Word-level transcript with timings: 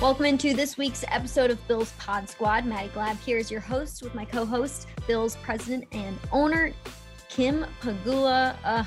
Welcome 0.00 0.26
into 0.26 0.54
this 0.54 0.78
week's 0.78 1.04
episode 1.08 1.50
of 1.50 1.66
Bills 1.66 1.92
Pod 1.98 2.28
Squad. 2.28 2.64
Maddie 2.64 2.88
Glab 2.90 3.18
here 3.18 3.36
is 3.36 3.50
your 3.50 3.60
host 3.60 4.00
with 4.00 4.14
my 4.14 4.24
co-host, 4.24 4.86
Bills 5.08 5.34
president 5.42 5.86
and 5.90 6.16
owner, 6.30 6.70
Kim 7.28 7.66
Pegula. 7.82 8.54
Uh, 8.62 8.84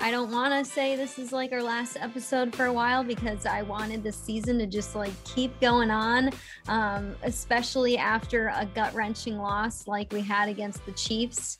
I 0.00 0.10
don't 0.10 0.30
want 0.30 0.52
to 0.52 0.70
say 0.70 0.96
this 0.96 1.18
is 1.18 1.32
like 1.32 1.52
our 1.52 1.62
last 1.62 1.96
episode 1.98 2.54
for 2.54 2.66
a 2.66 2.72
while 2.72 3.02
because 3.02 3.46
I 3.46 3.62
wanted 3.62 4.02
this 4.02 4.18
season 4.18 4.58
to 4.58 4.66
just 4.66 4.94
like 4.94 5.12
keep 5.24 5.58
going 5.60 5.90
on, 5.90 6.28
um, 6.68 7.16
especially 7.22 7.96
after 7.96 8.48
a 8.48 8.66
gut 8.66 8.92
wrenching 8.92 9.38
loss 9.38 9.88
like 9.88 10.12
we 10.12 10.20
had 10.20 10.50
against 10.50 10.84
the 10.84 10.92
Chiefs. 10.92 11.58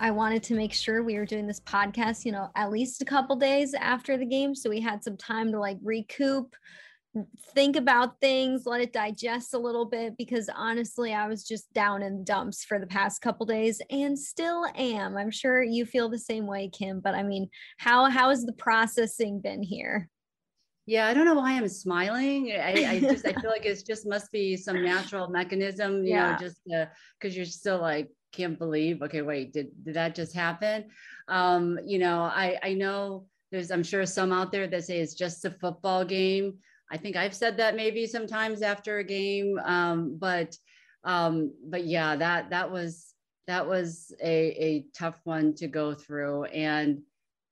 I 0.00 0.10
wanted 0.10 0.42
to 0.42 0.54
make 0.54 0.72
sure 0.72 1.04
we 1.04 1.18
were 1.18 1.24
doing 1.24 1.46
this 1.46 1.60
podcast, 1.60 2.24
you 2.24 2.32
know, 2.32 2.50
at 2.56 2.72
least 2.72 3.00
a 3.00 3.04
couple 3.04 3.36
days 3.36 3.74
after 3.74 4.16
the 4.16 4.26
game. 4.26 4.56
So 4.56 4.68
we 4.68 4.80
had 4.80 5.04
some 5.04 5.16
time 5.16 5.52
to 5.52 5.60
like 5.60 5.78
recoup, 5.84 6.56
think 7.54 7.76
about 7.76 8.20
things, 8.20 8.66
let 8.66 8.80
it 8.80 8.92
digest 8.92 9.54
a 9.54 9.58
little 9.58 9.84
bit 9.84 10.16
because 10.16 10.48
honestly, 10.54 11.12
I 11.12 11.26
was 11.28 11.44
just 11.44 11.72
down 11.72 12.02
in 12.02 12.24
dumps 12.24 12.64
for 12.64 12.78
the 12.78 12.86
past 12.86 13.22
couple 13.22 13.46
days 13.46 13.80
and 13.90 14.18
still 14.18 14.66
am. 14.76 15.16
I'm 15.16 15.30
sure 15.30 15.62
you 15.62 15.86
feel 15.86 16.08
the 16.08 16.18
same 16.18 16.46
way, 16.46 16.68
Kim, 16.68 17.00
but 17.00 17.14
I 17.14 17.22
mean, 17.22 17.48
how 17.78 18.10
how 18.10 18.30
has 18.30 18.44
the 18.44 18.52
processing 18.52 19.40
been 19.40 19.62
here? 19.62 20.08
Yeah, 20.86 21.08
I 21.08 21.14
don't 21.14 21.24
know 21.24 21.34
why 21.34 21.52
I'm 21.52 21.68
smiling. 21.68 22.52
I, 22.52 22.86
I 22.88 23.00
just 23.00 23.26
I 23.26 23.32
feel 23.32 23.50
like 23.56 23.66
it's 23.66 23.82
just 23.82 24.06
must 24.06 24.30
be 24.30 24.56
some 24.56 24.82
natural 24.84 25.28
mechanism, 25.28 26.04
you 26.04 26.10
yeah. 26.10 26.32
know, 26.32 26.38
just 26.38 26.60
because 27.18 27.36
you're 27.36 27.44
still 27.44 27.80
like 27.80 28.08
can't 28.32 28.58
believe. 28.58 29.02
Okay, 29.02 29.22
wait, 29.22 29.52
did 29.52 29.68
did 29.84 29.94
that 29.94 30.14
just 30.14 30.34
happen? 30.34 30.84
Um, 31.28 31.78
you 31.84 31.98
know, 31.98 32.20
I 32.20 32.58
I 32.62 32.74
know 32.74 33.26
there's 33.50 33.70
I'm 33.70 33.82
sure 33.82 34.04
some 34.06 34.32
out 34.32 34.52
there 34.52 34.66
that 34.68 34.84
say 34.84 35.00
it's 35.00 35.14
just 35.14 35.44
a 35.44 35.50
football 35.50 36.04
game. 36.04 36.58
I 36.90 36.96
think 36.96 37.16
I've 37.16 37.34
said 37.34 37.56
that 37.56 37.76
maybe 37.76 38.06
sometimes 38.06 38.62
after 38.62 38.98
a 38.98 39.04
game, 39.04 39.58
um, 39.64 40.16
but 40.18 40.56
um, 41.04 41.52
but 41.68 41.84
yeah, 41.84 42.16
that 42.16 42.50
that 42.50 42.70
was 42.70 43.14
that 43.46 43.66
was 43.66 44.12
a, 44.22 44.48
a 44.64 44.86
tough 44.96 45.20
one 45.24 45.54
to 45.54 45.68
go 45.68 45.94
through, 45.94 46.44
and 46.44 47.00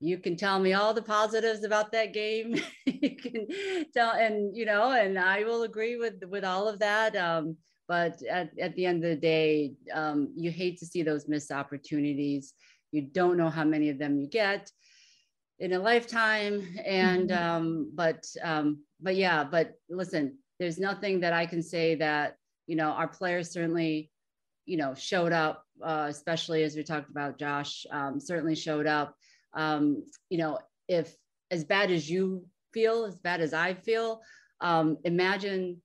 you 0.00 0.18
can 0.18 0.36
tell 0.36 0.58
me 0.58 0.72
all 0.72 0.92
the 0.92 1.02
positives 1.02 1.64
about 1.64 1.92
that 1.92 2.12
game. 2.12 2.60
you 2.86 3.16
can 3.16 3.46
tell, 3.92 4.12
and 4.12 4.56
you 4.56 4.66
know, 4.66 4.92
and 4.92 5.18
I 5.18 5.44
will 5.44 5.62
agree 5.62 5.96
with 5.96 6.22
with 6.28 6.44
all 6.44 6.68
of 6.68 6.78
that. 6.80 7.16
Um, 7.16 7.56
but 7.86 8.22
at, 8.22 8.50
at 8.58 8.74
the 8.76 8.86
end 8.86 9.04
of 9.04 9.10
the 9.10 9.16
day, 9.16 9.74
um, 9.92 10.32
you 10.36 10.50
hate 10.50 10.78
to 10.78 10.86
see 10.86 11.02
those 11.02 11.28
missed 11.28 11.52
opportunities. 11.52 12.54
You 12.92 13.02
don't 13.02 13.36
know 13.36 13.50
how 13.50 13.64
many 13.64 13.90
of 13.90 13.98
them 13.98 14.18
you 14.18 14.28
get 14.28 14.70
in 15.58 15.72
a 15.72 15.78
lifetime 15.78 16.76
and 16.84 17.30
mm-hmm. 17.30 17.44
um 17.44 17.92
but 17.94 18.24
um 18.42 18.78
but 19.00 19.16
yeah 19.16 19.44
but 19.44 19.74
listen 19.88 20.36
there's 20.58 20.78
nothing 20.78 21.20
that 21.20 21.32
i 21.32 21.46
can 21.46 21.62
say 21.62 21.94
that 21.94 22.36
you 22.66 22.76
know 22.76 22.90
our 22.90 23.08
players 23.08 23.52
certainly 23.52 24.10
you 24.66 24.76
know 24.76 24.94
showed 24.94 25.32
up 25.32 25.64
uh, 25.82 26.06
especially 26.08 26.62
as 26.62 26.76
we 26.76 26.82
talked 26.82 27.10
about 27.10 27.38
josh 27.38 27.86
um, 27.90 28.18
certainly 28.18 28.54
showed 28.54 28.86
up 28.86 29.14
um, 29.54 30.02
you 30.30 30.38
know 30.38 30.58
if 30.88 31.14
as 31.50 31.64
bad 31.64 31.90
as 31.90 32.10
you 32.10 32.44
feel 32.72 33.04
as 33.04 33.16
bad 33.16 33.40
as 33.40 33.52
i 33.52 33.74
feel 33.74 34.20
um, 34.60 34.96
imagine 35.04 35.80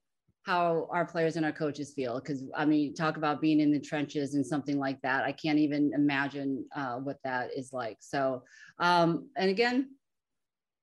how 0.50 0.88
our 0.90 1.06
players 1.06 1.36
and 1.36 1.46
our 1.46 1.52
coaches 1.52 1.94
feel 1.94 2.20
because 2.20 2.44
i 2.56 2.66
mean 2.66 2.92
talk 2.96 3.18
about 3.18 3.40
being 3.40 3.60
in 3.60 3.72
the 3.72 3.80
trenches 3.80 4.34
and 4.34 4.44
something 4.44 4.80
like 4.80 5.00
that. 5.04 5.24
I 5.24 5.32
can't 5.32 5.60
even 5.60 5.92
imagine 5.94 6.66
uh, 6.76 6.96
what 6.96 7.18
that 7.24 7.52
is 7.56 7.72
like. 7.72 7.98
So 8.00 8.42
um, 8.80 9.30
and 9.38 9.52
again 9.52 9.92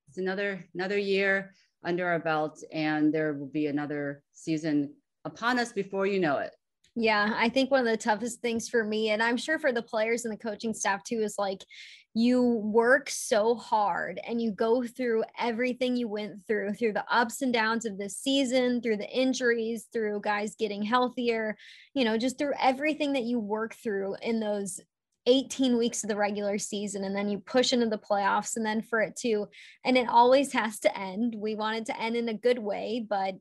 it's 0.07 0.19
another 0.19 0.63
another 0.73 0.97
year 0.97 1.53
under 1.83 2.07
our 2.07 2.19
belt 2.19 2.63
and 2.71 3.13
there 3.13 3.33
will 3.33 3.51
be 3.61 3.67
another 3.67 4.23
season 4.31 4.93
upon 5.25 5.59
us 5.59 5.73
before 5.73 6.05
you 6.07 6.21
know 6.21 6.37
it 6.37 6.53
yeah, 6.99 7.35
I 7.35 7.49
think 7.49 7.69
one 7.69 7.81
of 7.81 7.85
the 7.85 7.95
toughest 7.95 8.41
things 8.41 8.67
for 8.67 8.83
me, 8.83 9.11
and 9.11 9.21
I'm 9.21 9.37
sure 9.37 9.59
for 9.59 9.71
the 9.71 9.83
players 9.83 10.25
and 10.25 10.33
the 10.33 10.37
coaching 10.37 10.73
staff 10.73 11.03
too, 11.03 11.19
is 11.19 11.35
like 11.37 11.63
you 12.15 12.41
work 12.41 13.11
so 13.11 13.53
hard 13.53 14.19
and 14.27 14.41
you 14.41 14.51
go 14.51 14.83
through 14.83 15.23
everything 15.39 15.95
you 15.95 16.07
went 16.07 16.47
through, 16.47 16.73
through 16.73 16.93
the 16.93 17.05
ups 17.07 17.43
and 17.43 17.53
downs 17.53 17.85
of 17.85 17.99
this 17.99 18.17
season, 18.17 18.81
through 18.81 18.97
the 18.97 19.09
injuries, 19.09 19.85
through 19.93 20.21
guys 20.21 20.55
getting 20.55 20.81
healthier, 20.81 21.55
you 21.93 22.03
know, 22.03 22.17
just 22.17 22.39
through 22.39 22.53
everything 22.59 23.13
that 23.13 23.25
you 23.25 23.39
work 23.39 23.75
through 23.75 24.15
in 24.23 24.39
those 24.39 24.79
18 25.27 25.77
weeks 25.77 26.03
of 26.03 26.09
the 26.09 26.15
regular 26.15 26.57
season 26.57 27.03
and 27.03 27.15
then 27.15 27.29
you 27.29 27.37
push 27.37 27.73
into 27.73 27.85
the 27.85 27.97
playoffs 27.99 28.55
and 28.55 28.65
then 28.65 28.81
for 28.81 29.01
it 29.01 29.15
to 29.17 29.45
and 29.85 29.97
it 29.97 30.09
always 30.09 30.51
has 30.51 30.79
to 30.79 30.97
end. 30.97 31.35
We 31.37 31.53
want 31.53 31.77
it 31.77 31.85
to 31.87 32.01
end 32.01 32.15
in 32.15 32.29
a 32.29 32.33
good 32.33 32.57
way 32.57 33.05
but 33.07 33.35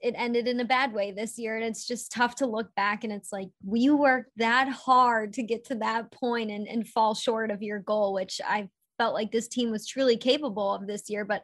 it 0.00 0.14
ended 0.16 0.48
in 0.48 0.60
a 0.60 0.64
bad 0.64 0.92
way 0.92 1.12
this 1.12 1.38
year 1.38 1.56
and 1.56 1.64
it's 1.64 1.86
just 1.86 2.12
tough 2.12 2.34
to 2.36 2.46
look 2.46 2.74
back 2.74 3.04
and 3.04 3.12
it's 3.12 3.32
like 3.32 3.48
you 3.72 3.96
worked 3.96 4.30
that 4.36 4.68
hard 4.68 5.32
to 5.32 5.42
get 5.42 5.64
to 5.64 5.74
that 5.74 6.10
point 6.10 6.50
and, 6.50 6.66
and 6.68 6.88
fall 6.88 7.14
short 7.14 7.50
of 7.50 7.62
your 7.62 7.80
goal 7.80 8.12
which 8.12 8.40
i 8.46 8.68
felt 8.98 9.14
like 9.14 9.32
this 9.32 9.48
team 9.48 9.70
was 9.70 9.86
truly 9.86 10.16
capable 10.16 10.74
of 10.74 10.86
this 10.86 11.08
year 11.08 11.24
but 11.24 11.42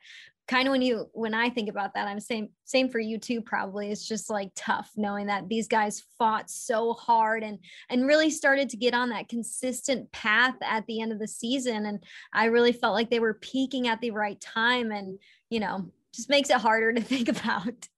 kind 0.49 0.69
of 0.69 0.73
when 0.73 0.83
you 0.83 1.09
when 1.13 1.35
i 1.35 1.51
think 1.51 1.69
about 1.69 1.95
that 1.95 2.07
i'm 2.07 2.21
same 2.21 2.49
same 2.65 2.89
for 2.89 2.99
you 2.99 3.17
too 3.19 3.41
probably. 3.41 3.91
It's 3.91 4.07
just 4.07 4.29
like 4.29 4.51
tough 4.55 4.91
knowing 4.97 5.27
that 5.27 5.49
these 5.49 5.69
guys 5.69 6.03
fought 6.19 6.51
so 6.51 6.93
hard 6.95 7.43
and 7.43 7.59
and 7.91 8.07
really 8.07 8.31
started 8.31 8.69
to 8.71 8.77
get 8.77 8.95
on 8.95 9.11
that 9.11 9.29
consistent 9.29 10.11
path 10.13 10.57
at 10.63 10.85
the 10.87 11.01
end 11.01 11.13
of 11.13 11.19
the 11.19 11.29
season 11.29 11.87
and 11.87 12.03
i 12.33 12.47
really 12.47 12.73
felt 12.73 12.95
like 12.95 13.11
they 13.11 13.21
were 13.21 13.35
peaking 13.35 13.89
at 13.89 14.01
the 14.01 14.11
right 14.11 14.41
time 14.41 14.91
and 14.91 15.19
you 15.51 15.61
know 15.61 15.91
just 16.13 16.29
makes 16.29 16.51
it 16.51 16.57
harder 16.57 16.93
to 16.93 17.01
think 17.03 17.29
about 17.29 17.89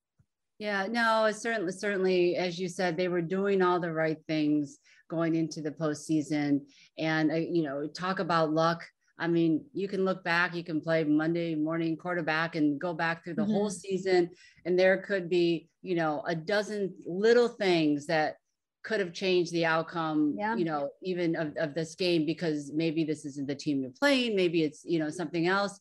yeah, 0.58 0.86
no, 0.90 1.30
certainly, 1.30 1.72
certainly, 1.72 2.36
as 2.36 2.58
you 2.58 2.68
said, 2.68 2.96
they 2.96 3.08
were 3.08 3.22
doing 3.22 3.62
all 3.62 3.78
the 3.78 3.92
right 3.92 4.18
things 4.26 4.78
going 5.08 5.36
into 5.36 5.60
the 5.60 5.70
postseason. 5.70 6.60
And, 6.98 7.30
uh, 7.30 7.36
you 7.36 7.62
know, 7.62 7.86
talk 7.86 8.18
about 8.18 8.52
luck. 8.52 8.84
I 9.20 9.26
mean, 9.26 9.64
you 9.72 9.88
can 9.88 10.04
look 10.04 10.22
back, 10.22 10.54
you 10.54 10.62
can 10.62 10.80
play 10.80 11.02
Monday 11.04 11.54
morning 11.54 11.96
quarterback 11.96 12.54
and 12.54 12.80
go 12.80 12.92
back 12.92 13.24
through 13.24 13.34
the 13.34 13.42
mm-hmm. 13.42 13.52
whole 13.52 13.70
season. 13.70 14.30
And 14.64 14.78
there 14.78 14.98
could 14.98 15.28
be, 15.28 15.68
you 15.82 15.94
know, 15.94 16.22
a 16.26 16.34
dozen 16.34 16.94
little 17.06 17.48
things 17.48 18.06
that 18.06 18.36
could 18.84 19.00
have 19.00 19.12
changed 19.12 19.52
the 19.52 19.64
outcome, 19.64 20.34
yeah. 20.38 20.56
you 20.56 20.64
know, 20.64 20.90
even 21.02 21.36
of, 21.36 21.56
of 21.56 21.74
this 21.74 21.94
game 21.94 22.26
because 22.26 22.72
maybe 22.72 23.04
this 23.04 23.24
isn't 23.24 23.48
the 23.48 23.54
team 23.54 23.80
you're 23.80 23.90
playing, 23.90 24.36
maybe 24.36 24.62
it's, 24.62 24.84
you 24.84 24.98
know, 24.98 25.10
something 25.10 25.46
else. 25.46 25.78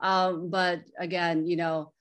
Um, 0.00 0.50
but 0.50 0.80
again, 0.98 1.46
you 1.46 1.56
know, 1.56 1.92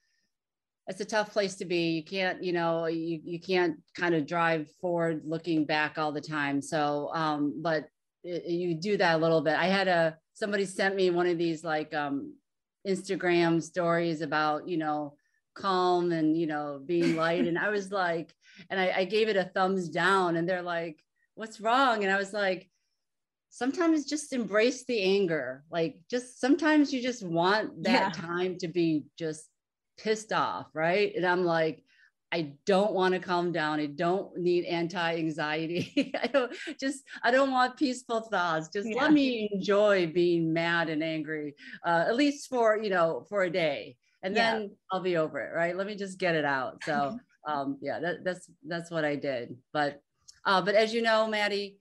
it's 0.89 1.01
a 1.01 1.05
tough 1.05 1.31
place 1.31 1.55
to 1.55 1.66
be. 1.66 1.91
You 1.91 2.03
can't, 2.03 2.44
you 2.44 2.51
know, 2.51 2.88
you, 2.88 3.22
you 3.23 3.39
can't 3.39 3.77
kind 3.95 4.16
of 4.16 4.25
drive 4.25 4.67
forward 4.81 5.22
looking 5.23 5.63
back 5.63 6.00
all 6.00 6.11
the 6.11 6.19
time. 6.19 6.63
So, 6.63 7.11
um, 7.13 7.61
but 7.61 7.88
it, 8.23 8.47
you 8.47 8.73
do 8.73 8.97
that 8.97 9.16
a 9.16 9.17
little 9.19 9.41
bit. 9.41 9.53
I 9.53 9.67
had 9.67 9.88
a, 9.88 10.17
somebody 10.33 10.66
sent 10.66 10.95
me 10.95 11.11
one 11.11 11.27
of 11.27 11.38
these 11.38 11.63
like 11.63 11.94
um, 11.94 12.33
Instagram 12.88 13.61
stories 13.61 14.22
about, 14.22 14.67
you 14.67 14.77
know, 14.77 15.13
calm 15.53 16.11
and, 16.11 16.35
you 16.35 16.47
know, 16.47 16.81
being 16.83 17.16
light. 17.16 17.45
and 17.45 17.59
I 17.59 17.69
was 17.69 17.91
like, 18.03 18.33
and 18.71 18.79
I, 18.79 18.91
I 18.97 19.06
gave 19.06 19.29
it 19.29 19.38
a 19.38 19.51
thumbs 19.53 19.89
down 19.89 20.38
and 20.38 20.50
they're 20.50 20.63
like, 20.63 21.00
what's 21.35 21.61
wrong? 21.61 22.03
And 22.03 22.11
I 22.11 22.17
was 22.17 22.33
like, 22.33 22.67
sometimes 23.51 24.06
just 24.06 24.33
embrace 24.33 24.85
the 24.85 25.03
anger. 25.03 25.63
Like 25.69 26.00
just 26.09 26.41
sometimes 26.41 26.91
you 26.91 27.00
just 27.03 27.21
want 27.21 27.83
that 27.83 28.16
yeah. 28.16 28.21
time 28.21 28.57
to 28.57 28.67
be 28.67 29.06
just 29.19 29.50
pissed 30.02 30.34
off, 30.34 30.68
right? 30.74 31.14
And 31.16 31.26
I'm 31.26 31.44
like, 31.44 31.84
I 32.32 32.54
don't 32.66 32.94
want 32.94 33.16
to 33.16 33.20
calm 33.20 33.52
down. 33.52 33.80
I 33.80 33.88
don't 33.88 34.38
need 34.38 34.66
anti-anxiety. 34.66 36.14
I 36.22 36.28
don't 36.28 36.52
just 36.80 37.04
I 37.24 37.32
don't 37.32 37.52
want 37.52 37.78
peaceful 37.78 38.22
thoughts. 38.22 38.69
Just 38.69 38.88
yeah. 38.88 39.01
let 39.01 39.13
me 39.13 39.50
enjoy 39.51 40.07
being 40.07 40.54
mad 40.54 40.90
and 40.90 41.04
angry, 41.04 41.56
uh, 41.86 42.06
at 42.07 42.16
least 42.16 42.48
for 42.50 42.78
you 42.78 42.90
know 42.90 43.25
for 43.30 43.44
a 43.44 43.50
day, 43.50 43.98
and 44.22 44.36
then 44.36 44.62
yeah. 44.62 44.68
I'll 44.92 45.01
be 45.01 45.18
over 45.18 45.40
it. 45.40 45.56
Right? 45.56 45.75
Let 45.75 45.88
me 45.88 45.96
just 45.96 46.19
get 46.19 46.36
it 46.36 46.45
out. 46.45 46.84
So 46.84 47.18
um, 47.48 47.78
yeah, 47.81 48.00
that, 48.00 48.24
that's 48.24 48.50
that's 48.68 48.92
what 48.92 49.06
I 49.06 49.16
did. 49.16 49.57
But 49.74 50.02
uh, 50.45 50.62
but 50.62 50.75
as 50.75 50.94
you 50.94 51.02
know, 51.02 51.28
Maddie, 51.28 51.78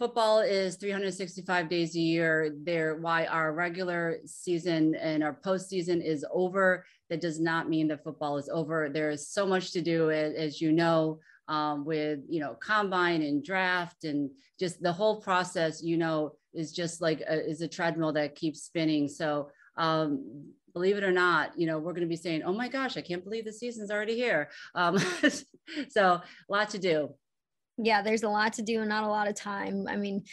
football 0.00 0.40
is 0.40 0.76
365 0.76 1.68
days 1.68 1.94
a 1.94 2.00
year. 2.00 2.56
There, 2.62 2.96
why 2.96 3.26
our 3.26 3.52
regular 3.52 4.16
season 4.24 4.94
and 4.94 5.22
our 5.22 5.38
postseason 5.44 6.02
is 6.02 6.24
over. 6.32 6.86
That 7.10 7.20
does 7.20 7.38
not 7.38 7.68
mean 7.68 7.88
that 7.88 8.02
football 8.02 8.38
is 8.38 8.48
over. 8.48 8.88
There 8.88 9.10
is 9.10 9.28
so 9.28 9.46
much 9.46 9.72
to 9.72 9.82
do, 9.82 10.10
as 10.10 10.58
you 10.60 10.72
know, 10.72 11.18
um, 11.48 11.84
with 11.84 12.20
you 12.28 12.40
know 12.40 12.54
combine 12.54 13.20
and 13.22 13.44
draft 13.44 14.04
and 14.04 14.30
just 14.58 14.82
the 14.82 14.92
whole 14.92 15.20
process. 15.20 15.82
You 15.82 15.98
know, 15.98 16.32
is 16.54 16.72
just 16.72 17.02
like 17.02 17.20
a, 17.20 17.46
is 17.46 17.60
a 17.60 17.68
treadmill 17.68 18.14
that 18.14 18.34
keeps 18.34 18.62
spinning. 18.62 19.06
So. 19.06 19.50
Um, 19.76 20.52
believe 20.72 20.96
it 20.96 21.02
or 21.02 21.10
not, 21.10 21.58
you 21.58 21.66
know, 21.66 21.78
we're 21.78 21.92
going 21.92 22.02
to 22.02 22.08
be 22.08 22.16
saying, 22.16 22.42
"Oh 22.44 22.52
my 22.52 22.68
gosh, 22.68 22.96
I 22.96 23.00
can't 23.00 23.24
believe 23.24 23.44
the 23.44 23.52
season's 23.52 23.90
already 23.90 24.14
here." 24.14 24.50
Um, 24.74 24.98
so, 25.88 26.04
a 26.04 26.22
lot 26.48 26.70
to 26.70 26.78
do 26.78 27.14
yeah, 27.82 28.02
there's 28.02 28.22
a 28.22 28.28
lot 28.28 28.52
to 28.54 28.62
do 28.62 28.80
and 28.80 28.88
not 28.88 29.04
a 29.04 29.08
lot 29.08 29.28
of 29.28 29.34
time. 29.34 29.86
I 29.88 29.96
mean, 29.96 30.24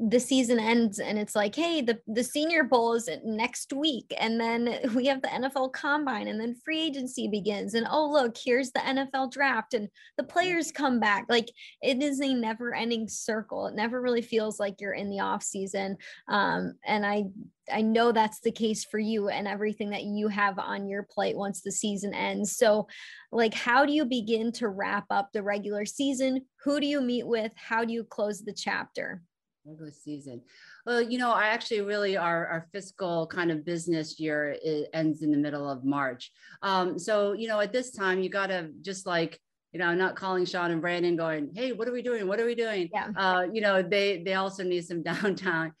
the 0.00 0.20
season 0.20 0.60
ends 0.60 1.00
and 1.00 1.18
it's 1.18 1.34
like 1.34 1.56
hey 1.56 1.80
the, 1.80 1.98
the 2.06 2.22
senior 2.22 2.62
bowl 2.62 2.92
is 2.92 3.08
next 3.24 3.72
week 3.72 4.14
and 4.18 4.38
then 4.38 4.78
we 4.94 5.06
have 5.06 5.20
the 5.22 5.28
nfl 5.28 5.72
combine 5.72 6.28
and 6.28 6.38
then 6.38 6.54
free 6.62 6.82
agency 6.82 7.26
begins 7.26 7.74
and 7.74 7.86
oh 7.90 8.08
look 8.08 8.36
here's 8.36 8.70
the 8.70 8.80
nfl 8.80 9.32
draft 9.32 9.74
and 9.74 9.88
the 10.18 10.24
players 10.24 10.72
come 10.72 11.00
back. 11.00 11.24
Like 11.28 11.50
it 11.80 12.02
is 12.02 12.20
a 12.20 12.34
never 12.34 12.74
ending 12.74 13.08
circle. 13.08 13.68
It 13.68 13.74
never 13.74 14.02
really 14.02 14.22
feels 14.22 14.60
like 14.60 14.80
you're 14.80 14.92
in 14.92 15.08
the 15.08 15.20
off 15.20 15.42
season. 15.42 15.96
Um, 16.28 16.74
and 16.84 17.06
i 17.06 17.24
i 17.72 17.80
know 17.80 18.12
that's 18.12 18.40
the 18.40 18.50
case 18.50 18.84
for 18.84 18.98
you 18.98 19.28
and 19.28 19.46
everything 19.46 19.90
that 19.90 20.04
you 20.04 20.28
have 20.28 20.58
on 20.58 20.88
your 20.88 21.02
plate 21.02 21.36
once 21.36 21.60
the 21.60 21.72
season 21.72 22.14
ends 22.14 22.56
so 22.56 22.86
like 23.32 23.54
how 23.54 23.84
do 23.84 23.92
you 23.92 24.04
begin 24.04 24.52
to 24.52 24.68
wrap 24.68 25.04
up 25.10 25.28
the 25.32 25.42
regular 25.42 25.84
season 25.84 26.40
who 26.64 26.80
do 26.80 26.86
you 26.86 27.00
meet 27.00 27.26
with 27.26 27.52
how 27.56 27.84
do 27.84 27.92
you 27.92 28.04
close 28.04 28.42
the 28.42 28.52
chapter 28.52 29.22
regular 29.68 29.92
season. 29.92 30.40
Well, 30.86 31.02
you 31.02 31.18
know, 31.18 31.30
I 31.30 31.48
actually 31.48 31.82
really 31.82 32.16
our 32.16 32.46
our 32.46 32.66
fiscal 32.72 33.26
kind 33.26 33.50
of 33.50 33.64
business 33.64 34.18
year 34.18 34.56
ends 34.94 35.22
in 35.22 35.30
the 35.30 35.36
middle 35.36 35.68
of 35.68 35.84
March. 35.84 36.30
Um, 36.62 36.98
so 36.98 37.32
you 37.32 37.48
know, 37.48 37.60
at 37.60 37.72
this 37.72 37.90
time, 37.90 38.22
you 38.22 38.30
got 38.30 38.46
to 38.46 38.70
just 38.80 39.06
like 39.06 39.38
you 39.72 39.78
know, 39.78 39.86
I'm 39.86 39.98
not 39.98 40.16
calling 40.16 40.46
Sean 40.46 40.70
and 40.70 40.80
Brandon 40.80 41.14
going, 41.14 41.50
hey, 41.54 41.72
what 41.72 41.86
are 41.86 41.92
we 41.92 42.00
doing? 42.00 42.26
What 42.26 42.40
are 42.40 42.46
we 42.46 42.54
doing? 42.54 42.88
Yeah. 42.92 43.08
Uh, 43.14 43.46
you 43.52 43.60
know, 43.60 43.82
they 43.82 44.22
they 44.22 44.34
also 44.34 44.64
need 44.64 44.86
some 44.86 45.02
downtime 45.04 45.72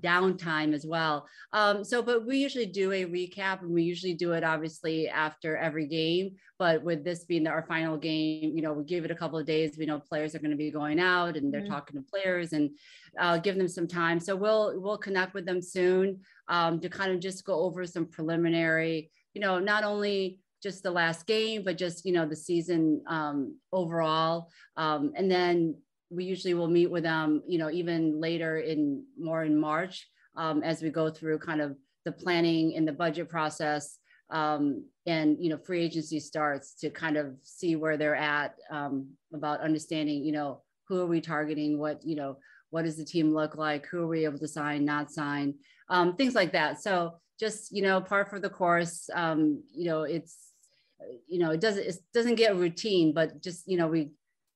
downtime 0.00 0.72
as 0.72 0.86
well. 0.86 1.26
Um, 1.52 1.84
so, 1.84 2.02
but 2.02 2.26
we 2.26 2.38
usually 2.38 2.66
do 2.66 2.92
a 2.92 3.04
recap 3.04 3.60
and 3.62 3.72
we 3.72 3.82
usually 3.82 4.14
do 4.14 4.32
it 4.32 4.44
obviously 4.44 5.08
after 5.08 5.56
every 5.56 5.86
game. 5.86 6.36
But 6.58 6.82
with 6.82 7.04
this 7.04 7.24
being 7.24 7.46
our 7.46 7.64
final 7.66 7.96
game, 7.96 8.56
you 8.56 8.62
know, 8.62 8.72
we 8.72 8.84
give 8.84 9.04
it 9.04 9.10
a 9.10 9.16
couple 9.16 9.38
of 9.38 9.46
days. 9.46 9.76
We 9.76 9.86
know 9.86 9.98
players 9.98 10.34
are 10.34 10.38
going 10.38 10.52
to 10.52 10.56
be 10.56 10.70
going 10.70 11.00
out 11.00 11.36
and 11.36 11.52
they're 11.52 11.62
mm-hmm. 11.62 11.72
talking 11.72 12.00
to 12.00 12.08
players 12.08 12.52
and 12.52 12.70
uh, 13.18 13.38
give 13.38 13.56
them 13.56 13.68
some 13.68 13.86
time. 13.86 14.20
So 14.20 14.36
we'll 14.36 14.80
we'll 14.80 14.98
connect 14.98 15.34
with 15.34 15.46
them 15.46 15.60
soon 15.60 16.20
um, 16.48 16.80
to 16.80 16.88
kind 16.88 17.12
of 17.12 17.20
just 17.20 17.44
go 17.44 17.60
over 17.60 17.86
some 17.86 18.06
preliminary, 18.06 19.10
you 19.34 19.40
know, 19.40 19.58
not 19.58 19.84
only 19.84 20.40
just 20.62 20.82
the 20.82 20.90
last 20.90 21.26
game, 21.26 21.62
but 21.64 21.76
just 21.76 22.04
you 22.04 22.12
know 22.12 22.26
the 22.26 22.36
season 22.36 23.02
um, 23.06 23.58
overall. 23.72 24.50
Um, 24.76 25.12
and 25.16 25.30
then 25.30 25.76
we 26.12 26.24
usually 26.24 26.54
will 26.54 26.68
meet 26.68 26.90
with 26.90 27.04
them, 27.04 27.42
you 27.46 27.58
know, 27.58 27.70
even 27.70 28.20
later 28.20 28.58
in 28.58 29.04
more 29.18 29.44
in 29.44 29.58
March 29.58 30.06
um, 30.36 30.62
as 30.62 30.82
we 30.82 30.90
go 30.90 31.10
through 31.10 31.38
kind 31.38 31.60
of 31.60 31.76
the 32.04 32.12
planning 32.12 32.76
and 32.76 32.86
the 32.86 32.92
budget 32.92 33.28
process. 33.28 33.98
Um, 34.30 34.84
and 35.06 35.36
you 35.40 35.50
know, 35.50 35.58
free 35.58 35.82
agency 35.82 36.20
starts 36.20 36.74
to 36.80 36.90
kind 36.90 37.16
of 37.16 37.36
see 37.42 37.76
where 37.76 37.96
they're 37.96 38.16
at 38.16 38.54
um, 38.70 39.08
about 39.34 39.60
understanding, 39.60 40.24
you 40.24 40.32
know, 40.32 40.62
who 40.88 41.00
are 41.00 41.06
we 41.06 41.20
targeting, 41.20 41.78
what 41.78 42.00
you 42.04 42.16
know, 42.16 42.36
what 42.70 42.84
does 42.84 42.96
the 42.96 43.04
team 43.04 43.34
look 43.34 43.56
like, 43.56 43.86
who 43.86 44.02
are 44.02 44.06
we 44.06 44.24
able 44.24 44.38
to 44.38 44.48
sign, 44.48 44.84
not 44.84 45.10
sign, 45.10 45.54
um, 45.88 46.16
things 46.16 46.34
like 46.34 46.52
that. 46.52 46.82
So 46.82 47.14
just 47.38 47.72
you 47.72 47.82
know, 47.82 48.00
part 48.00 48.28
for 48.28 48.38
the 48.38 48.50
course. 48.50 49.08
Um, 49.14 49.62
you 49.74 49.86
know, 49.86 50.02
it's 50.02 50.36
you 51.26 51.38
know, 51.38 51.50
it 51.50 51.60
doesn't 51.60 51.84
it 51.84 51.96
doesn't 52.14 52.36
get 52.36 52.56
routine, 52.56 53.12
but 53.12 53.42
just 53.42 53.68
you 53.68 53.76
know, 53.76 53.88
we 53.88 54.10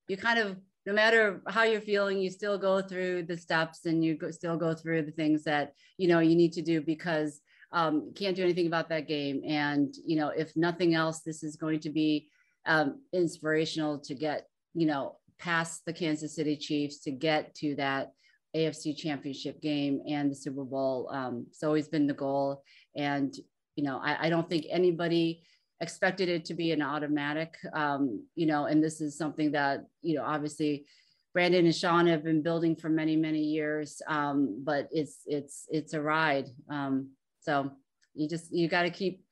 you 0.08 0.16
kind 0.16 0.38
of 0.38 0.56
no 0.86 0.92
matter 0.92 1.42
how 1.48 1.64
you're 1.64 1.80
feeling, 1.80 2.18
you 2.18 2.30
still 2.30 2.56
go 2.56 2.80
through 2.80 3.24
the 3.24 3.36
steps 3.36 3.86
and 3.86 4.04
you 4.04 4.14
go, 4.14 4.30
still 4.30 4.56
go 4.56 4.72
through 4.72 5.02
the 5.02 5.10
things 5.10 5.42
that 5.44 5.74
you 5.98 6.06
know 6.06 6.20
you 6.20 6.36
need 6.36 6.52
to 6.52 6.62
do 6.62 6.80
because 6.80 7.40
um, 7.72 8.12
can't 8.14 8.36
do 8.36 8.44
anything 8.44 8.68
about 8.68 8.88
that 8.88 9.08
game. 9.08 9.42
And 9.46 9.92
you 10.06 10.16
know, 10.16 10.28
if 10.28 10.56
nothing 10.56 10.94
else, 10.94 11.20
this 11.20 11.42
is 11.42 11.56
going 11.56 11.80
to 11.80 11.90
be 11.90 12.28
um, 12.66 13.00
inspirational 13.12 13.98
to 14.00 14.14
get 14.14 14.46
you 14.74 14.86
know 14.86 15.16
past 15.38 15.84
the 15.84 15.92
Kansas 15.92 16.36
City 16.36 16.56
Chiefs 16.56 17.00
to 17.00 17.10
get 17.10 17.54
to 17.56 17.74
that 17.74 18.12
AFC 18.56 18.96
Championship 18.96 19.60
game 19.60 20.00
and 20.08 20.30
the 20.30 20.36
Super 20.36 20.64
Bowl. 20.64 21.10
Um, 21.12 21.46
it's 21.48 21.64
always 21.64 21.88
been 21.88 22.06
the 22.06 22.14
goal, 22.14 22.62
and 22.94 23.34
you 23.74 23.82
know, 23.82 24.00
I, 24.02 24.26
I 24.26 24.30
don't 24.30 24.48
think 24.48 24.66
anybody 24.70 25.42
expected 25.80 26.28
it 26.28 26.44
to 26.46 26.54
be 26.54 26.72
an 26.72 26.82
automatic, 26.82 27.56
um, 27.72 28.24
you 28.34 28.46
know, 28.46 28.64
and 28.64 28.82
this 28.82 29.00
is 29.00 29.16
something 29.16 29.52
that, 29.52 29.84
you 30.02 30.16
know, 30.16 30.24
obviously 30.24 30.86
Brandon 31.34 31.66
and 31.66 31.74
Sean 31.74 32.06
have 32.06 32.24
been 32.24 32.42
building 32.42 32.74
for 32.74 32.88
many, 32.88 33.14
many 33.14 33.40
years, 33.40 34.00
um, 34.08 34.62
but 34.64 34.88
it's, 34.90 35.20
it's, 35.26 35.66
it's 35.70 35.92
a 35.92 36.00
ride. 36.00 36.46
Um, 36.70 37.10
so 37.40 37.72
you 38.14 38.28
just, 38.28 38.54
you 38.54 38.68
got 38.68 38.82
to 38.82 38.90
keep, 38.90 39.22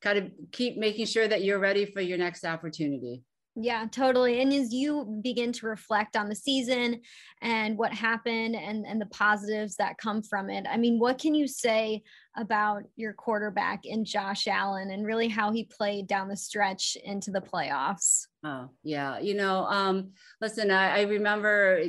kind 0.00 0.18
of 0.18 0.30
keep 0.52 0.78
making 0.78 1.06
sure 1.06 1.28
that 1.28 1.44
you're 1.44 1.58
ready 1.58 1.84
for 1.84 2.00
your 2.00 2.18
next 2.18 2.44
opportunity. 2.44 3.22
Yeah, 3.56 3.86
totally. 3.90 4.40
And 4.40 4.52
as 4.52 4.72
you 4.72 5.20
begin 5.22 5.52
to 5.52 5.66
reflect 5.66 6.16
on 6.16 6.28
the 6.28 6.34
season 6.34 7.00
and 7.40 7.78
what 7.78 7.92
happened 7.92 8.56
and, 8.56 8.84
and 8.84 9.00
the 9.00 9.06
positives 9.06 9.76
that 9.76 9.96
come 9.96 10.22
from 10.22 10.50
it, 10.50 10.66
I 10.68 10.76
mean, 10.76 10.98
what 10.98 11.18
can 11.18 11.36
you 11.36 11.46
say 11.46 12.02
about 12.36 12.82
your 12.96 13.12
quarterback 13.12 13.84
in 13.84 14.04
Josh 14.04 14.48
Allen 14.48 14.90
and 14.90 15.06
really 15.06 15.28
how 15.28 15.52
he 15.52 15.64
played 15.64 16.08
down 16.08 16.28
the 16.28 16.36
stretch 16.36 16.96
into 17.04 17.30
the 17.30 17.40
playoffs? 17.40 18.26
Oh, 18.42 18.70
yeah. 18.82 19.20
You 19.20 19.34
know, 19.34 19.66
um, 19.66 20.10
listen, 20.40 20.72
I, 20.72 20.98
I 20.98 21.02
remember 21.02 21.84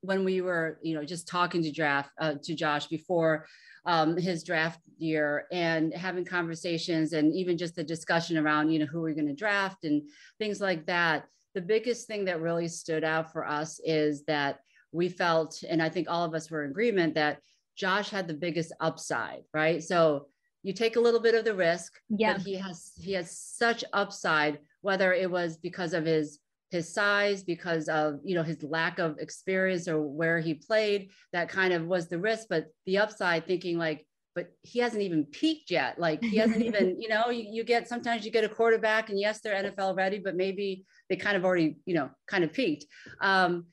when 0.00 0.24
we 0.24 0.40
were, 0.40 0.78
you 0.82 0.94
know, 0.94 1.04
just 1.04 1.28
talking 1.28 1.62
to 1.62 1.70
draft 1.70 2.10
uh, 2.20 2.34
to 2.42 2.54
Josh 2.54 2.88
before 2.88 3.46
um, 3.86 4.16
his 4.16 4.42
draft 4.42 4.80
year 4.98 5.46
and 5.52 5.94
having 5.94 6.24
conversations 6.24 7.12
and 7.12 7.32
even 7.34 7.56
just 7.56 7.76
the 7.76 7.84
discussion 7.84 8.36
around, 8.36 8.70
you 8.70 8.78
know, 8.78 8.86
who 8.86 9.00
we're 9.00 9.14
going 9.14 9.26
to 9.26 9.34
draft 9.34 9.84
and 9.84 10.02
things 10.38 10.60
like 10.60 10.86
that. 10.86 11.24
The 11.54 11.60
biggest 11.62 12.06
thing 12.06 12.24
that 12.26 12.40
really 12.40 12.68
stood 12.68 13.04
out 13.04 13.32
for 13.32 13.46
us 13.46 13.80
is 13.84 14.24
that 14.24 14.60
we 14.92 15.08
felt, 15.08 15.62
and 15.68 15.82
I 15.82 15.88
think 15.88 16.08
all 16.10 16.24
of 16.24 16.34
us 16.34 16.50
were 16.50 16.64
in 16.64 16.70
agreement 16.70 17.14
that 17.14 17.40
Josh 17.76 18.10
had 18.10 18.26
the 18.26 18.34
biggest 18.34 18.72
upside, 18.80 19.42
right? 19.54 19.82
So 19.82 20.26
you 20.62 20.72
take 20.72 20.96
a 20.96 21.00
little 21.00 21.20
bit 21.20 21.34
of 21.34 21.44
the 21.44 21.54
risk, 21.54 21.92
yeah. 22.08 22.32
but 22.34 22.42
he 22.42 22.54
has 22.54 22.92
he 22.98 23.12
has 23.12 23.38
such 23.38 23.84
upside, 23.92 24.58
whether 24.80 25.12
it 25.12 25.30
was 25.30 25.56
because 25.58 25.94
of 25.94 26.04
his 26.04 26.40
his 26.70 26.92
size 26.92 27.42
because 27.44 27.88
of 27.88 28.18
you 28.24 28.34
know 28.34 28.42
his 28.42 28.62
lack 28.62 28.98
of 28.98 29.18
experience 29.18 29.88
or 29.88 30.00
where 30.00 30.40
he 30.40 30.54
played 30.54 31.10
that 31.32 31.48
kind 31.48 31.72
of 31.72 31.86
was 31.86 32.08
the 32.08 32.18
risk. 32.18 32.46
But 32.48 32.66
the 32.86 32.98
upside 32.98 33.46
thinking 33.46 33.78
like 33.78 34.06
but 34.34 34.48
he 34.62 34.80
hasn't 34.80 35.02
even 35.02 35.24
peaked 35.24 35.70
yet. 35.70 35.98
Like 35.98 36.22
he 36.22 36.36
hasn't 36.36 36.62
even 36.70 37.00
you 37.00 37.08
know 37.08 37.30
you, 37.30 37.46
you 37.50 37.64
get 37.64 37.88
sometimes 37.88 38.24
you 38.24 38.30
get 38.30 38.44
a 38.44 38.48
quarterback 38.48 39.10
and 39.10 39.18
yes 39.18 39.40
they're 39.40 39.62
nfl 39.62 39.96
ready 39.96 40.18
but 40.18 40.36
maybe 40.36 40.84
they 41.08 41.16
kind 41.16 41.36
of 41.36 41.44
already 41.44 41.76
you 41.86 41.94
know 41.94 42.10
kind 42.26 42.44
of 42.44 42.52
peaked. 42.52 42.86
Um 43.20 43.66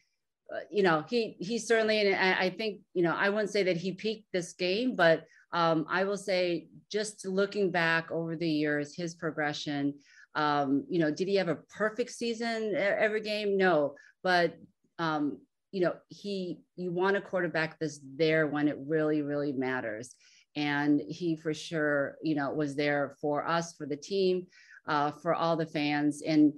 uh, 0.53 0.59
you 0.69 0.83
know 0.83 1.03
he 1.09 1.35
he 1.39 1.57
certainly 1.57 2.01
and 2.01 2.15
I, 2.15 2.45
I 2.45 2.49
think 2.49 2.81
you 2.93 3.01
know 3.01 3.15
i 3.15 3.29
wouldn't 3.29 3.49
say 3.49 3.63
that 3.63 3.77
he 3.77 3.93
peaked 3.93 4.27
this 4.33 4.51
game 4.51 4.93
but 4.93 5.23
um, 5.53 5.85
I 5.87 6.03
will 6.03 6.17
say, 6.17 6.67
just 6.91 7.25
looking 7.25 7.69
back 7.69 8.11
over 8.11 8.35
the 8.35 8.49
years, 8.49 8.95
his 8.95 9.13
progression, 9.13 9.93
um, 10.35 10.85
you 10.89 10.99
know, 10.99 11.11
did 11.11 11.27
he 11.27 11.35
have 11.35 11.49
a 11.49 11.55
perfect 11.55 12.11
season 12.11 12.73
every 12.75 13.21
game? 13.21 13.57
No, 13.57 13.95
but 14.23 14.55
um, 14.99 15.39
you 15.71 15.81
know, 15.81 15.95
he 16.09 16.59
you 16.75 16.91
want 16.91 17.17
a 17.17 17.21
quarterback 17.21 17.79
that's 17.79 17.99
there 18.15 18.47
when 18.47 18.67
it 18.67 18.77
really, 18.87 19.21
really 19.21 19.51
matters. 19.51 20.15
And 20.55 21.01
he 21.07 21.35
for 21.35 21.53
sure, 21.53 22.15
you 22.21 22.35
know, 22.35 22.51
was 22.51 22.75
there 22.75 23.15
for 23.19 23.47
us, 23.47 23.73
for 23.73 23.87
the 23.87 23.97
team, 23.97 24.45
uh, 24.87 25.11
for 25.11 25.33
all 25.33 25.57
the 25.57 25.65
fans. 25.65 26.21
And 26.25 26.53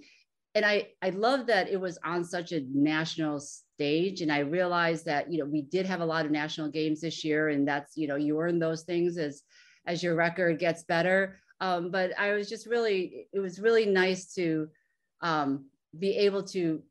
and 0.54 0.66
I 0.66 0.90
I 1.02 1.10
love 1.12 1.48
that 1.48 1.70
it 1.70 1.80
was 1.80 1.98
on 2.04 2.24
such 2.24 2.52
a 2.52 2.66
national 2.74 3.40
stage. 3.40 4.22
And 4.22 4.32
I 4.32 4.40
realized 4.40 5.06
that, 5.06 5.32
you 5.32 5.40
know, 5.40 5.46
we 5.46 5.62
did 5.62 5.86
have 5.86 6.02
a 6.02 6.06
lot 6.06 6.26
of 6.26 6.32
national 6.32 6.70
games 6.72 7.02
this 7.02 7.24
year, 7.24 7.50
and 7.50 7.68
that's, 7.68 7.96
you 7.96 8.08
know, 8.08 8.16
you 8.16 8.40
earn 8.40 8.60
those 8.60 8.84
things 8.84 9.18
as 9.18 9.44
as 9.88 10.04
your 10.04 10.16
record 10.16 10.60
gets 10.60 10.84
better. 10.84 11.40
Um, 11.62 11.92
but 11.92 12.18
I 12.20 12.34
was 12.34 12.50
just 12.50 12.68
really, 12.68 13.28
it 13.34 13.40
was 13.40 13.60
really 13.60 13.86
nice 13.86 14.34
to 14.36 14.68
um, 15.22 15.66
be 15.98 16.18
able 16.18 16.44
to 16.44 16.82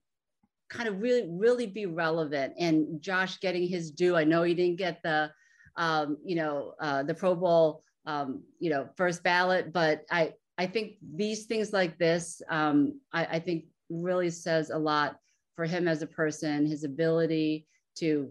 kind 0.70 0.88
of 0.88 1.00
really, 1.00 1.28
really 1.28 1.66
be 1.66 1.86
relevant. 1.86 2.54
And 2.58 3.00
Josh 3.00 3.38
getting 3.40 3.68
his 3.68 3.90
due. 3.90 4.16
I 4.16 4.24
know 4.24 4.42
he 4.42 4.54
didn't 4.54 4.78
get 4.78 5.02
the, 5.02 5.30
um, 5.76 6.16
you 6.24 6.36
know, 6.36 6.74
uh, 6.80 7.02
the 7.02 7.14
Pro 7.14 7.34
Bowl, 7.34 7.82
um, 8.06 8.42
you 8.58 8.70
know, 8.70 8.88
first 8.96 9.22
ballot, 9.22 9.72
but 9.72 10.04
I, 10.10 10.32
I 10.56 10.66
think 10.66 10.96
these 11.14 11.46
things 11.46 11.72
like 11.72 11.98
this, 11.98 12.40
um, 12.48 13.00
I, 13.12 13.24
I 13.26 13.38
think 13.40 13.64
really 13.90 14.30
says 14.30 14.70
a 14.70 14.78
lot 14.78 15.18
for 15.56 15.64
him 15.64 15.88
as 15.88 16.02
a 16.02 16.06
person, 16.06 16.66
his 16.66 16.84
ability 16.84 17.66
to 17.96 18.30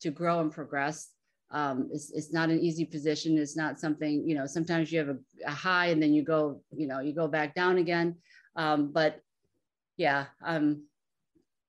to 0.00 0.10
grow 0.10 0.40
and 0.40 0.50
progress 0.50 1.10
um, 1.52 1.88
it's, 1.92 2.10
it's 2.12 2.32
not 2.32 2.48
an 2.48 2.60
easy 2.60 2.84
position. 2.84 3.36
It's 3.36 3.56
not 3.56 3.80
something, 3.80 4.28
you 4.28 4.34
know, 4.34 4.46
sometimes 4.46 4.92
you 4.92 4.98
have 5.00 5.08
a, 5.08 5.18
a 5.46 5.50
high 5.50 5.86
and 5.86 6.02
then 6.02 6.14
you 6.14 6.22
go, 6.22 6.60
you 6.76 6.86
know, 6.86 7.00
you 7.00 7.12
go 7.12 7.26
back 7.26 7.54
down 7.54 7.78
again. 7.78 8.16
Um, 8.56 8.92
but 8.92 9.20
yeah, 9.96 10.26
I'm 10.42 10.84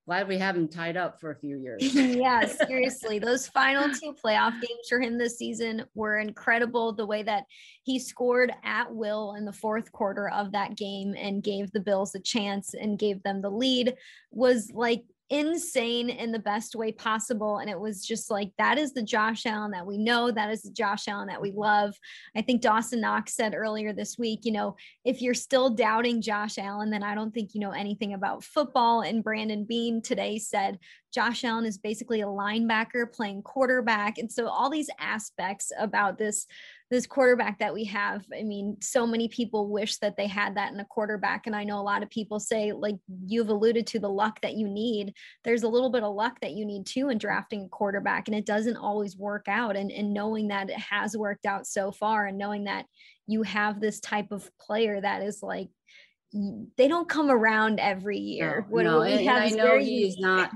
glad 0.06 0.28
we 0.28 0.38
have 0.38 0.56
him 0.56 0.68
tied 0.68 0.98
up 0.98 1.20
for 1.20 1.32
a 1.32 1.36
few 1.36 1.58
years. 1.58 1.82
yeah, 1.96 2.46
seriously. 2.46 3.18
Those 3.18 3.48
final 3.48 3.90
two 3.94 4.14
playoff 4.24 4.52
games 4.54 4.88
for 4.90 5.00
him 5.00 5.18
this 5.18 5.38
season 5.38 5.86
were 5.96 6.20
incredible. 6.20 6.94
The 6.94 7.06
way 7.06 7.24
that 7.24 7.46
he 7.84 7.98
scored 7.98 8.52
at 8.64 8.94
will 8.94 9.36
in 9.36 9.46
the 9.46 9.54
fourth 9.54 9.92
quarter 9.92 10.30
of 10.30 10.52
that 10.52 10.76
game 10.76 11.16
and 11.18 11.44
gave 11.44 11.72
the 11.72 11.80
Bills 11.80 12.14
a 12.14 12.20
chance 12.20 12.74
and 12.74 13.00
gave 13.00 13.24
them 13.24 13.42
the 13.42 13.50
lead 13.50 13.96
was 14.32 14.72
like 14.74 15.04
insane 15.32 16.10
in 16.10 16.32
the 16.32 16.40
best 16.40 16.76
way 16.76 16.92
possible. 16.92 17.60
And 17.60 17.70
it 17.70 17.80
was 17.80 18.06
just 18.06 18.30
like, 18.30 18.52
that 18.58 18.78
is 18.78 18.94
the 18.94 19.02
Josh 19.02 19.46
Allen 19.46 19.72
that 19.72 19.86
we 19.88 19.98
know. 19.98 20.30
That 20.30 20.52
is 20.52 20.62
the 20.62 20.72
Josh 20.72 21.08
Allen 21.08 21.28
that 21.30 21.42
we 21.42 21.52
mm-hmm. 21.52 21.62
love. 21.62 21.96
I 22.36 22.42
think 22.42 22.62
Dawson 22.62 23.00
Knox 23.00 23.34
said 23.34 23.56
earlier 23.56 23.94
this 23.94 24.18
week, 24.18 24.42
you 24.44 24.52
know, 24.52 24.76
if 25.06 25.22
you're 25.22 25.34
still 25.34 25.70
doubting 25.70 26.22
Josh 26.22 26.58
Allen, 26.58 26.92
then 26.92 27.02
I 27.02 27.16
don't 27.16 27.34
think 27.34 27.56
you 27.56 27.62
know 27.62 27.72
anything 27.72 28.14
about 28.14 28.44
football. 28.44 29.02
And 29.02 29.24
Brandon 29.24 29.64
Beane 29.64 30.02
today 30.02 30.38
said 30.38 30.78
Josh 31.14 31.44
Allen 31.44 31.66
is 31.66 31.78
basically 31.78 32.22
a 32.22 32.26
linebacker 32.26 33.12
playing 33.12 33.44
quarterback. 33.44 34.18
And 34.18 34.32
so 34.32 34.48
all 34.48 34.70
these 34.70 34.90
aspects 35.00 35.72
about 35.78 36.18
this 36.18 36.48
this 36.92 37.08
quarterback 37.08 37.58
that 37.60 37.74
we 37.74 37.86
have. 37.86 38.26
I 38.38 38.44
mean, 38.44 38.76
so 38.82 39.08
many 39.08 39.30
people 39.30 39.70
wish 39.70 39.98
that 40.00 40.18
they 40.18 40.28
had 40.28 40.56
that 40.56 40.74
in 40.74 40.80
a 40.82 40.86
quarterback. 40.86 41.48
And 41.48 41.56
I 41.56 41.64
know 41.64 41.80
a 41.80 41.82
lot 41.82 42.04
of 42.04 42.10
people 42.10 42.38
say, 42.38 42.74
like 42.74 42.98
you've 43.26 43.48
alluded 43.48 43.88
to 43.88 44.00
the 44.00 44.10
luck 44.10 44.42
that 44.42 44.56
you 44.56 44.68
need. 44.68 45.14
There's 45.46 45.64
a 45.64 45.70
little 45.70 45.90
bit 45.90 46.04
of 46.04 46.14
luck 46.14 46.42
that 46.42 46.52
you 46.52 46.66
need 46.66 46.86
too 46.86 47.08
in 47.08 47.18
drafting 47.18 47.64
a 47.64 47.70
quarterback. 47.70 48.28
And 48.28 48.36
it 48.36 48.46
doesn't 48.46 48.76
always 48.76 49.16
work 49.16 49.46
out. 49.48 49.78
And, 49.78 49.90
and 49.90 50.14
knowing 50.14 50.50
that 50.50 50.70
it 50.70 50.80
has 50.80 51.16
worked 51.16 51.46
out 51.46 51.66
so 51.66 51.94
far 51.94 52.26
and 52.26 52.38
knowing 52.38 52.66
that 52.66 52.86
you 53.26 53.44
have 53.44 53.80
this 53.80 54.02
type 54.02 54.32
of 54.32 54.52
player 54.58 55.00
that 55.00 55.24
is 55.24 55.42
like 55.42 55.70
they 56.34 56.90
don't 56.90 57.08
come 57.08 57.32
around 57.32 57.80
every 57.80 58.18
year. 58.18 58.66
No, 58.70 58.76
what, 58.76 58.84
no. 58.84 59.02
and, 59.02 59.22
and 59.22 59.30
I 59.30 59.50
know 59.50 59.80
he's 59.80 60.18
not 60.18 60.52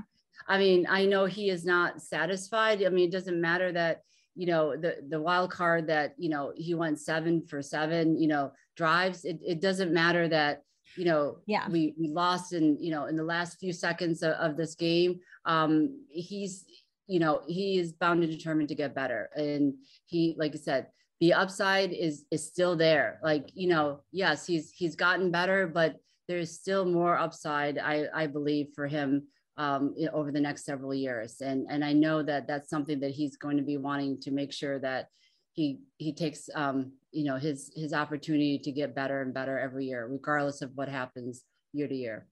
I 0.48 0.58
mean, 0.58 0.86
I 0.88 1.06
know 1.06 1.24
he 1.24 1.50
is 1.50 1.64
not 1.64 2.00
satisfied. 2.00 2.82
I 2.84 2.88
mean, 2.88 3.08
it 3.08 3.12
doesn't 3.12 3.40
matter 3.40 3.72
that 3.72 4.02
you 4.36 4.46
know 4.46 4.76
the 4.76 4.96
the 5.08 5.20
wild 5.20 5.50
card 5.50 5.86
that 5.88 6.14
you 6.18 6.28
know 6.28 6.52
he 6.54 6.74
went 6.74 7.00
seven 7.00 7.42
for 7.42 7.62
seven 7.62 8.20
you 8.20 8.28
know 8.28 8.52
drives. 8.76 9.24
It, 9.24 9.40
it 9.44 9.60
doesn't 9.60 9.92
matter 9.92 10.28
that 10.28 10.62
you 10.96 11.06
know 11.06 11.38
yeah. 11.46 11.68
we 11.68 11.94
we 11.98 12.08
lost 12.08 12.52
in 12.52 12.76
you 12.78 12.90
know 12.90 13.06
in 13.06 13.16
the 13.16 13.24
last 13.24 13.58
few 13.58 13.72
seconds 13.72 14.22
of, 14.22 14.32
of 14.32 14.56
this 14.56 14.74
game. 14.74 15.20
Um 15.46 16.04
he's 16.10 16.66
you 17.06 17.18
know 17.18 17.42
he 17.48 17.78
is 17.78 17.92
bound 17.92 18.22
and 18.22 18.30
determined 18.30 18.68
to 18.68 18.74
get 18.74 18.94
better. 18.94 19.30
And 19.34 19.74
he 20.04 20.36
like 20.38 20.54
i 20.54 20.58
said 20.58 20.88
the 21.20 21.32
upside 21.32 21.92
is 21.92 22.24
is 22.30 22.46
still 22.46 22.76
there. 22.76 23.18
Like 23.22 23.50
you 23.54 23.68
know 23.68 24.02
yes 24.12 24.46
he's 24.46 24.70
he's 24.70 24.96
gotten 24.96 25.30
better 25.30 25.66
but 25.66 25.96
there's 26.28 26.50
still 26.50 26.84
more 26.84 27.16
upside 27.16 27.78
i 27.78 28.06
i 28.12 28.26
believe 28.26 28.66
for 28.74 28.88
him 28.88 29.22
um, 29.56 29.94
over 30.12 30.30
the 30.30 30.40
next 30.40 30.64
several 30.64 30.94
years. 30.94 31.40
And, 31.40 31.66
and 31.70 31.84
I 31.84 31.92
know 31.92 32.22
that 32.22 32.46
that's 32.46 32.68
something 32.68 33.00
that 33.00 33.12
he's 33.12 33.36
going 33.36 33.56
to 33.56 33.62
be 33.62 33.76
wanting 33.76 34.20
to 34.20 34.30
make 34.30 34.52
sure 34.52 34.78
that 34.80 35.08
he, 35.52 35.80
he 35.96 36.12
takes, 36.12 36.50
um, 36.54 36.92
you 37.12 37.24
know, 37.24 37.36
his, 37.36 37.72
his 37.74 37.92
opportunity 37.92 38.58
to 38.58 38.70
get 38.70 38.94
better 38.94 39.22
and 39.22 39.32
better 39.32 39.58
every 39.58 39.86
year, 39.86 40.06
regardless 40.06 40.60
of 40.60 40.72
what 40.74 40.88
happens 40.88 41.44
year 41.72 41.88
to 41.88 41.94
year. 41.94 42.26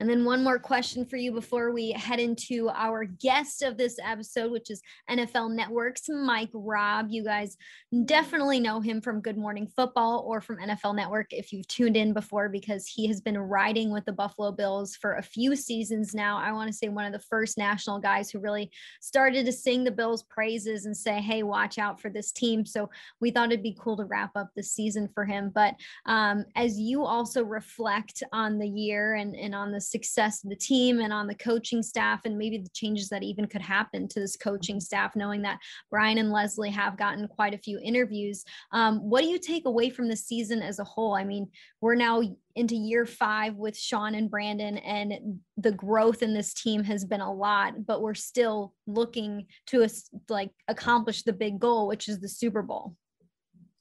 And 0.00 0.08
then 0.08 0.24
one 0.24 0.42
more 0.42 0.58
question 0.58 1.04
for 1.04 1.16
you 1.16 1.32
before 1.32 1.72
we 1.72 1.92
head 1.92 2.20
into 2.20 2.68
our 2.70 3.04
guest 3.04 3.62
of 3.62 3.76
this 3.76 3.96
episode, 4.02 4.50
which 4.50 4.70
is 4.70 4.82
NFL 5.10 5.54
Network's 5.54 6.08
Mike 6.08 6.50
Rob. 6.52 7.06
You 7.10 7.24
guys 7.24 7.56
definitely 8.04 8.60
know 8.60 8.80
him 8.80 9.00
from 9.00 9.20
Good 9.20 9.38
Morning 9.38 9.68
Football 9.74 10.24
or 10.26 10.40
from 10.40 10.58
NFL 10.58 10.96
Network 10.96 11.32
if 11.32 11.52
you've 11.52 11.68
tuned 11.68 11.96
in 11.96 12.12
before, 12.12 12.48
because 12.48 12.86
he 12.86 13.06
has 13.06 13.20
been 13.20 13.38
riding 13.38 13.92
with 13.92 14.04
the 14.04 14.12
Buffalo 14.12 14.52
Bills 14.52 14.96
for 14.96 15.14
a 15.14 15.22
few 15.22 15.54
seasons 15.56 16.14
now. 16.14 16.38
I 16.38 16.52
want 16.52 16.70
to 16.70 16.76
say 16.76 16.88
one 16.88 17.06
of 17.06 17.12
the 17.12 17.26
first 17.30 17.56
national 17.56 18.00
guys 18.00 18.30
who 18.30 18.40
really 18.40 18.70
started 19.00 19.46
to 19.46 19.52
sing 19.52 19.84
the 19.84 19.90
Bills' 19.90 20.24
praises 20.24 20.86
and 20.86 20.96
say, 20.96 21.20
hey, 21.20 21.42
watch 21.42 21.78
out 21.78 22.00
for 22.00 22.10
this 22.10 22.32
team. 22.32 22.66
So 22.66 22.90
we 23.20 23.30
thought 23.30 23.52
it'd 23.52 23.62
be 23.62 23.76
cool 23.78 23.96
to 23.96 24.04
wrap 24.04 24.32
up 24.34 24.50
the 24.54 24.62
season 24.62 25.08
for 25.14 25.24
him. 25.24 25.50
But 25.54 25.74
um, 26.06 26.44
as 26.56 26.78
you 26.78 27.04
also 27.04 27.44
reflect 27.44 28.22
on 28.32 28.58
the 28.58 28.68
year 28.68 29.14
and, 29.14 29.36
and 29.36 29.53
on 29.54 29.72
the 29.72 29.80
success 29.80 30.42
of 30.44 30.50
the 30.50 30.56
team 30.56 31.00
and 31.00 31.12
on 31.12 31.26
the 31.26 31.34
coaching 31.34 31.82
staff 31.82 32.20
and 32.24 32.36
maybe 32.36 32.58
the 32.58 32.70
changes 32.70 33.08
that 33.08 33.22
even 33.22 33.46
could 33.46 33.62
happen 33.62 34.08
to 34.08 34.20
this 34.20 34.36
coaching 34.36 34.80
staff, 34.80 35.16
knowing 35.16 35.42
that 35.42 35.58
Brian 35.90 36.18
and 36.18 36.30
Leslie 36.30 36.70
have 36.70 36.96
gotten 36.96 37.28
quite 37.28 37.54
a 37.54 37.58
few 37.58 37.78
interviews. 37.82 38.44
Um, 38.72 38.98
what 38.98 39.22
do 39.22 39.28
you 39.28 39.38
take 39.38 39.66
away 39.66 39.90
from 39.90 40.08
the 40.08 40.16
season 40.16 40.62
as 40.62 40.78
a 40.78 40.84
whole? 40.84 41.14
I 41.14 41.24
mean, 41.24 41.48
we're 41.80 41.94
now 41.94 42.22
into 42.56 42.76
year 42.76 43.04
five 43.04 43.56
with 43.56 43.76
Sean 43.76 44.14
and 44.14 44.30
Brandon, 44.30 44.78
and 44.78 45.40
the 45.56 45.72
growth 45.72 46.22
in 46.22 46.34
this 46.34 46.54
team 46.54 46.84
has 46.84 47.04
been 47.04 47.20
a 47.20 47.32
lot, 47.32 47.84
but 47.86 48.00
we're 48.00 48.14
still 48.14 48.74
looking 48.86 49.46
to 49.66 49.86
like 50.28 50.50
accomplish 50.68 51.22
the 51.22 51.32
big 51.32 51.58
goal, 51.58 51.88
which 51.88 52.08
is 52.08 52.20
the 52.20 52.28
Super 52.28 52.62
Bowl. 52.62 52.96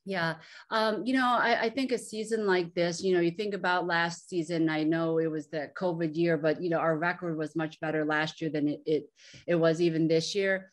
Yeah. 0.05 0.35
Um, 0.69 1.05
you 1.05 1.13
know, 1.13 1.25
I, 1.25 1.61
I, 1.61 1.69
think 1.69 1.93
a 1.93 1.97
season 1.97 2.45
like 2.45 2.73
this, 2.73 3.01
you 3.01 3.13
know, 3.13 3.21
you 3.21 3.31
think 3.31 3.53
about 3.53 3.87
last 3.87 4.27
season, 4.27 4.69
I 4.69 4.83
know 4.83 5.17
it 5.17 5.31
was 5.31 5.47
the 5.47 5.71
COVID 5.77 6.13
year, 6.13 6.37
but 6.37 6.61
you 6.61 6.69
know, 6.69 6.79
our 6.79 6.97
record 6.97 7.37
was 7.37 7.55
much 7.55 7.79
better 7.79 8.03
last 8.03 8.41
year 8.41 8.49
than 8.49 8.67
it 8.67 8.81
it, 8.85 9.03
it 9.47 9.55
was 9.55 9.81
even 9.81 10.09
this 10.09 10.35
year. 10.35 10.71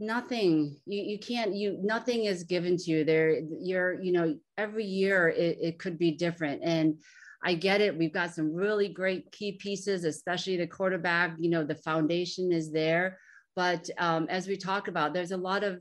Nothing, 0.00 0.78
you, 0.84 1.02
you 1.02 1.18
can't, 1.20 1.54
you 1.54 1.78
nothing 1.80 2.24
is 2.24 2.42
given 2.42 2.76
to 2.78 2.90
you 2.90 3.04
there. 3.04 3.40
You're, 3.60 4.02
you 4.02 4.12
know, 4.12 4.36
every 4.58 4.84
year 4.84 5.28
it, 5.28 5.58
it 5.60 5.78
could 5.78 5.96
be 5.96 6.12
different. 6.12 6.62
And 6.64 6.98
I 7.44 7.54
get 7.54 7.80
it. 7.80 7.96
We've 7.96 8.12
got 8.12 8.34
some 8.34 8.52
really 8.52 8.88
great 8.88 9.30
key 9.30 9.52
pieces, 9.52 10.04
especially 10.04 10.56
the 10.56 10.66
quarterback, 10.66 11.36
you 11.38 11.50
know, 11.50 11.64
the 11.64 11.76
foundation 11.76 12.50
is 12.50 12.72
there. 12.72 13.18
But 13.54 13.88
um, 13.98 14.26
as 14.28 14.48
we 14.48 14.56
talk 14.56 14.88
about, 14.88 15.14
there's 15.14 15.32
a 15.32 15.36
lot 15.36 15.64
of 15.64 15.80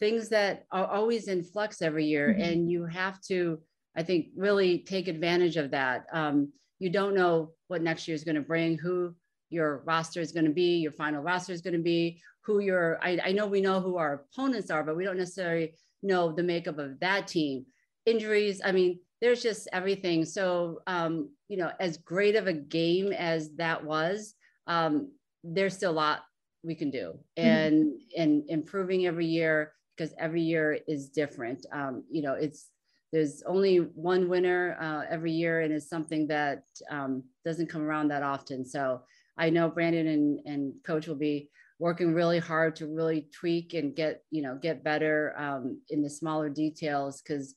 things 0.00 0.28
that 0.28 0.64
are 0.70 0.86
always 0.86 1.28
in 1.28 1.42
flux 1.42 1.82
every 1.82 2.06
year 2.06 2.28
mm-hmm. 2.28 2.42
and 2.42 2.70
you 2.70 2.84
have 2.84 3.20
to 3.20 3.58
i 3.96 4.02
think 4.02 4.28
really 4.36 4.78
take 4.80 5.08
advantage 5.08 5.56
of 5.56 5.70
that 5.70 6.06
um, 6.12 6.52
you 6.78 6.90
don't 6.90 7.14
know 7.14 7.50
what 7.68 7.82
next 7.82 8.06
year 8.06 8.14
is 8.14 8.24
going 8.24 8.34
to 8.34 8.40
bring 8.40 8.78
who 8.78 9.14
your 9.50 9.82
roster 9.86 10.20
is 10.20 10.32
going 10.32 10.44
to 10.44 10.52
be 10.52 10.76
your 10.78 10.92
final 10.92 11.22
roster 11.22 11.52
is 11.52 11.62
going 11.62 11.74
to 11.74 11.82
be 11.82 12.20
who 12.42 12.60
your 12.60 12.98
I, 13.02 13.18
I 13.26 13.32
know 13.32 13.46
we 13.46 13.60
know 13.60 13.80
who 13.80 13.96
our 13.96 14.24
opponents 14.32 14.70
are 14.70 14.82
but 14.82 14.96
we 14.96 15.04
don't 15.04 15.18
necessarily 15.18 15.74
know 16.02 16.32
the 16.32 16.42
makeup 16.42 16.78
of 16.78 16.98
that 17.00 17.26
team 17.26 17.66
injuries 18.06 18.60
i 18.64 18.72
mean 18.72 18.98
there's 19.20 19.42
just 19.42 19.68
everything 19.72 20.24
so 20.24 20.80
um, 20.86 21.30
you 21.48 21.56
know 21.56 21.72
as 21.80 21.98
great 21.98 22.36
of 22.36 22.46
a 22.46 22.52
game 22.52 23.12
as 23.12 23.54
that 23.56 23.84
was 23.84 24.34
um, 24.66 25.10
there's 25.42 25.74
still 25.74 25.90
a 25.90 25.92
lot 25.92 26.20
we 26.62 26.74
can 26.74 26.90
do 26.90 27.18
mm-hmm. 27.38 27.48
and 27.48 27.84
mm-hmm. 27.84 28.22
and 28.22 28.44
improving 28.48 29.06
every 29.06 29.26
year 29.26 29.72
because 29.98 30.14
every 30.18 30.42
year 30.42 30.78
is 30.86 31.08
different. 31.08 31.66
Um, 31.72 32.04
you 32.10 32.22
know, 32.22 32.34
it's 32.34 32.70
there's 33.12 33.42
only 33.46 33.78
one 33.78 34.28
winner 34.28 34.76
uh, 34.80 35.10
every 35.10 35.32
year, 35.32 35.62
and 35.62 35.72
it's 35.72 35.88
something 35.88 36.26
that 36.28 36.64
um, 36.90 37.24
doesn't 37.44 37.68
come 37.68 37.82
around 37.82 38.08
that 38.08 38.22
often. 38.22 38.64
So 38.64 39.02
I 39.36 39.50
know 39.50 39.68
Brandon 39.68 40.06
and, 40.06 40.40
and 40.44 40.74
Coach 40.84 41.06
will 41.08 41.16
be 41.16 41.50
working 41.78 42.12
really 42.12 42.38
hard 42.38 42.76
to 42.76 42.86
really 42.86 43.28
tweak 43.32 43.74
and 43.74 43.94
get 43.94 44.22
you 44.30 44.42
know 44.42 44.56
get 44.60 44.84
better 44.84 45.34
um, 45.36 45.80
in 45.90 46.02
the 46.02 46.10
smaller 46.10 46.48
details 46.48 47.22
because 47.22 47.54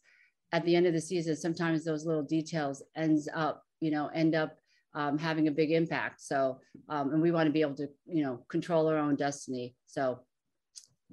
at 0.53 0.65
the 0.65 0.75
end 0.75 0.88
of 0.88 0.93
the 0.93 1.01
season, 1.01 1.36
sometimes 1.36 1.83
those 1.83 2.05
little 2.05 2.24
details 2.24 2.81
ends 2.95 3.29
up 3.33 3.63
you 3.81 3.91
know 3.91 4.10
end 4.13 4.36
up 4.36 4.57
um, 4.93 5.17
having 5.17 5.48
a 5.48 5.51
big 5.51 5.71
impact. 5.71 6.21
So, 6.21 6.60
um, 6.89 7.13
and 7.13 7.21
we 7.21 7.31
want 7.31 7.48
to 7.48 7.53
be 7.53 7.62
able 7.62 7.75
to, 7.75 7.88
you 8.05 8.24
know, 8.24 8.43
control 8.50 8.88
our 8.88 8.98
own 8.98 9.15
destiny. 9.15 9.74
So 9.86 10.19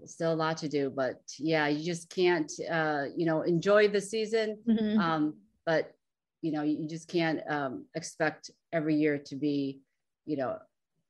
still 0.06 0.32
a 0.32 0.34
lot 0.34 0.56
to 0.56 0.68
do 0.68 0.90
but 0.90 1.20
yeah 1.38 1.66
you 1.68 1.84
just 1.84 2.10
can't 2.10 2.52
uh, 2.70 3.04
you 3.16 3.26
know 3.26 3.42
enjoy 3.42 3.88
the 3.88 4.00
season 4.00 4.58
mm-hmm. 4.68 4.98
um, 4.98 5.34
but 5.66 5.92
you 6.42 6.52
know 6.52 6.62
you 6.62 6.86
just 6.88 7.08
can't 7.08 7.40
um, 7.48 7.84
expect 7.94 8.50
every 8.72 8.94
year 8.94 9.18
to 9.18 9.36
be 9.36 9.80
you 10.26 10.36
know 10.36 10.56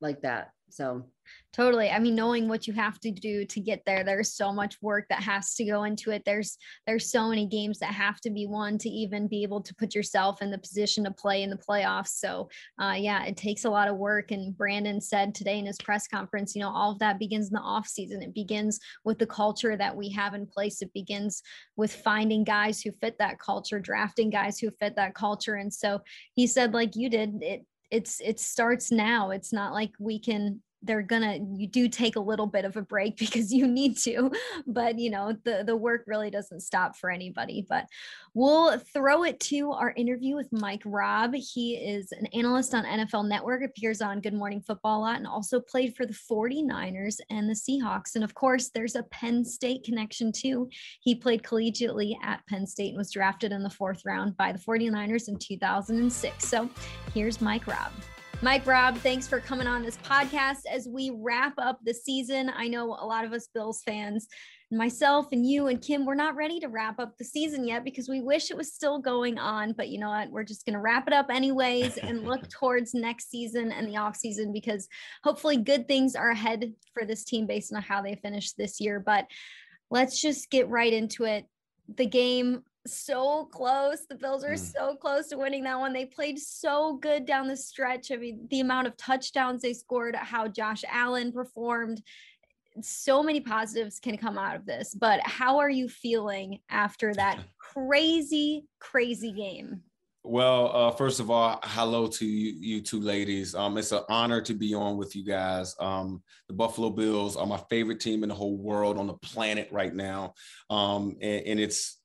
like 0.01 0.21
that 0.23 0.53
so. 0.71 1.05
Totally. 1.53 1.91
I 1.91 1.99
mean 1.99 2.15
knowing 2.15 2.49
what 2.49 2.67
you 2.67 2.73
have 2.75 3.01
to 3.01 3.11
do 3.11 3.45
to 3.45 3.61
get 3.61 3.83
there 3.85 4.05
there's 4.05 4.33
so 4.33 4.53
much 4.53 4.77
work 4.81 5.07
that 5.09 5.23
has 5.23 5.55
to 5.55 5.65
go 5.65 5.85
into 5.85 6.11
it. 6.11 6.23
There's 6.25 6.57
there's 6.87 7.11
so 7.11 7.29
many 7.29 7.47
games 7.47 7.79
that 7.79 7.93
have 7.93 8.21
to 8.21 8.31
be 8.31 8.47
won 8.47 8.79
to 8.79 8.89
even 8.89 9.29
be 9.29 9.43
able 9.43 9.63
to 9.63 9.75
put 9.75 9.95
yourself 9.95 10.41
in 10.43 10.51
the 10.51 10.59
position 10.59 11.05
to 11.05 11.11
play 11.11 11.43
in 11.43 11.51
the 11.51 11.57
playoffs. 11.57 12.09
So 12.09 12.49
uh, 12.81 12.95
yeah 12.97 13.25
it 13.25 13.37
takes 13.37 13.65
a 13.65 13.71
lot 13.71 13.89
of 13.89 13.97
work. 13.97 14.31
And 14.31 14.57
brandon 14.57 15.01
said 15.01 15.35
today 15.35 15.59
in 15.59 15.67
his 15.67 15.79
press 15.79 16.07
conference 16.07 16.55
you 16.55 16.63
know 16.63 16.71
all 16.71 16.93
of 16.93 16.99
that 17.01 17.19
begins 17.19 17.49
in 17.49 17.55
the 17.55 17.61
off 17.61 17.89
season. 17.89 18.23
It 18.23 18.35
begins 18.35 18.79
with 19.05 19.19
the 19.19 19.27
culture 19.27 19.77
that 19.77 19.97
we 19.97 20.11
have 20.11 20.35
in 20.35 20.47
place. 20.47 20.83
It 20.83 20.93
begins 20.93 21.43
with 21.77 21.93
finding 21.93 22.45
guys 22.45 22.81
who 22.81 22.93
fit 22.93 23.17
that 23.19 23.39
culture 23.39 23.81
drafting 23.81 24.31
guys 24.31 24.59
who 24.59 24.71
fit 24.71 24.97
that 24.97 25.15
culture. 25.15 25.55
And 25.55 25.73
so 25.73 26.03
he 26.35 26.47
said 26.47 26.75
like 26.75 26.95
you 26.95 27.09
did 27.09 27.43
it 27.43 27.67
it's 27.91 28.21
it 28.21 28.39
starts 28.41 28.93
now. 28.93 29.31
It's 29.31 29.53
not 29.53 29.73
like 29.73 29.93
we 29.99 30.19
can 30.19 30.61
they're 30.83 31.03
gonna 31.03 31.39
you 31.57 31.67
do 31.67 31.89
take 31.89 32.17
a 32.17 32.21
little 32.21 32.47
bit 32.47 32.65
of 32.65 32.77
a 32.77 32.83
break 32.83 33.17
because 33.19 33.53
you 33.53 33.67
need 33.67 33.97
to 33.97 34.31
but 34.67 34.99
you 34.99 35.11
know 35.11 35.37
the 35.45 35.63
the 35.67 35.77
work 35.77 36.05
really 36.07 36.31
doesn't 36.31 36.61
stop 36.61 36.97
for 36.97 37.11
anybody 37.11 37.65
but 37.69 37.87
we'll 38.35 38.79
throw 38.79 39.25
it 39.25 39.39
to 39.41 39.73
our 39.73 39.93
interview 39.97 40.37
with 40.37 40.49
mike 40.53 40.83
rob. 40.85 41.35
He 41.35 41.75
is 41.75 42.13
an 42.13 42.27
analyst 42.27 42.75
on 42.75 42.85
nfl 42.85 43.27
network 43.27 43.63
appears 43.63 44.01
on 44.01 44.21
good 44.21 44.35
morning 44.35 44.61
football 44.61 45.01
a 45.01 45.03
lot 45.03 45.17
and 45.17 45.27
also 45.27 45.61
played 45.61 45.97
for 45.97 46.07
the 46.07 46.17
49ers 46.31 47.17
and 47.31 47.49
the 47.49 47.55
seahawks 47.55 48.15
and 48.15 48.25
of 48.25 48.35
course 48.35 48.71
there's 48.71 48.95
a 48.95 49.03
penn 49.05 49.45
state 49.45 49.85
connection 49.85 50.33
too. 50.33 50.69
He 51.01 51.15
played 51.15 51.43
collegiately 51.43 52.15
at 52.23 52.47
penn 52.47 52.67
state 52.67 52.91
and 52.91 52.99
was 52.99 53.11
drafted 53.11 53.53
in 53.53 53.63
the 53.63 53.71
fourth 53.71 54.03
round 54.05 54.37
by 54.37 54.53
the 54.53 54.59
49ers 54.59 55.29
in 55.29 55.37
2006 55.39 56.49
so 56.49 56.69
here's 57.15 57.41
mike 57.41 57.67
rob 57.67 57.93
Mike 58.41 58.65
Rob, 58.69 58.97
thanks 58.99 59.27
for 59.27 59.41
coming 59.41 59.67
on 59.67 59.83
this 59.83 59.97
podcast 59.97 60.61
as 60.71 60.87
we 60.87 61.11
wrap 61.13 61.55
up 61.59 61.81
the 61.83 61.93
season. 61.93 62.53
I 62.55 62.69
know 62.69 62.85
a 62.85 63.05
lot 63.05 63.25
of 63.25 63.33
us 63.33 63.49
Bills 63.53 63.83
fans, 63.85 64.29
myself 64.71 65.27
and 65.33 65.45
you 65.45 65.67
and 65.67 65.83
Kim, 65.83 66.07
we're 66.07 66.15
not 66.15 66.37
ready 66.37 66.61
to 66.61 66.69
wrap 66.69 67.01
up 67.01 67.19
the 67.19 67.25
season 67.25 67.67
yet 67.67 67.83
because 67.83 68.09
we 68.09 68.21
wish 68.21 68.53
it 68.53 68.57
was 68.57 68.73
still 68.73 69.01
going 69.01 69.39
on. 69.39 69.73
But 69.73 69.89
you 69.89 69.99
know 69.99 70.11
what? 70.11 70.31
We're 70.31 70.45
just 70.45 70.65
going 70.65 70.75
to 70.75 70.81
wrap 70.81 71.09
it 71.09 71.13
up 71.13 71.31
anyways 71.31 71.97
and 71.97 72.25
look 72.29 72.49
towards 72.49 72.95
next 72.95 73.29
season 73.29 73.73
and 73.73 73.89
the 73.89 73.97
off 73.97 74.15
season 74.15 74.53
because 74.53 74.87
hopefully 75.25 75.57
good 75.57 75.89
things 75.89 76.15
are 76.15 76.31
ahead 76.31 76.73
for 76.95 77.05
this 77.05 77.25
team 77.25 77.45
based 77.45 77.75
on 77.75 77.83
how 77.83 78.03
they 78.03 78.15
finished 78.15 78.57
this 78.57 78.81
year. 78.81 79.01
But 79.01 79.27
let's 79.91 80.21
just 80.21 80.49
get 80.49 80.69
right 80.69 80.93
into 80.93 81.25
it. 81.25 81.45
The 81.97 82.07
game 82.07 82.63
so 82.93 83.45
close. 83.47 84.07
The 84.09 84.15
Bills 84.15 84.45
are 84.45 84.55
mm. 84.55 84.59
so 84.59 84.97
close 84.97 85.29
to 85.29 85.37
winning 85.37 85.65
that 85.65 85.79
one. 85.79 85.93
They 85.93 86.07
played 86.07 86.39
so 86.39 86.97
good 86.97 87.27
down 87.27 87.47
the 87.47 87.57
stretch. 87.57 88.11
I 88.11 88.17
mean, 88.17 88.47
the 88.51 88.61
amount 88.61 88.87
of 88.87 88.97
touchdowns 88.97 89.63
they 89.63 89.75
scored, 89.75 90.17
how 90.17 90.49
Josh 90.49 90.85
Allen 90.91 91.33
performed, 91.33 92.03
so 92.81 93.23
many 93.23 93.41
positives 93.41 93.99
can 94.01 94.17
come 94.17 94.39
out 94.39 94.57
of 94.57 94.67
this. 94.67 94.95
But 94.95 95.21
how 95.25 95.59
are 95.59 95.71
you 95.71 95.89
feeling 95.89 96.61
after 96.71 97.15
that 97.15 97.39
crazy, 97.59 98.67
crazy 98.79 99.33
game? 99.33 99.83
Well, 100.25 100.77
uh, 100.77 100.91
first 100.91 101.21
of 101.21 101.31
all, 101.31 101.59
hello 101.63 102.07
to 102.07 102.27
you, 102.27 102.53
you 102.61 102.83
two 102.83 103.01
ladies. 103.01 103.55
Um, 103.55 103.79
it's 103.79 103.93
an 103.93 104.03
honor 104.11 104.43
to 104.43 104.53
be 104.53 104.75
on 104.75 104.99
with 104.99 105.17
you 105.17 105.25
guys. 105.25 105.75
Um, 105.81 106.23
the 106.49 106.55
Buffalo 106.55 106.91
Bills 106.91 107.37
are 107.37 107.47
my 107.47 107.57
favorite 107.71 108.01
team 108.01 108.23
in 108.25 108.29
the 108.29 108.35
whole 108.35 108.59
world 108.59 108.99
on 108.99 109.07
the 109.07 109.15
planet 109.15 109.69
right 109.71 109.95
now, 109.95 110.35
um, 110.69 111.17
and, 111.23 111.47
and, 111.47 111.61
it's 111.61 111.99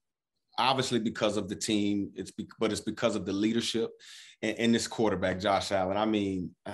obviously 0.58 1.00
because 1.00 1.38
of 1.38 1.50
the 1.50 1.56
team. 1.56 2.12
It's 2.16 2.32
be, 2.32 2.48
but 2.60 2.72
it's 2.72 2.82
because 2.82 3.16
of 3.16 3.26
the 3.26 3.34
leadership 3.34 3.92
and, 4.42 4.58
and 4.58 4.76
this 4.76 4.88
quarterback, 4.88 5.40
Josh 5.40 5.72
Allen. 5.72 5.98
I 5.98 6.06
mean, 6.06 6.52
uh, 6.66 6.74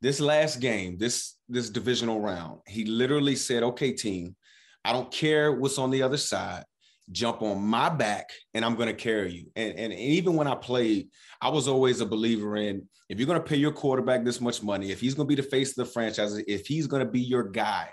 this 0.00 0.20
last 0.20 0.60
game, 0.60 0.98
this 0.98 1.36
this 1.48 1.70
divisional 1.70 2.20
round, 2.20 2.60
he 2.66 2.84
literally 2.84 3.36
said, 3.36 3.62
"Okay, 3.62 3.92
team, 3.92 4.36
I 4.84 4.92
don't 4.92 5.10
care 5.10 5.52
what's 5.52 5.78
on 5.78 5.90
the 5.90 6.02
other 6.02 6.18
side. 6.18 6.64
Jump 7.12 7.42
on 7.42 7.62
my 7.62 7.88
back, 7.88 8.30
and 8.54 8.64
I'm 8.64 8.74
going 8.74 8.88
to 8.88 8.94
carry 8.94 9.32
you." 9.32 9.46
And, 9.56 9.78
and 9.78 9.92
even 9.92 10.34
when 10.34 10.46
I 10.46 10.54
played, 10.54 11.08
I 11.40 11.48
was 11.48 11.68
always 11.68 12.00
a 12.00 12.06
believer 12.06 12.56
in 12.56 12.88
if 13.08 13.18
you're 13.18 13.26
going 13.26 13.40
to 13.40 13.48
pay 13.48 13.56
your 13.56 13.72
quarterback 13.72 14.24
this 14.24 14.40
much 14.40 14.62
money, 14.62 14.90
if 14.90 15.00
he's 15.00 15.14
going 15.14 15.28
to 15.28 15.34
be 15.34 15.40
the 15.40 15.48
face 15.48 15.70
of 15.70 15.86
the 15.86 15.92
franchise, 15.92 16.36
if 16.48 16.66
he's 16.66 16.88
going 16.88 17.04
to 17.04 17.10
be 17.10 17.20
your 17.20 17.44
guy, 17.44 17.88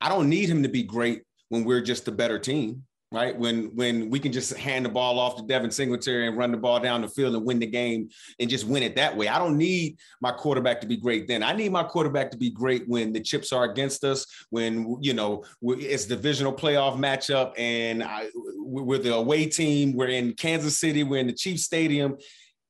I 0.00 0.08
don't 0.08 0.28
need 0.28 0.48
him 0.48 0.62
to 0.62 0.68
be 0.68 0.82
great 0.82 1.22
when 1.48 1.64
we're 1.64 1.80
just 1.80 2.08
a 2.08 2.12
better 2.12 2.38
team 2.38 2.82
right? 3.12 3.36
When 3.36 3.74
when 3.76 4.10
we 4.10 4.18
can 4.18 4.32
just 4.32 4.56
hand 4.56 4.84
the 4.84 4.88
ball 4.88 5.18
off 5.18 5.36
to 5.36 5.42
Devin 5.42 5.70
Singletary 5.70 6.26
and 6.26 6.36
run 6.36 6.50
the 6.50 6.56
ball 6.56 6.80
down 6.80 7.02
the 7.02 7.08
field 7.08 7.34
and 7.34 7.44
win 7.44 7.58
the 7.58 7.66
game 7.66 8.08
and 8.40 8.48
just 8.48 8.66
win 8.66 8.82
it 8.82 8.96
that 8.96 9.16
way. 9.16 9.28
I 9.28 9.38
don't 9.38 9.58
need 9.58 9.98
my 10.20 10.32
quarterback 10.32 10.80
to 10.80 10.86
be 10.86 10.96
great 10.96 11.28
then. 11.28 11.42
I 11.42 11.52
need 11.52 11.70
my 11.70 11.84
quarterback 11.84 12.30
to 12.32 12.38
be 12.38 12.50
great 12.50 12.88
when 12.88 13.12
the 13.12 13.20
chips 13.20 13.52
are 13.52 13.64
against 13.64 14.02
us, 14.04 14.26
when 14.50 14.96
you 15.00 15.14
know 15.14 15.44
it's 15.62 16.06
divisional 16.06 16.52
playoff 16.52 16.96
matchup 16.96 17.52
and 17.58 18.02
I, 18.02 18.28
we're 18.34 18.98
the 18.98 19.14
away 19.14 19.46
team. 19.46 19.92
We're 19.92 20.08
in 20.08 20.32
Kansas 20.34 20.78
City. 20.78 21.02
We're 21.02 21.20
in 21.20 21.26
the 21.26 21.32
Chiefs 21.32 21.64
Stadium. 21.64 22.16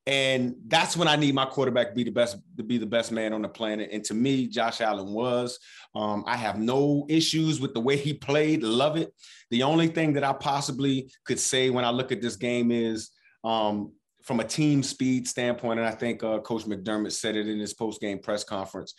And 0.06 0.56
that's 0.66 0.96
when 0.96 1.06
I 1.06 1.14
need 1.14 1.34
my 1.34 1.44
quarterback 1.44 1.90
to 1.90 1.94
be 1.94 2.02
the 2.02 2.10
best, 2.10 2.36
to 2.56 2.64
be 2.64 2.76
the 2.76 2.86
best 2.86 3.12
man 3.12 3.32
on 3.32 3.42
the 3.42 3.48
planet. 3.48 3.90
And 3.92 4.02
to 4.04 4.14
me, 4.14 4.48
Josh 4.48 4.80
Allen 4.80 5.12
was. 5.12 5.60
Um, 5.94 6.24
I 6.26 6.36
have 6.36 6.58
no 6.58 7.06
issues 7.08 7.60
with 7.60 7.74
the 7.74 7.80
way 7.80 7.96
he 7.96 8.14
played. 8.14 8.62
Love 8.62 8.96
it. 8.96 9.12
The 9.50 9.62
only 9.62 9.88
thing 9.88 10.14
that 10.14 10.24
I 10.24 10.32
possibly 10.32 11.10
could 11.24 11.38
say 11.38 11.70
when 11.70 11.84
I 11.84 11.90
look 11.90 12.12
at 12.12 12.22
this 12.22 12.36
game 12.36 12.70
is 12.70 13.10
um, 13.44 13.92
from 14.22 14.40
a 14.40 14.44
team 14.44 14.82
speed 14.82 15.28
standpoint, 15.28 15.80
and 15.80 15.88
I 15.88 15.92
think 15.92 16.22
uh, 16.22 16.38
Coach 16.40 16.64
McDermott 16.64 17.12
said 17.12 17.36
it 17.36 17.48
in 17.48 17.58
his 17.58 17.74
post 17.74 18.00
game 18.00 18.18
press 18.18 18.44
conference. 18.44 18.94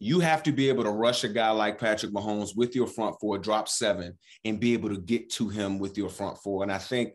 You 0.00 0.20
have 0.20 0.42
to 0.42 0.52
be 0.52 0.68
able 0.68 0.84
to 0.84 0.90
rush 0.90 1.22
a 1.22 1.28
guy 1.28 1.50
like 1.50 1.78
Patrick 1.78 2.12
Mahomes 2.12 2.56
with 2.56 2.74
your 2.74 2.88
front 2.88 3.16
four, 3.20 3.38
drop 3.38 3.68
seven, 3.68 4.18
and 4.44 4.58
be 4.58 4.72
able 4.72 4.88
to 4.88 5.00
get 5.00 5.30
to 5.32 5.48
him 5.48 5.78
with 5.78 5.96
your 5.96 6.08
front 6.08 6.38
four. 6.38 6.62
And 6.62 6.72
I 6.72 6.78
think 6.78 7.14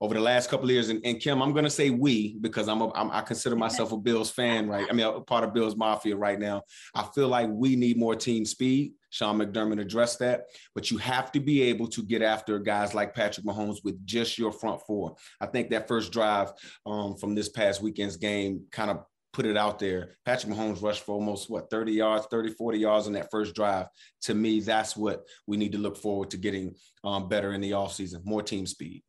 over 0.00 0.14
the 0.14 0.20
last 0.20 0.48
couple 0.48 0.66
of 0.66 0.70
years. 0.70 0.88
And, 0.88 1.00
and 1.04 1.20
Kim, 1.20 1.42
I'm 1.42 1.52
going 1.52 1.64
to 1.64 1.70
say 1.70 1.90
we 1.90 2.36
because 2.40 2.68
I'm, 2.68 2.80
a, 2.80 2.92
I'm 2.94 3.10
I 3.10 3.22
consider 3.22 3.56
myself 3.66 3.92
a 3.92 3.96
Bills 3.96 4.30
fan, 4.30 4.68
right? 4.68 4.86
I 4.88 4.92
mean, 4.92 5.06
a 5.06 5.20
part 5.20 5.44
of 5.44 5.54
Bills 5.54 5.76
Mafia 5.76 6.16
right 6.16 6.38
now. 6.38 6.62
I 6.94 7.04
feel 7.14 7.28
like 7.28 7.48
we 7.50 7.76
need 7.76 7.98
more 7.98 8.14
team 8.14 8.44
speed. 8.44 8.92
Sean 9.10 9.38
McDermott 9.38 9.80
addressed 9.80 10.18
that, 10.18 10.44
but 10.74 10.90
you 10.90 10.98
have 10.98 11.32
to 11.32 11.40
be 11.40 11.62
able 11.62 11.86
to 11.88 12.02
get 12.02 12.20
after 12.20 12.58
guys 12.58 12.92
like 12.92 13.14
Patrick 13.14 13.46
Mahomes 13.46 13.78
with 13.82 14.04
just 14.04 14.36
your 14.36 14.52
front 14.52 14.82
four. 14.86 15.16
I 15.40 15.46
think 15.46 15.70
that 15.70 15.88
first 15.88 16.12
drive 16.12 16.52
um, 16.84 17.16
from 17.16 17.34
this 17.34 17.48
past 17.48 17.80
weekend's 17.80 18.18
game 18.18 18.64
kind 18.70 18.90
of 18.90 19.04
put 19.32 19.46
it 19.46 19.56
out 19.56 19.78
there. 19.78 20.10
Patrick 20.24 20.52
Mahomes 20.52 20.82
rushed 20.82 21.04
for 21.04 21.12
almost 21.12 21.48
what 21.48 21.70
30 21.70 21.92
yards, 21.92 22.26
30, 22.30 22.52
40 22.52 22.78
yards 22.78 23.06
on 23.06 23.12
that 23.14 23.30
first 23.30 23.54
drive. 23.54 23.86
To 24.22 24.34
me, 24.34 24.60
that's 24.60 24.96
what 24.96 25.24
we 25.46 25.56
need 25.56 25.72
to 25.72 25.78
look 25.78 25.96
forward 25.96 26.30
to 26.30 26.36
getting 26.36 26.74
um, 27.04 27.28
better 27.28 27.52
in 27.52 27.60
the 27.60 27.72
offseason, 27.72 28.24
more 28.24 28.42
team 28.42 28.66
speed. 28.66 29.02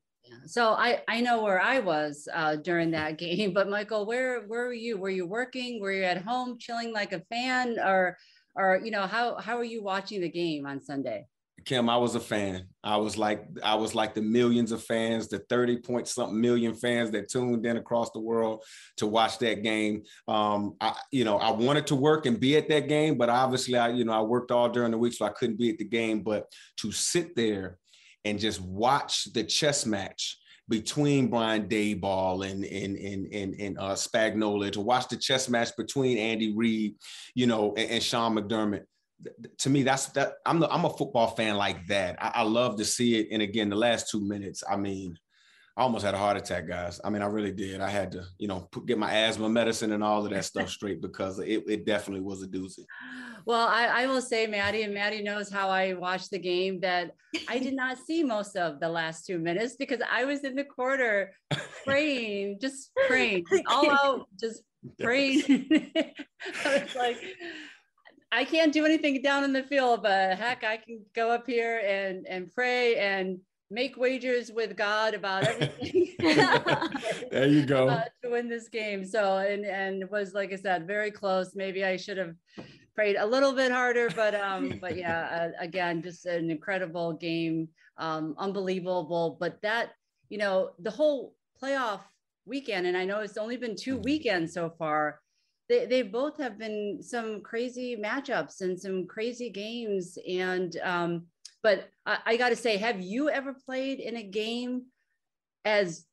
So 0.46 0.74
I 0.74 1.02
I 1.08 1.22
know 1.22 1.44
where 1.44 1.62
I 1.62 1.80
was 1.80 2.28
uh, 2.34 2.56
during 2.58 2.92
that 2.92 3.18
game, 3.20 3.54
but 3.54 3.70
Michael, 3.70 4.06
where 4.06 4.42
where 4.42 4.68
were 4.68 4.74
you? 4.74 4.98
Were 4.98 5.10
you 5.10 5.26
working? 5.26 5.82
Were 5.82 5.92
you 5.92 6.04
at 6.04 6.22
home 6.22 6.58
chilling 6.60 6.94
like 6.94 7.14
a 7.14 7.22
fan, 7.22 7.78
or 7.80 8.18
or 8.56 8.82
you 8.84 8.92
know 8.92 9.08
how 9.08 9.38
how 9.38 9.58
are 9.58 9.64
you 9.64 9.84
watching 9.84 10.22
the 10.22 10.30
game 10.30 10.66
on 10.66 10.82
Sunday? 10.82 11.26
Kim, 11.66 11.90
I 11.90 11.98
was 11.98 12.16
a 12.16 12.20
fan. 12.20 12.68
I 12.84 12.98
was 12.98 13.18
like 13.18 13.46
I 13.64 13.76
was 13.76 13.96
like 13.96 14.14
the 14.14 14.22
millions 14.22 14.72
of 14.72 14.84
fans, 14.84 15.28
the 15.28 15.40
30 15.50 15.78
point 15.78 16.08
something 16.08 16.40
million 16.40 16.74
fans 16.74 17.12
that 17.12 17.30
tuned 17.30 17.66
in 17.66 17.78
across 17.78 18.12
the 18.12 18.20
world 18.20 18.64
to 18.98 19.08
watch 19.08 19.40
that 19.40 19.64
game. 19.64 20.04
Um, 20.28 20.76
I, 20.80 20.96
you 21.12 21.26
know, 21.26 21.38
I 21.38 21.52
wanted 21.52 21.88
to 21.88 21.96
work 21.96 22.26
and 22.26 22.40
be 22.40 22.58
at 22.58 22.70
that 22.70 22.88
game, 22.88 23.18
but 23.18 23.30
obviously 23.30 23.78
I, 23.78 23.90
you 23.90 24.06
know, 24.06 24.14
I 24.14 24.22
worked 24.22 24.52
all 24.52 24.70
during 24.70 24.92
the 24.92 24.98
week, 24.98 25.14
so 25.14 25.26
I 25.26 25.30
couldn't 25.30 25.58
be 25.58 25.70
at 25.70 25.78
the 25.78 25.86
game. 25.86 26.22
But 26.22 26.46
to 26.78 26.92
sit 26.92 27.36
there 27.36 27.78
and 28.26 28.40
just 28.40 28.62
watch 28.62 29.32
the 29.34 29.44
chess 29.44 29.86
match 29.86 30.38
between 30.68 31.30
Brian 31.30 31.68
Daboll 31.68 32.50
and 32.50 32.64
and 32.64 32.96
and 32.96 33.34
and, 33.34 33.60
and 33.60 33.78
uh, 33.80 33.96
Spagnuolo, 33.96 34.72
to 34.72 34.82
watch 34.82 35.08
the 35.08 35.18
chess 35.18 35.50
match 35.50 35.76
between 35.76 36.18
Andy 36.18 36.54
Reid, 36.56 36.96
you 37.34 37.48
know, 37.48 37.74
and, 37.76 37.90
and 37.90 38.04
Sean 38.04 38.36
McDermott. 38.36 38.84
To 39.60 39.70
me, 39.70 39.84
that's 39.84 40.08
that. 40.10 40.36
I'm 40.46 40.60
the, 40.60 40.70
I'm 40.70 40.86
a 40.86 40.90
football 40.90 41.28
fan 41.28 41.56
like 41.56 41.88
that. 41.88 42.18
I, 42.22 42.32
I 42.36 42.42
love 42.44 42.78
to 42.78 42.86
see 42.86 43.20
it. 43.20 43.30
And 43.32 43.42
again, 43.42 43.70
the 43.70 43.76
last 43.76 44.10
two 44.10 44.22
minutes, 44.22 44.64
I 44.70 44.78
mean, 44.78 45.18
I 45.80 45.84
almost 45.84 46.04
had 46.04 46.14
a 46.14 46.18
heart 46.18 46.36
attack, 46.36 46.68
guys. 46.68 47.00
I 47.06 47.10
mean, 47.10 47.22
I 47.22 47.28
really 47.28 47.54
did. 47.54 47.80
I 47.80 47.88
had 47.88 48.12
to, 48.12 48.26
you 48.38 48.50
know, 48.50 48.68
put, 48.70 48.86
get 48.86 48.98
my 48.98 49.14
asthma 49.14 49.48
medicine 49.48 49.94
and 49.94 50.04
all 50.04 50.26
of 50.26 50.30
that 50.30 50.44
stuff 50.44 50.70
straight 50.70 51.02
because 51.02 51.40
it, 51.40 51.64
it 51.68 51.86
definitely 51.86 52.20
was 52.20 52.44
a 52.44 52.48
doozy. 52.48 52.84
Well, 53.46 53.66
I, 53.66 53.86
I 53.86 54.08
will 54.08 54.22
say, 54.22 54.46
Maddie, 54.46 54.82
and 54.82 54.94
Maddie 54.94 55.24
knows 55.24 55.50
how 55.50 55.70
I 55.70 55.94
watched 55.94 56.32
the 56.32 56.38
game, 56.38 56.82
that 56.82 57.12
I 57.48 57.60
did 57.60 57.76
not 57.76 57.98
see 57.98 58.26
most 58.26 58.58
of 58.58 58.82
the 58.82 58.90
last 58.90 59.26
two 59.26 59.40
minutes 59.40 59.78
because 59.78 60.02
I 60.12 60.26
was 60.26 60.44
in 60.44 60.56
the 60.56 60.66
corner 60.66 61.32
praying, 61.86 62.60
just 62.60 62.92
praying, 63.08 63.46
all 63.70 63.90
out, 63.90 64.28
just 64.38 64.64
praying. 65.00 65.72
I 65.96 66.80
was 66.84 66.94
like, 66.94 67.24
I 68.34 68.44
can't 68.44 68.74
do 68.74 68.84
anything 68.84 69.22
down 69.22 69.46
in 69.46 69.54
the 69.54 69.64
field, 69.64 70.04
but 70.04 70.38
heck, 70.38 70.66
I 70.66 70.76
can 70.76 71.06
go 71.16 71.32
up 71.32 71.48
here 71.48 71.82
and 71.86 72.28
and 72.28 72.52
pray 72.52 72.98
and 72.98 73.40
make 73.72 73.98
wagers 73.98 74.52
with 74.52 74.76
God 74.76 75.14
about 75.14 75.44
everything. 75.44 76.16
there 77.32 77.48
you 77.48 77.66
go. 77.66 77.88
Uh, 77.88 78.04
to 78.24 78.30
win 78.30 78.50
this 78.50 78.68
game. 78.68 79.06
So 79.06 79.38
and 79.38 79.66
and 79.66 80.10
was 80.10 80.34
like 80.34 80.52
I 80.52 80.56
said, 80.56 80.88
very 80.88 81.12
close. 81.12 81.56
Maybe 81.56 81.84
I 81.84 81.98
should 81.98 82.18
have 82.18 82.36
prayed 82.96 83.16
a 83.16 83.26
little 83.26 83.54
bit 83.54 83.72
harder, 83.72 84.10
but 84.16 84.36
um, 84.36 84.78
but 84.82 84.98
yeah, 84.98 85.52
uh, 85.60 85.64
again, 85.64 86.02
just 86.02 86.26
an 86.26 86.50
incredible 86.50 87.14
game, 87.14 87.70
um, 87.98 88.36
unbelievable. 88.38 89.38
But 89.40 89.62
that 89.62 89.92
you 90.30 90.38
know 90.38 90.72
the 90.80 90.92
whole 90.92 91.36
playoff 91.62 92.02
weekend, 92.46 92.88
and 92.88 92.98
I 92.98 93.06
know 93.06 93.20
it's 93.20 93.38
only 93.38 93.58
been 93.58 93.76
two 93.76 93.98
weekends 93.98 94.54
so 94.54 94.70
far. 94.70 95.22
They, 95.70 95.86
they 95.86 96.02
both 96.02 96.38
have 96.40 96.58
been 96.58 97.00
some 97.02 97.42
crazy 97.42 97.96
matchups 97.96 98.62
and 98.62 98.80
some 98.80 99.06
crazy 99.06 99.52
games 99.52 100.18
and 100.28 100.76
um, 100.84 101.28
but 101.64 101.90
I, 102.06 102.18
I 102.26 102.38
got 102.38 102.50
to 102.50 102.56
say, 102.56 102.78
have 102.78 103.02
you 103.02 103.30
ever 103.30 103.54
played 103.54 104.00
in 104.00 104.18
a 104.18 104.24
game 104.24 104.84
as 105.66 106.06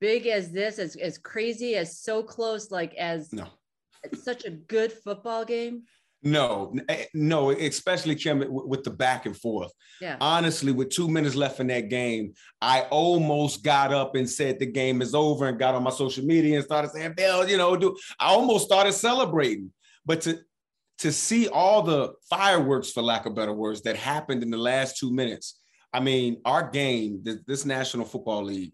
big 0.00 0.26
as 0.26 0.50
this, 0.50 0.78
as, 0.78 0.96
as 0.96 1.18
crazy, 1.18 1.76
as 1.76 1.98
so 1.98 2.22
close, 2.22 2.70
like 2.70 2.94
as 2.94 3.32
no. 3.32 3.46
such 4.14 4.44
a 4.44 4.50
good 4.50 4.92
football 4.92 5.44
game? 5.44 5.82
No, 6.26 6.74
eh, 6.88 7.04
no, 7.12 7.50
especially 7.50 8.14
Kim 8.14 8.42
with 8.48 8.82
the 8.82 8.90
back 8.90 9.26
and 9.26 9.36
forth. 9.36 9.70
Yeah. 10.00 10.16
Honestly, 10.22 10.72
with 10.72 10.88
two 10.88 11.06
minutes 11.06 11.34
left 11.34 11.60
in 11.60 11.66
that 11.66 11.90
game, 11.90 12.32
I 12.62 12.82
almost 12.90 13.62
got 13.62 13.92
up 13.92 14.16
and 14.16 14.28
said 14.28 14.58
the 14.58 14.66
game 14.66 15.02
is 15.02 15.14
over 15.14 15.46
and 15.46 15.58
got 15.58 15.74
on 15.74 15.82
my 15.82 15.90
social 15.90 16.24
media 16.24 16.56
and 16.56 16.64
started 16.64 16.92
saying, 16.92 17.12
Bill, 17.14 17.46
you 17.46 17.58
know, 17.58 17.76
do 17.76 17.94
I 18.18 18.28
almost 18.28 18.64
started 18.64 18.94
celebrating. 18.94 19.70
But 20.06 20.22
to 20.22 20.38
to 20.98 21.12
see 21.12 21.48
all 21.48 21.82
the 21.82 22.12
fireworks, 22.30 22.92
for 22.92 23.02
lack 23.02 23.26
of 23.26 23.34
better 23.34 23.52
words, 23.52 23.82
that 23.82 23.96
happened 23.96 24.42
in 24.42 24.50
the 24.50 24.56
last 24.58 24.96
two 24.96 25.12
minutes. 25.12 25.60
I 25.92 26.00
mean, 26.00 26.40
our 26.44 26.70
game, 26.70 27.24
this 27.46 27.64
National 27.64 28.04
Football 28.04 28.44
League, 28.44 28.72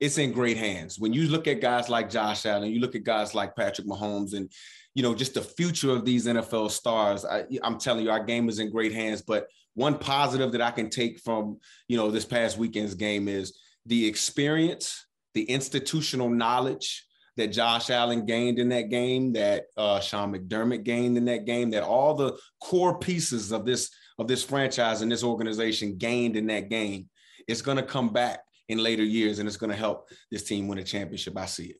it's 0.00 0.18
in 0.18 0.32
great 0.32 0.56
hands. 0.56 0.98
When 0.98 1.12
you 1.12 1.28
look 1.28 1.46
at 1.46 1.60
guys 1.60 1.88
like 1.88 2.10
Josh 2.10 2.46
Allen, 2.46 2.70
you 2.70 2.80
look 2.80 2.94
at 2.94 3.04
guys 3.04 3.34
like 3.34 3.56
Patrick 3.56 3.86
Mahomes, 3.86 4.34
and 4.34 4.50
you 4.94 5.02
know, 5.02 5.14
just 5.14 5.34
the 5.34 5.42
future 5.42 5.90
of 5.90 6.04
these 6.04 6.26
NFL 6.26 6.70
stars. 6.70 7.24
I, 7.24 7.44
I'm 7.62 7.78
telling 7.78 8.04
you, 8.04 8.10
our 8.10 8.22
game 8.22 8.48
is 8.48 8.58
in 8.58 8.70
great 8.70 8.92
hands. 8.92 9.22
But 9.22 9.46
one 9.74 9.96
positive 9.96 10.52
that 10.52 10.60
I 10.60 10.72
can 10.72 10.90
take 10.90 11.20
from, 11.20 11.58
you 11.86 11.96
know, 11.96 12.10
this 12.10 12.24
past 12.24 12.58
weekend's 12.58 12.94
game 12.94 13.28
is 13.28 13.58
the 13.86 14.06
experience, 14.06 15.06
the 15.34 15.44
institutional 15.44 16.28
knowledge 16.28 17.06
that 17.38 17.48
Josh 17.48 17.88
Allen 17.88 18.26
gained 18.26 18.58
in 18.58 18.68
that 18.68 18.90
game, 18.90 19.32
that 19.32 19.66
uh, 19.76 20.00
Sean 20.00 20.34
McDermott 20.34 20.82
gained 20.82 21.16
in 21.16 21.24
that 21.26 21.46
game, 21.46 21.70
that 21.70 21.84
all 21.84 22.14
the 22.14 22.36
core 22.60 22.98
pieces 22.98 23.52
of 23.52 23.64
this 23.64 23.90
of 24.18 24.26
this 24.26 24.42
franchise 24.44 25.00
and 25.00 25.10
this 25.10 25.22
organization 25.22 25.96
gained 25.96 26.36
in 26.36 26.48
that 26.48 26.68
game, 26.68 27.08
it's 27.46 27.62
going 27.62 27.76
to 27.76 27.82
come 27.82 28.12
back 28.12 28.40
in 28.68 28.78
later 28.78 29.04
years 29.04 29.38
and 29.38 29.48
it's 29.48 29.56
going 29.56 29.70
to 29.70 29.76
help 29.76 30.08
this 30.30 30.42
team 30.42 30.66
win 30.66 30.78
a 30.78 30.84
championship. 30.84 31.36
I 31.38 31.46
see 31.46 31.66
it. 31.66 31.76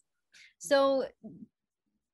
So 0.59 1.05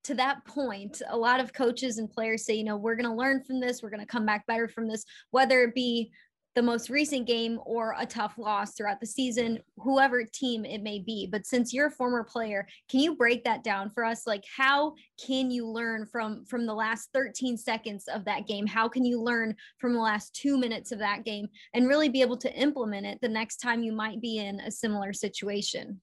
to 0.05 0.15
that 0.15 0.45
point, 0.47 1.03
a 1.09 1.17
lot 1.17 1.41
of 1.41 1.53
coaches 1.53 1.99
and 1.99 2.11
players 2.11 2.45
say, 2.45 2.55
you 2.55 2.65
know, 2.65 2.77
we're 2.77 2.97
going 2.97 3.09
to 3.09 3.15
learn 3.15 3.43
from 3.43 3.61
this, 3.61 3.83
we're 3.83 3.91
going 3.91 4.01
to 4.01 4.07
come 4.07 4.27
back 4.27 4.47
better 4.47 4.69
from 4.69 4.89
this, 4.89 5.05
whether 5.31 5.63
it 5.63 5.75
be 5.75 6.11
the 6.55 6.63
most 6.63 6.89
recent 6.89 7.27
game 7.27 7.59
or 7.65 7.95
a 7.99 8.07
tough 8.07 8.39
loss 8.39 8.75
throughout 8.75 9.01
the 9.01 9.07
season, 9.07 9.59
whoever 9.79 10.25
team 10.25 10.65
it 10.65 10.83
may 10.83 11.01
be. 11.01 11.29
But 11.31 11.47
since 11.47 11.73
you're 11.73 11.89
a 11.89 11.91
former 11.91 12.23
player, 12.23 12.67
can 12.89 13.01
you 13.01 13.17
break 13.17 13.45
that 13.45 13.65
down 13.65 13.91
for 13.91 14.05
us? 14.05 14.27
Like 14.27 14.45
how 14.57 14.95
can 15.25 15.51
you 15.51 15.67
learn 15.67 16.07
from 16.07 16.45
from 16.45 16.67
the 16.67 16.75
last 16.75 17.11
13 17.13 17.57
seconds 17.57 18.07
of 18.09 18.25
that 18.27 18.47
game? 18.47 18.67
How 18.67 18.89
can 18.89 19.05
you 19.05 19.21
learn 19.21 19.57
from 19.79 19.95
the 19.95 20.01
last 20.01 20.35
2 20.37 20.57
minutes 20.57 20.93
of 20.93 20.99
that 21.01 21.25
game 21.25 21.49
and 21.75 21.89
really 21.89 22.09
be 22.09 22.21
able 22.21 22.39
to 22.39 22.55
implement 22.55 23.07
it 23.07 23.19
the 23.21 23.29
next 23.29 23.57
time 23.57 23.83
you 23.83 23.93
might 23.93 24.21
be 24.21 24.39
in 24.39 24.61
a 24.61 24.71
similar 24.71 25.13
situation? 25.13 26.01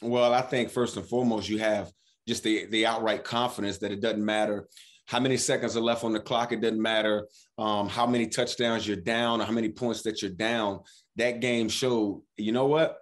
Well, 0.00 0.34
I 0.34 0.42
think 0.42 0.70
first 0.70 0.96
and 0.96 1.06
foremost 1.06 1.48
you 1.48 1.58
have 1.58 1.92
just 2.26 2.42
the 2.42 2.66
the 2.66 2.86
outright 2.86 3.24
confidence 3.24 3.78
that 3.78 3.92
it 3.92 4.00
doesn't 4.00 4.24
matter 4.24 4.68
how 5.06 5.20
many 5.20 5.36
seconds 5.36 5.76
are 5.76 5.80
left 5.80 6.04
on 6.04 6.12
the 6.12 6.20
clock. 6.20 6.52
It 6.52 6.60
doesn't 6.60 6.80
matter 6.80 7.26
um, 7.58 7.88
how 7.88 8.06
many 8.06 8.26
touchdowns 8.26 8.86
you're 8.86 8.96
down 8.96 9.40
or 9.40 9.44
how 9.44 9.52
many 9.52 9.68
points 9.68 10.02
that 10.02 10.22
you're 10.22 10.30
down. 10.30 10.80
That 11.16 11.40
game 11.40 11.68
showed, 11.68 12.22
you 12.36 12.52
know 12.52 12.66
what? 12.66 12.98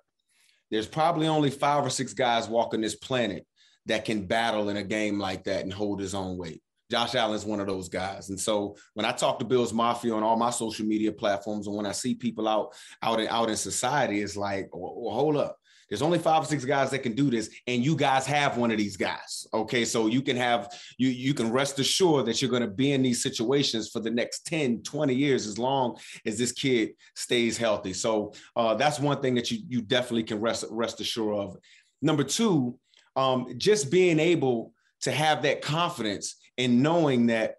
There's 0.70 0.86
probably 0.86 1.26
only 1.26 1.50
five 1.50 1.84
or 1.84 1.90
six 1.90 2.14
guys 2.14 2.48
walking 2.48 2.80
this 2.80 2.96
planet 2.96 3.46
that 3.86 4.04
can 4.04 4.26
battle 4.26 4.68
in 4.68 4.76
a 4.76 4.84
game 4.84 5.18
like 5.18 5.44
that 5.44 5.62
and 5.62 5.72
hold 5.72 6.00
his 6.00 6.14
own 6.14 6.36
weight. 6.36 6.62
Josh 6.90 7.14
Allen's 7.14 7.44
one 7.44 7.60
of 7.60 7.68
those 7.68 7.88
guys. 7.88 8.30
And 8.30 8.40
so 8.40 8.76
when 8.94 9.06
I 9.06 9.12
talk 9.12 9.38
to 9.38 9.44
Bills 9.44 9.72
Mafia 9.72 10.12
on 10.12 10.24
all 10.24 10.36
my 10.36 10.50
social 10.50 10.86
media 10.86 11.12
platforms, 11.12 11.68
and 11.68 11.76
when 11.76 11.86
I 11.86 11.92
see 11.92 12.14
people 12.16 12.48
out 12.48 12.74
out 13.00 13.20
in, 13.20 13.28
out 13.28 13.48
in 13.48 13.56
society, 13.56 14.20
it's 14.20 14.36
like, 14.36 14.68
well, 14.72 15.14
hold 15.14 15.36
up. 15.36 15.56
There's 15.90 16.02
only 16.02 16.20
five 16.20 16.44
or 16.44 16.46
six 16.46 16.64
guys 16.64 16.90
that 16.90 17.00
can 17.00 17.14
do 17.14 17.30
this, 17.30 17.50
and 17.66 17.84
you 17.84 17.96
guys 17.96 18.24
have 18.26 18.56
one 18.56 18.70
of 18.70 18.78
these 18.78 18.96
guys. 18.96 19.46
Okay, 19.52 19.84
so 19.84 20.06
you 20.06 20.22
can 20.22 20.36
have 20.36 20.72
you 20.98 21.08
you 21.08 21.34
can 21.34 21.50
rest 21.50 21.80
assured 21.80 22.26
that 22.26 22.40
you're 22.40 22.50
going 22.50 22.62
to 22.62 22.68
be 22.68 22.92
in 22.92 23.02
these 23.02 23.22
situations 23.22 23.90
for 23.90 23.98
the 23.98 24.10
next 24.10 24.46
10, 24.46 24.82
20 24.82 25.14
years 25.14 25.46
as 25.48 25.58
long 25.58 25.98
as 26.24 26.38
this 26.38 26.52
kid 26.52 26.90
stays 27.16 27.58
healthy. 27.58 27.92
So 27.92 28.32
uh, 28.54 28.74
that's 28.74 29.00
one 29.00 29.20
thing 29.20 29.34
that 29.34 29.50
you 29.50 29.58
you 29.68 29.82
definitely 29.82 30.22
can 30.22 30.40
rest 30.40 30.64
rest 30.70 31.00
assured 31.00 31.36
of. 31.36 31.56
Number 32.00 32.22
two, 32.22 32.78
um, 33.16 33.54
just 33.58 33.90
being 33.90 34.20
able 34.20 34.72
to 35.02 35.10
have 35.10 35.42
that 35.42 35.60
confidence 35.60 36.36
and 36.56 36.82
knowing 36.82 37.26
that 37.26 37.56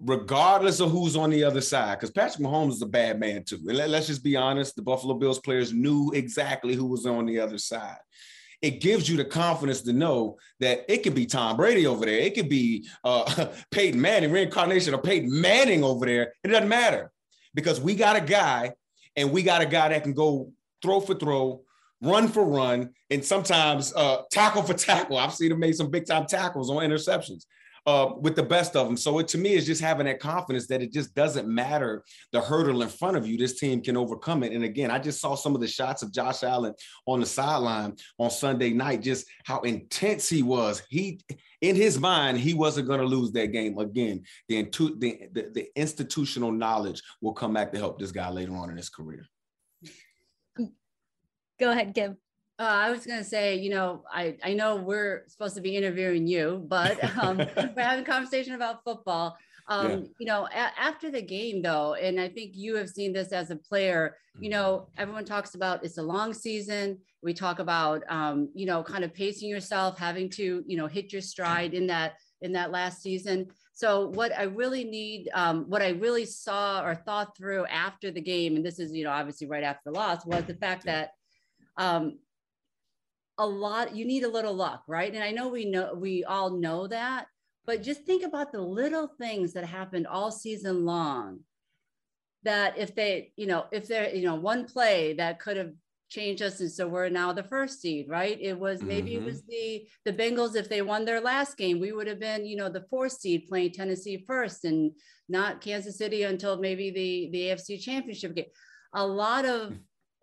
regardless 0.00 0.80
of 0.80 0.90
who's 0.90 1.16
on 1.16 1.30
the 1.30 1.44
other 1.44 1.60
side, 1.60 1.98
because 1.98 2.10
Patrick 2.10 2.44
Mahomes 2.44 2.72
is 2.72 2.82
a 2.82 2.86
bad 2.86 3.18
man 3.18 3.44
too. 3.44 3.60
And 3.66 3.76
let, 3.76 3.90
us 3.90 4.06
just 4.06 4.24
be 4.24 4.36
honest, 4.36 4.76
the 4.76 4.82
Buffalo 4.82 5.14
Bills 5.14 5.38
players 5.40 5.72
knew 5.72 6.12
exactly 6.14 6.74
who 6.74 6.86
was 6.86 7.06
on 7.06 7.26
the 7.26 7.40
other 7.40 7.58
side. 7.58 7.98
It 8.62 8.80
gives 8.80 9.08
you 9.08 9.16
the 9.16 9.24
confidence 9.24 9.82
to 9.82 9.92
know 9.92 10.38
that 10.60 10.84
it 10.88 11.02
could 11.02 11.14
be 11.14 11.26
Tom 11.26 11.56
Brady 11.56 11.86
over 11.86 12.06
there. 12.06 12.18
It 12.18 12.34
could 12.34 12.48
be 12.48 12.88
uh, 13.04 13.46
Peyton 13.70 14.00
Manning, 14.00 14.32
reincarnation 14.32 14.94
of 14.94 15.02
Peyton 15.02 15.40
Manning 15.40 15.84
over 15.84 16.06
there. 16.06 16.32
It 16.42 16.48
doesn't 16.48 16.68
matter 16.68 17.12
because 17.54 17.80
we 17.80 17.94
got 17.94 18.16
a 18.16 18.20
guy 18.20 18.72
and 19.14 19.30
we 19.30 19.42
got 19.42 19.62
a 19.62 19.66
guy 19.66 19.90
that 19.90 20.02
can 20.02 20.14
go 20.14 20.52
throw 20.82 21.00
for 21.00 21.14
throw, 21.14 21.62
run 22.02 22.28
for 22.28 22.44
run, 22.44 22.90
and 23.10 23.24
sometimes 23.24 23.94
uh, 23.94 24.22
tackle 24.30 24.62
for 24.62 24.74
tackle. 24.74 25.18
I've 25.18 25.34
seen 25.34 25.52
him 25.52 25.60
make 25.60 25.74
some 25.74 25.90
big 25.90 26.06
time 26.06 26.26
tackles 26.26 26.70
on 26.70 26.76
interceptions 26.78 27.44
uh, 27.86 28.12
with 28.20 28.34
the 28.34 28.42
best 28.42 28.74
of 28.74 28.86
them. 28.86 28.96
So 28.96 29.18
it 29.20 29.28
to 29.28 29.38
me 29.38 29.54
is 29.54 29.66
just 29.66 29.80
having 29.80 30.06
that 30.06 30.18
confidence 30.18 30.66
that 30.66 30.82
it 30.82 30.92
just 30.92 31.14
doesn't 31.14 31.48
matter 31.48 32.04
the 32.32 32.40
hurdle 32.40 32.82
in 32.82 32.88
front 32.88 33.16
of 33.16 33.26
you. 33.26 33.38
This 33.38 33.58
team 33.58 33.80
can 33.80 33.96
overcome 33.96 34.42
it. 34.42 34.52
And 34.52 34.64
again, 34.64 34.90
I 34.90 34.98
just 34.98 35.20
saw 35.20 35.34
some 35.34 35.54
of 35.54 35.60
the 35.60 35.68
shots 35.68 36.02
of 36.02 36.12
Josh 36.12 36.42
Allen 36.42 36.74
on 37.06 37.20
the 37.20 37.26
sideline 37.26 37.94
on 38.18 38.30
Sunday 38.30 38.70
night, 38.70 39.02
just 39.02 39.26
how 39.44 39.60
intense 39.60 40.28
he 40.28 40.42
was. 40.42 40.82
He 40.88 41.20
in 41.62 41.76
his 41.76 41.98
mind, 41.98 42.38
he 42.38 42.54
wasn't 42.54 42.88
going 42.88 43.00
to 43.00 43.06
lose 43.06 43.32
that 43.32 43.48
game 43.52 43.78
again. 43.78 44.24
The, 44.48 44.62
the, 44.62 45.28
the, 45.32 45.50
the 45.54 45.68
institutional 45.74 46.52
knowledge 46.52 47.02
will 47.20 47.32
come 47.32 47.54
back 47.54 47.72
to 47.72 47.78
help 47.78 47.98
this 47.98 48.12
guy 48.12 48.28
later 48.30 48.54
on 48.54 48.70
in 48.70 48.76
his 48.76 48.88
career. 48.90 49.24
Go 51.58 51.70
ahead, 51.70 51.94
Kim. 51.94 52.18
Uh, 52.58 52.62
I 52.62 52.90
was 52.90 53.04
going 53.04 53.18
to 53.18 53.24
say, 53.24 53.56
you 53.56 53.68
know, 53.68 54.02
I, 54.10 54.36
I 54.42 54.54
know 54.54 54.76
we're 54.76 55.24
supposed 55.28 55.54
to 55.56 55.60
be 55.60 55.76
interviewing 55.76 56.26
you, 56.26 56.64
but 56.66 57.02
um, 57.22 57.36
we're 57.36 57.72
having 57.76 58.04
a 58.04 58.06
conversation 58.06 58.54
about 58.54 58.82
football. 58.82 59.36
Um, 59.68 59.90
yeah. 59.90 59.96
You 60.18 60.26
know, 60.26 60.46
a- 60.46 60.80
after 60.80 61.10
the 61.10 61.20
game, 61.20 61.60
though, 61.60 61.94
and 61.94 62.20
I 62.20 62.28
think 62.28 62.52
you 62.54 62.76
have 62.76 62.88
seen 62.88 63.12
this 63.12 63.32
as 63.32 63.50
a 63.50 63.56
player, 63.56 64.16
you 64.40 64.48
know, 64.48 64.88
everyone 64.96 65.24
talks 65.24 65.54
about 65.54 65.84
it's 65.84 65.98
a 65.98 66.02
long 66.02 66.32
season. 66.32 66.98
We 67.22 67.34
talk 67.34 67.58
about, 67.58 68.02
um, 68.08 68.48
you 68.54 68.66
know, 68.66 68.82
kind 68.82 69.04
of 69.04 69.12
pacing 69.12 69.48
yourself, 69.48 69.98
having 69.98 70.30
to, 70.30 70.62
you 70.66 70.76
know, 70.76 70.86
hit 70.86 71.12
your 71.12 71.22
stride 71.22 71.74
in 71.74 71.86
that 71.88 72.14
in 72.42 72.52
that 72.52 72.70
last 72.70 73.02
season. 73.02 73.48
So 73.72 74.08
what 74.08 74.32
I 74.32 74.44
really 74.44 74.84
need, 74.84 75.28
um, 75.34 75.64
what 75.68 75.82
I 75.82 75.90
really 75.90 76.24
saw 76.24 76.82
or 76.82 76.94
thought 76.94 77.36
through 77.36 77.66
after 77.66 78.10
the 78.10 78.20
game, 78.20 78.56
and 78.56 78.64
this 78.64 78.78
is, 78.78 78.92
you 78.92 79.04
know, 79.04 79.10
obviously 79.10 79.46
right 79.46 79.64
after 79.64 79.90
the 79.90 79.98
loss, 79.98 80.24
was 80.24 80.44
the 80.44 80.54
fact 80.54 80.84
that 80.84 81.10
um, 81.76 82.18
a 83.38 83.46
lot 83.46 83.94
you 83.94 84.04
need 84.04 84.24
a 84.24 84.28
little 84.28 84.54
luck 84.54 84.82
right? 84.88 85.12
And 85.14 85.22
i 85.22 85.30
know 85.30 85.48
we 85.48 85.64
know 85.64 85.94
we 85.94 86.24
all 86.24 86.50
know 86.50 86.86
that 86.86 87.26
but 87.66 87.82
just 87.82 88.02
think 88.04 88.24
about 88.24 88.52
the 88.52 88.60
little 88.60 89.08
things 89.18 89.52
that 89.52 89.64
happened 89.64 90.06
all 90.06 90.30
season 90.30 90.84
long 90.84 91.40
that 92.44 92.78
if 92.78 92.94
they 92.94 93.32
you 93.36 93.46
know 93.46 93.66
if 93.72 93.88
they're 93.88 94.14
you 94.14 94.24
know 94.24 94.36
one 94.36 94.64
play 94.64 95.14
that 95.14 95.40
could 95.40 95.56
have 95.56 95.72
changed 96.08 96.40
us 96.40 96.60
and 96.60 96.70
so 96.70 96.86
we're 96.86 97.08
now 97.08 97.32
the 97.32 97.42
first 97.42 97.80
seed 97.80 98.06
right? 98.08 98.38
It 98.40 98.58
was 98.58 98.80
maybe 98.82 99.12
mm-hmm. 99.12 99.22
it 99.22 99.26
was 99.26 99.42
the 99.42 99.86
the 100.04 100.12
bengals 100.12 100.54
if 100.54 100.68
they 100.68 100.80
won 100.80 101.04
their 101.04 101.20
last 101.20 101.56
game 101.56 101.80
we 101.80 101.92
would 101.92 102.06
have 102.06 102.20
been 102.20 102.46
you 102.46 102.56
know 102.56 102.68
the 102.68 102.86
fourth 102.88 103.12
seed 103.12 103.46
playing 103.48 103.72
tennessee 103.72 104.24
first 104.26 104.64
and 104.64 104.92
not 105.28 105.60
kansas 105.60 105.98
city 105.98 106.22
until 106.22 106.58
maybe 106.58 106.90
the 106.90 107.28
the 107.32 107.46
afc 107.48 107.80
championship 107.80 108.34
game. 108.34 108.46
A 108.94 109.04
lot 109.04 109.44
of 109.44 109.76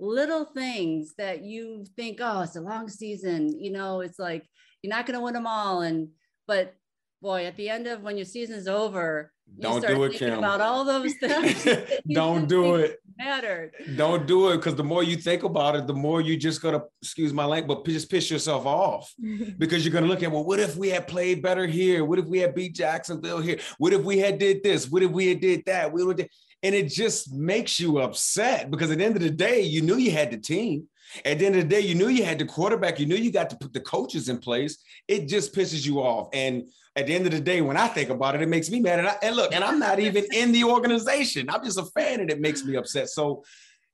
little 0.04 0.46
things 0.46 1.14
that 1.18 1.44
you 1.44 1.86
think, 1.96 2.20
oh, 2.22 2.42
it's 2.42 2.56
a 2.56 2.62
long 2.62 2.90
season. 2.90 3.60
You 3.60 3.72
know, 3.72 4.02
it's 4.02 4.20
like 4.20 4.48
you're 4.82 4.94
not 4.94 5.06
going 5.06 5.18
to 5.18 5.24
win 5.24 5.34
them 5.34 5.48
all. 5.48 5.82
And, 5.82 6.10
but 6.48 6.76
boy, 7.22 7.46
at 7.46 7.56
the 7.56 7.70
end 7.70 7.88
of 7.88 8.02
when 8.02 8.18
your 8.18 8.26
season's 8.26 8.68
over, 8.68 9.32
don't 9.60 9.86
do 9.86 10.04
it, 10.04 10.14
Kim. 10.14 10.38
About 10.40 10.62
all 10.62 10.84
those 10.84 11.14
things. 11.20 11.68
don't 12.12 12.48
do 12.48 12.76
it. 12.76 13.00
Mattered. 13.18 13.74
Don't 13.96 14.26
do 14.26 14.50
it 14.50 14.58
because 14.58 14.76
the 14.76 14.84
more 14.84 15.04
you 15.04 15.16
think 15.16 15.44
about 15.44 15.76
it, 15.76 15.86
the 15.86 15.94
more 15.94 16.22
you 16.22 16.36
just 16.36 16.62
gonna 16.62 16.82
excuse 17.02 17.32
my 17.32 17.46
language, 17.46 17.78
but 17.84 17.86
just 17.86 18.10
piss 18.10 18.32
yourself 18.32 18.66
off 18.66 19.14
because 19.58 19.86
you're 19.86 19.94
gonna 19.94 20.08
look 20.08 20.24
at 20.24 20.32
well, 20.32 20.44
what 20.44 20.60
if 20.60 20.76
we 20.76 20.90
had 20.90 21.08
played 21.08 21.42
better 21.44 21.68
here? 21.68 22.04
What 22.04 22.18
if 22.18 22.26
we 22.26 22.40
had 22.40 22.56
beat 22.56 22.74
Jacksonville 22.74 23.40
here? 23.40 23.60
What 23.78 23.94
if 23.94 24.02
we 24.02 24.18
had 24.18 24.40
did 24.40 24.64
this? 24.64 24.90
What 24.90 25.04
if 25.04 25.12
we 25.12 25.28
had 25.28 25.42
did 25.42 25.64
that? 25.66 25.94
We 25.94 26.04
would 26.04 26.28
and 26.64 26.74
it 26.74 26.88
just 26.88 27.34
makes 27.34 27.80
you 27.80 28.00
upset 28.00 28.72
because 28.72 28.90
at 28.90 28.98
the 28.98 29.04
end 29.04 29.18
of 29.18 29.22
the 29.22 29.30
day, 29.30 29.62
you 29.62 29.82
knew 29.82 29.98
you 29.98 30.12
had 30.12 30.32
the 30.32 30.38
team. 30.38 30.88
At 31.26 31.38
the 31.38 31.46
end 31.46 31.56
of 31.56 31.62
the 31.62 31.68
day, 31.68 31.82
you 31.82 31.94
knew 31.94 32.08
you 32.08 32.24
had 32.24 32.40
the 32.40 32.46
quarterback. 32.46 33.00
You 33.00 33.06
knew 33.06 33.16
you 33.16 33.32
got 33.32 33.50
to 33.52 33.58
put 33.58 33.74
the 33.74 33.82
coaches 33.82 34.30
in 34.30 34.40
place. 34.40 34.78
It 35.08 35.28
just 35.28 35.54
pisses 35.54 35.86
you 35.86 36.00
off. 36.00 36.30
And 36.34 36.64
at 36.96 37.06
the 37.06 37.14
end 37.14 37.26
of 37.26 37.32
the 37.32 37.42
day, 37.42 37.62
when 37.62 37.78
I 37.78 37.88
think 37.88 38.10
about 38.10 38.34
it, 38.36 38.42
it 38.42 38.50
makes 38.50 38.72
me 38.72 38.80
mad. 38.80 39.00
And, 39.00 39.08
I, 39.10 39.16
and 39.22 39.36
look, 39.36 39.54
and 39.54 39.64
I'm 39.64 39.78
not 39.78 40.00
even 40.00 40.26
in 40.34 40.52
the 40.52 40.64
organization. 40.64 41.50
I'm 41.50 41.64
just 41.64 41.78
a 41.78 41.86
fan, 41.86 42.22
and 42.22 42.32
it 42.32 42.40
makes 42.40 42.64
me 42.64 42.76
upset. 42.78 43.10
So 43.10 43.44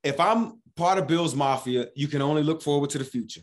if 0.04 0.20
I'm 0.20 0.62
part 0.76 0.98
of 0.98 1.08
Bill's 1.08 1.36
Mafia, 1.36 1.88
you 1.96 2.08
can 2.08 2.22
only 2.22 2.44
look 2.44 2.62
forward 2.62 2.92
to 2.92 3.00
the 3.00 3.04
future. 3.04 3.42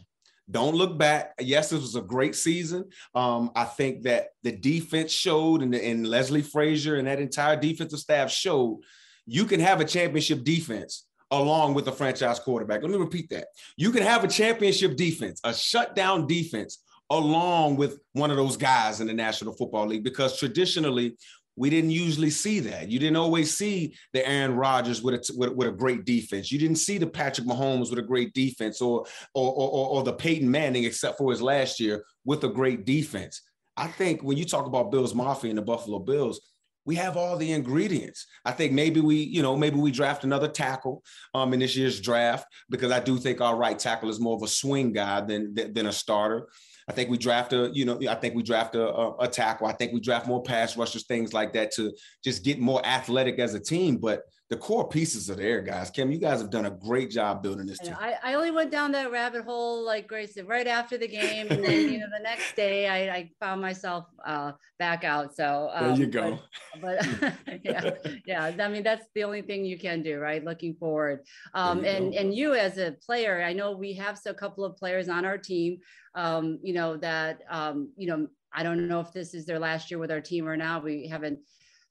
Don't 0.49 0.77
look 0.77 0.97
back. 0.97 1.35
Yes, 1.41 1.71
this 1.71 1.81
was 1.81 1.97
a 1.97 2.01
great 2.01 2.37
season. 2.37 2.85
Um, 3.15 3.51
I 3.57 3.65
think 3.65 4.05
that 4.05 4.29
the 4.43 4.53
defense 4.53 5.13
showed, 5.13 5.63
and, 5.63 5.75
and 5.75 6.07
Leslie 6.07 6.43
Frazier 6.43 6.95
and 6.95 7.09
that 7.09 7.21
entire 7.21 7.57
defensive 7.57 7.99
staff 7.99 8.31
showed 8.31 8.81
you 9.27 9.45
can 9.45 9.61
have 9.61 9.81
a 9.81 9.85
championship 9.85 10.45
defense 10.45 11.07
along 11.31 11.75
with 11.75 11.89
a 11.89 11.93
franchise 11.93 12.39
quarterback. 12.39 12.83
Let 12.83 12.91
me 12.91 12.99
repeat 12.99 13.29
that. 13.31 13.49
You 13.77 13.91
can 13.91 14.03
have 14.03 14.25
a 14.25 14.29
championship 14.29 14.97
defense, 14.97 15.41
a 15.45 15.53
shutdown 15.53 16.27
defense, 16.27 16.83
along 17.11 17.77
with 17.77 17.99
one 18.13 18.31
of 18.31 18.37
those 18.37 18.57
guys 18.57 19.01
in 19.01 19.07
the 19.07 19.13
National 19.13 19.53
Football 19.53 19.89
League, 19.89 20.05
because 20.05 20.39
traditionally, 20.39 21.17
we 21.57 21.71
didn't 21.71 21.91
usually 21.91 22.31
see 22.31 22.61
that. 22.61 22.89
You 22.89 22.99
didn't 22.99 23.17
always 23.17 23.57
see 23.57 23.95
the 24.13 24.27
Aaron 24.29 24.55
Rodgers 24.55 25.03
with 25.03 25.15
a, 25.15 25.33
with, 25.37 25.53
with, 25.55 25.69
a 25.69 25.73
great 25.73 26.05
defense. 26.05 26.53
You 26.53 26.59
didn't 26.59 26.77
see 26.77 26.99
the 26.99 27.07
Patrick 27.07 27.47
Mahomes 27.47 27.89
with 27.89 27.99
a 27.99 28.03
great 28.03 28.35
defense 28.35 28.83
or, 28.83 29.07
or, 29.35 29.53
or, 29.55 29.89
or 29.89 30.03
the 30.03 30.13
Peyton 30.13 30.51
Manning, 30.51 30.85
except 30.85 31.17
for 31.17 31.31
his 31.31 31.41
last 31.41 31.81
year, 31.81 32.05
with 32.27 32.45
a 32.45 32.49
great 32.49 32.85
defense. 32.85 33.41
I 33.77 33.87
think 33.87 34.23
when 34.23 34.37
you 34.37 34.45
talk 34.45 34.67
about 34.67 34.91
Bills 34.91 35.15
Mafia 35.15 35.51
and 35.51 35.59
the 35.59 35.63
Buffalo 35.63 35.99
Bills, 35.99 36.41
we 36.87 36.95
have 36.95 37.17
all 37.17 37.37
the 37.37 37.53
ingredients. 37.53 38.27
I 38.45 38.53
think 38.53 38.73
maybe 38.73 39.01
we, 39.01 39.17
you 39.17 39.43
know, 39.43 39.57
maybe 39.57 39.77
we 39.77 39.91
draft 39.91 40.25
another 40.25 40.49
tackle 40.49 41.03
um, 41.35 41.53
in 41.53 41.61
this 41.61 41.77
year's 41.77 42.01
draft 42.01 42.47
because 42.71 42.93
I 42.93 43.01
do 43.01 43.19
think 43.19 43.41
our 43.41 43.57
right 43.57 43.79
tackle 43.79 44.09
is 44.09 44.21
more 44.21 44.37
of 44.37 44.43
a 44.43 44.49
swing 44.49 44.93
guy 44.93 45.21
than 45.21 45.55
than 45.55 45.87
a 45.87 45.93
starter. 45.93 46.49
I 46.89 46.93
think 46.93 47.11
we 47.11 47.19
draft 47.19 47.53
a, 47.53 47.69
you 47.75 47.85
know, 47.85 48.01
I 48.09 48.15
think 48.15 48.37
we 48.37 48.45
draft 48.45 48.77
a, 48.77 48.89
a, 48.89 49.17
a 49.17 49.29
tackle. 49.29 49.67
I 49.67 49.73
think 49.73 49.93
we 49.93 49.99
draft 49.99 50.29
more 50.29 50.43
pass 50.43 50.77
rushers, 50.77 51.05
things 51.05 51.35
like 51.35 51.53
that 51.55 51.73
to 51.73 51.93
just 52.23 52.45
get 52.45 52.61
more 52.61 52.85
athletic 52.87 53.41
as 53.41 53.55
a 53.55 53.61
team. 53.61 53.97
But 53.97 54.23
the 54.49 54.57
core 54.57 54.89
pieces 54.89 55.29
are 55.29 55.35
there, 55.35 55.61
guys. 55.61 55.91
Kim, 55.91 56.13
you 56.13 56.19
guys 56.19 56.41
have 56.41 56.51
done 56.51 56.67
a 56.67 56.71
great 56.71 57.11
job 57.11 57.43
building 57.43 57.67
this 57.67 57.81
team. 57.81 57.97
I, 57.99 58.15
I 58.23 58.35
only 58.35 58.53
went 58.53 58.71
down 58.71 58.93
that 58.93 59.11
rabbit 59.11 59.43
hole, 59.43 59.85
like 59.85 60.07
Grace 60.07 60.35
said, 60.35 60.47
right 60.47 60.69
after 60.69 60.97
the 60.97 61.09
game, 61.09 61.49
and 61.51 61.65
then 61.65 61.91
you 61.91 61.99
know 61.99 62.07
the 62.17 62.23
next 62.23 62.55
day 62.55 62.87
I, 62.87 63.17
I 63.17 63.31
found 63.41 63.61
myself 63.61 64.05
uh, 64.25 64.53
back 64.79 65.03
out. 65.03 65.35
So 65.35 65.71
um, 65.75 65.89
there 65.89 65.97
you 65.97 66.07
go. 66.07 66.39
But, 66.81 67.05
but 67.21 67.35
yeah, 67.65 67.91
yeah. 68.25 68.53
I 68.61 68.69
mean 68.69 68.85
that's 68.85 69.07
the 69.17 69.25
only 69.25 69.43
thing 69.43 69.65
you 69.65 69.79
can 69.79 70.03
do, 70.03 70.21
right? 70.21 70.45
Looking 70.45 70.75
forward. 70.75 71.25
Um, 71.53 71.85
and 71.85 72.13
go. 72.13 72.19
and 72.19 72.33
you 72.33 72.55
as 72.55 72.79
a 72.79 72.93
player, 73.05 73.43
I 73.43 73.53
know 73.53 73.73
we 73.73 73.95
have 73.95 74.21
a 74.27 74.35
couple 74.35 74.65
of 74.65 74.77
players 74.77 75.09
on 75.09 75.25
our 75.25 75.39
team. 75.39 75.79
Um, 76.15 76.61
you 76.63 76.73
know 76.73 76.97
that 76.99 77.41
um, 77.51 77.91
you 77.97 78.07
know 78.07 78.29
I 78.55 78.63
don't 78.63 78.87
know 78.87 79.01
if 79.01 79.13
this 79.13 79.35
is 79.35 79.45
their 79.45 79.59
last 79.59 79.91
year 79.91 79.99
with 79.99 80.13
our 80.13 80.21
team 80.21 80.49
or 80.49 80.57
not. 80.57 80.85
We 80.85 81.09
haven't 81.09 81.41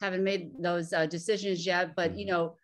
haven't 0.01 0.23
made 0.23 0.51
those 0.61 0.93
uh, 0.93 1.05
decisions 1.05 1.65
yet, 1.65 1.95
but 1.95 2.17
you 2.17 2.25
mm-hmm. 2.25 2.33
know, 2.33 2.55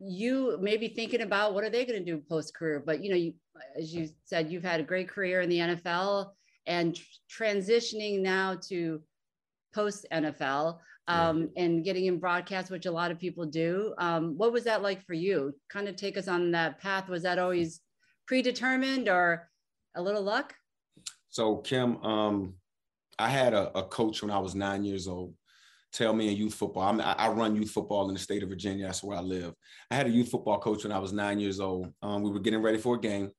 you 0.00 0.58
may 0.60 0.76
be 0.76 0.88
thinking 0.88 1.22
about 1.22 1.54
what 1.54 1.64
are 1.64 1.70
they 1.70 1.84
going 1.84 1.98
to 1.98 2.04
do 2.04 2.22
post 2.28 2.54
career. 2.54 2.82
But 2.84 3.02
you 3.02 3.10
know, 3.10 3.16
you, 3.16 3.34
as 3.78 3.94
you 3.94 4.08
said, 4.24 4.50
you've 4.50 4.64
had 4.64 4.80
a 4.80 4.84
great 4.84 5.08
career 5.08 5.40
in 5.40 5.48
the 5.48 5.58
NFL 5.58 6.32
and 6.66 6.98
transitioning 7.30 8.20
now 8.20 8.58
to 8.68 9.00
post 9.74 10.06
NFL 10.12 10.78
um, 11.08 11.50
and 11.56 11.84
getting 11.84 12.06
in 12.06 12.18
broadcast, 12.18 12.70
which 12.70 12.86
a 12.86 12.90
lot 12.90 13.10
of 13.10 13.18
people 13.18 13.44
do. 13.44 13.94
Um, 13.98 14.36
what 14.36 14.52
was 14.52 14.64
that 14.64 14.82
like 14.82 15.04
for 15.04 15.14
you? 15.14 15.54
Kind 15.70 15.88
of 15.88 15.96
take 15.96 16.16
us 16.16 16.28
on 16.28 16.50
that 16.52 16.80
path. 16.80 17.08
Was 17.08 17.22
that 17.22 17.38
always 17.38 17.80
predetermined 18.26 19.08
or 19.08 19.48
a 19.94 20.02
little 20.02 20.22
luck? 20.22 20.54
So 21.28 21.56
Kim, 21.58 22.02
um, 22.02 22.54
I 23.18 23.28
had 23.28 23.54
a, 23.54 23.76
a 23.76 23.82
coach 23.82 24.22
when 24.22 24.30
I 24.30 24.38
was 24.38 24.54
nine 24.54 24.84
years 24.84 25.06
old 25.06 25.34
tell 25.94 26.12
me 26.12 26.28
in 26.28 26.36
youth 26.36 26.54
football. 26.54 26.82
I'm, 26.82 27.00
i 27.00 27.28
run 27.28 27.54
youth 27.56 27.70
football 27.70 28.08
in 28.08 28.14
the 28.14 28.20
state 28.20 28.42
of 28.42 28.48
Virginia. 28.48 28.86
That's 28.86 29.02
where 29.02 29.16
I 29.16 29.20
live. 29.20 29.54
I 29.90 29.94
had 29.94 30.06
a 30.06 30.10
youth 30.10 30.28
football 30.28 30.58
coach 30.58 30.82
when 30.82 30.92
I 30.92 30.98
was 30.98 31.12
nine 31.12 31.38
years 31.38 31.60
old. 31.60 31.92
Um, 32.02 32.22
we 32.22 32.30
were 32.30 32.40
getting 32.40 32.60
ready 32.60 32.78
for 32.78 32.96
a 32.96 33.00
game, 33.00 33.30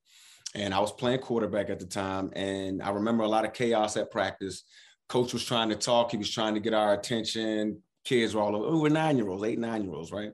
and 0.56 0.74
I 0.74 0.80
was 0.80 0.94
playing 0.94 1.20
quarterback 1.20 1.70
at 1.70 1.80
the 1.80 1.86
time. 1.86 2.32
And 2.36 2.82
I 2.82 2.90
remember 2.90 3.24
a 3.24 3.28
lot 3.28 3.46
of 3.46 3.54
chaos 3.54 3.98
at 3.98 4.10
practice. 4.10 4.64
Coach 5.10 5.34
was 5.34 5.44
trying 5.44 5.70
to 5.70 5.76
talk. 5.76 6.12
He 6.12 6.18
was 6.18 6.32
trying 6.32 6.54
to 6.56 6.60
get 6.60 6.74
our 6.74 6.94
attention. 6.94 7.82
Kids 8.06 8.34
were 8.34 8.42
all 8.42 8.56
over. 8.56 8.72
We 8.72 8.80
were 8.80 8.90
nine 8.90 9.18
year 9.18 9.30
olds, 9.30 9.44
eight 9.44 9.60
nine 9.60 9.84
year 9.84 9.94
olds, 9.94 10.12
right? 10.12 10.32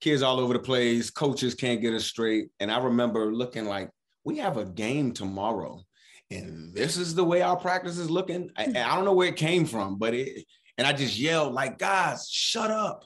Kids 0.00 0.22
all 0.22 0.38
over 0.38 0.52
the 0.52 0.60
place. 0.60 1.10
Coaches 1.10 1.54
can't 1.54 1.80
get 1.80 1.94
us 1.94 2.04
straight. 2.04 2.48
And 2.60 2.70
I 2.70 2.78
remember 2.78 3.34
looking 3.34 3.64
like 3.64 3.90
we 4.22 4.38
have 4.38 4.56
a 4.56 4.64
game 4.64 5.12
tomorrow 5.12 5.82
and 6.30 6.74
this 6.74 6.96
is 6.96 7.14
the 7.14 7.24
way 7.24 7.42
our 7.42 7.56
practice 7.56 7.98
is 7.98 8.10
looking. 8.10 8.50
I, 8.56 8.64
I, 8.64 8.94
don't 8.94 9.04
know 9.04 9.12
where 9.12 9.28
it 9.28 9.36
came 9.36 9.66
from, 9.66 9.98
but 9.98 10.14
it 10.14 10.44
and 10.78 10.86
I 10.86 10.92
just 10.92 11.18
yelled, 11.18 11.54
like, 11.54 11.78
guys, 11.78 12.28
shut 12.30 12.70
up. 12.70 13.04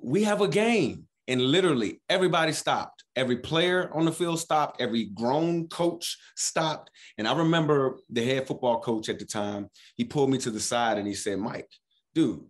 We 0.00 0.24
have 0.24 0.40
a 0.40 0.48
game. 0.48 1.06
And 1.28 1.42
literally 1.42 2.00
everybody 2.08 2.52
stopped. 2.52 3.02
Every 3.16 3.38
player 3.38 3.90
on 3.92 4.04
the 4.04 4.12
field 4.12 4.38
stopped. 4.38 4.80
Every 4.80 5.06
grown 5.06 5.66
coach 5.66 6.16
stopped. 6.36 6.90
And 7.18 7.26
I 7.26 7.36
remember 7.36 7.98
the 8.08 8.24
head 8.24 8.46
football 8.46 8.80
coach 8.80 9.08
at 9.08 9.18
the 9.18 9.24
time, 9.24 9.68
he 9.96 10.04
pulled 10.04 10.30
me 10.30 10.38
to 10.38 10.50
the 10.50 10.60
side 10.60 10.98
and 10.98 11.06
he 11.06 11.14
said, 11.14 11.40
Mike, 11.40 11.68
dude, 12.14 12.44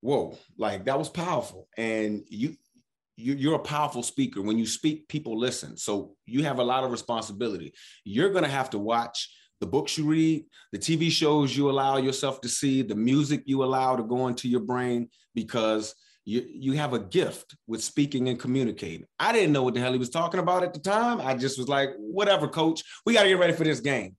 whoa, 0.00 0.38
like 0.56 0.84
that 0.84 0.98
was 0.98 1.08
powerful. 1.08 1.66
And 1.76 2.22
you, 2.28 2.56
you 3.16 3.52
are 3.52 3.56
a 3.56 3.58
powerful 3.58 4.02
speaker. 4.02 4.42
When 4.42 4.58
you 4.58 4.66
speak, 4.66 5.08
people 5.08 5.38
listen. 5.38 5.76
So 5.76 6.14
you 6.24 6.44
have 6.44 6.60
a 6.60 6.64
lot 6.64 6.84
of 6.84 6.92
responsibility. 6.92 7.74
You're 8.04 8.30
going 8.30 8.44
to 8.44 8.50
have 8.50 8.70
to 8.70 8.78
watch 8.78 9.28
the 9.62 9.66
books 9.66 9.96
you 9.96 10.04
read, 10.04 10.44
the 10.72 10.78
TV 10.78 11.08
shows 11.08 11.56
you 11.56 11.70
allow 11.70 11.96
yourself 11.96 12.40
to 12.40 12.48
see, 12.48 12.82
the 12.82 12.96
music 12.96 13.44
you 13.46 13.62
allow 13.62 13.94
to 13.94 14.02
go 14.02 14.26
into 14.26 14.48
your 14.48 14.60
brain, 14.60 15.08
because 15.36 15.94
you, 16.24 16.44
you 16.52 16.72
have 16.72 16.94
a 16.94 16.98
gift 16.98 17.54
with 17.68 17.80
speaking 17.80 18.28
and 18.28 18.40
communicating. 18.40 19.06
I 19.20 19.32
didn't 19.32 19.52
know 19.52 19.62
what 19.62 19.74
the 19.74 19.80
hell 19.80 19.92
he 19.92 20.00
was 20.00 20.10
talking 20.10 20.40
about 20.40 20.64
at 20.64 20.74
the 20.74 20.80
time. 20.80 21.20
I 21.20 21.36
just 21.36 21.58
was 21.58 21.68
like, 21.68 21.90
whatever, 21.96 22.48
coach, 22.48 22.82
we 23.06 23.14
got 23.14 23.22
to 23.22 23.28
get 23.28 23.38
ready 23.38 23.52
for 23.52 23.62
this 23.62 23.78
game. 23.78 24.16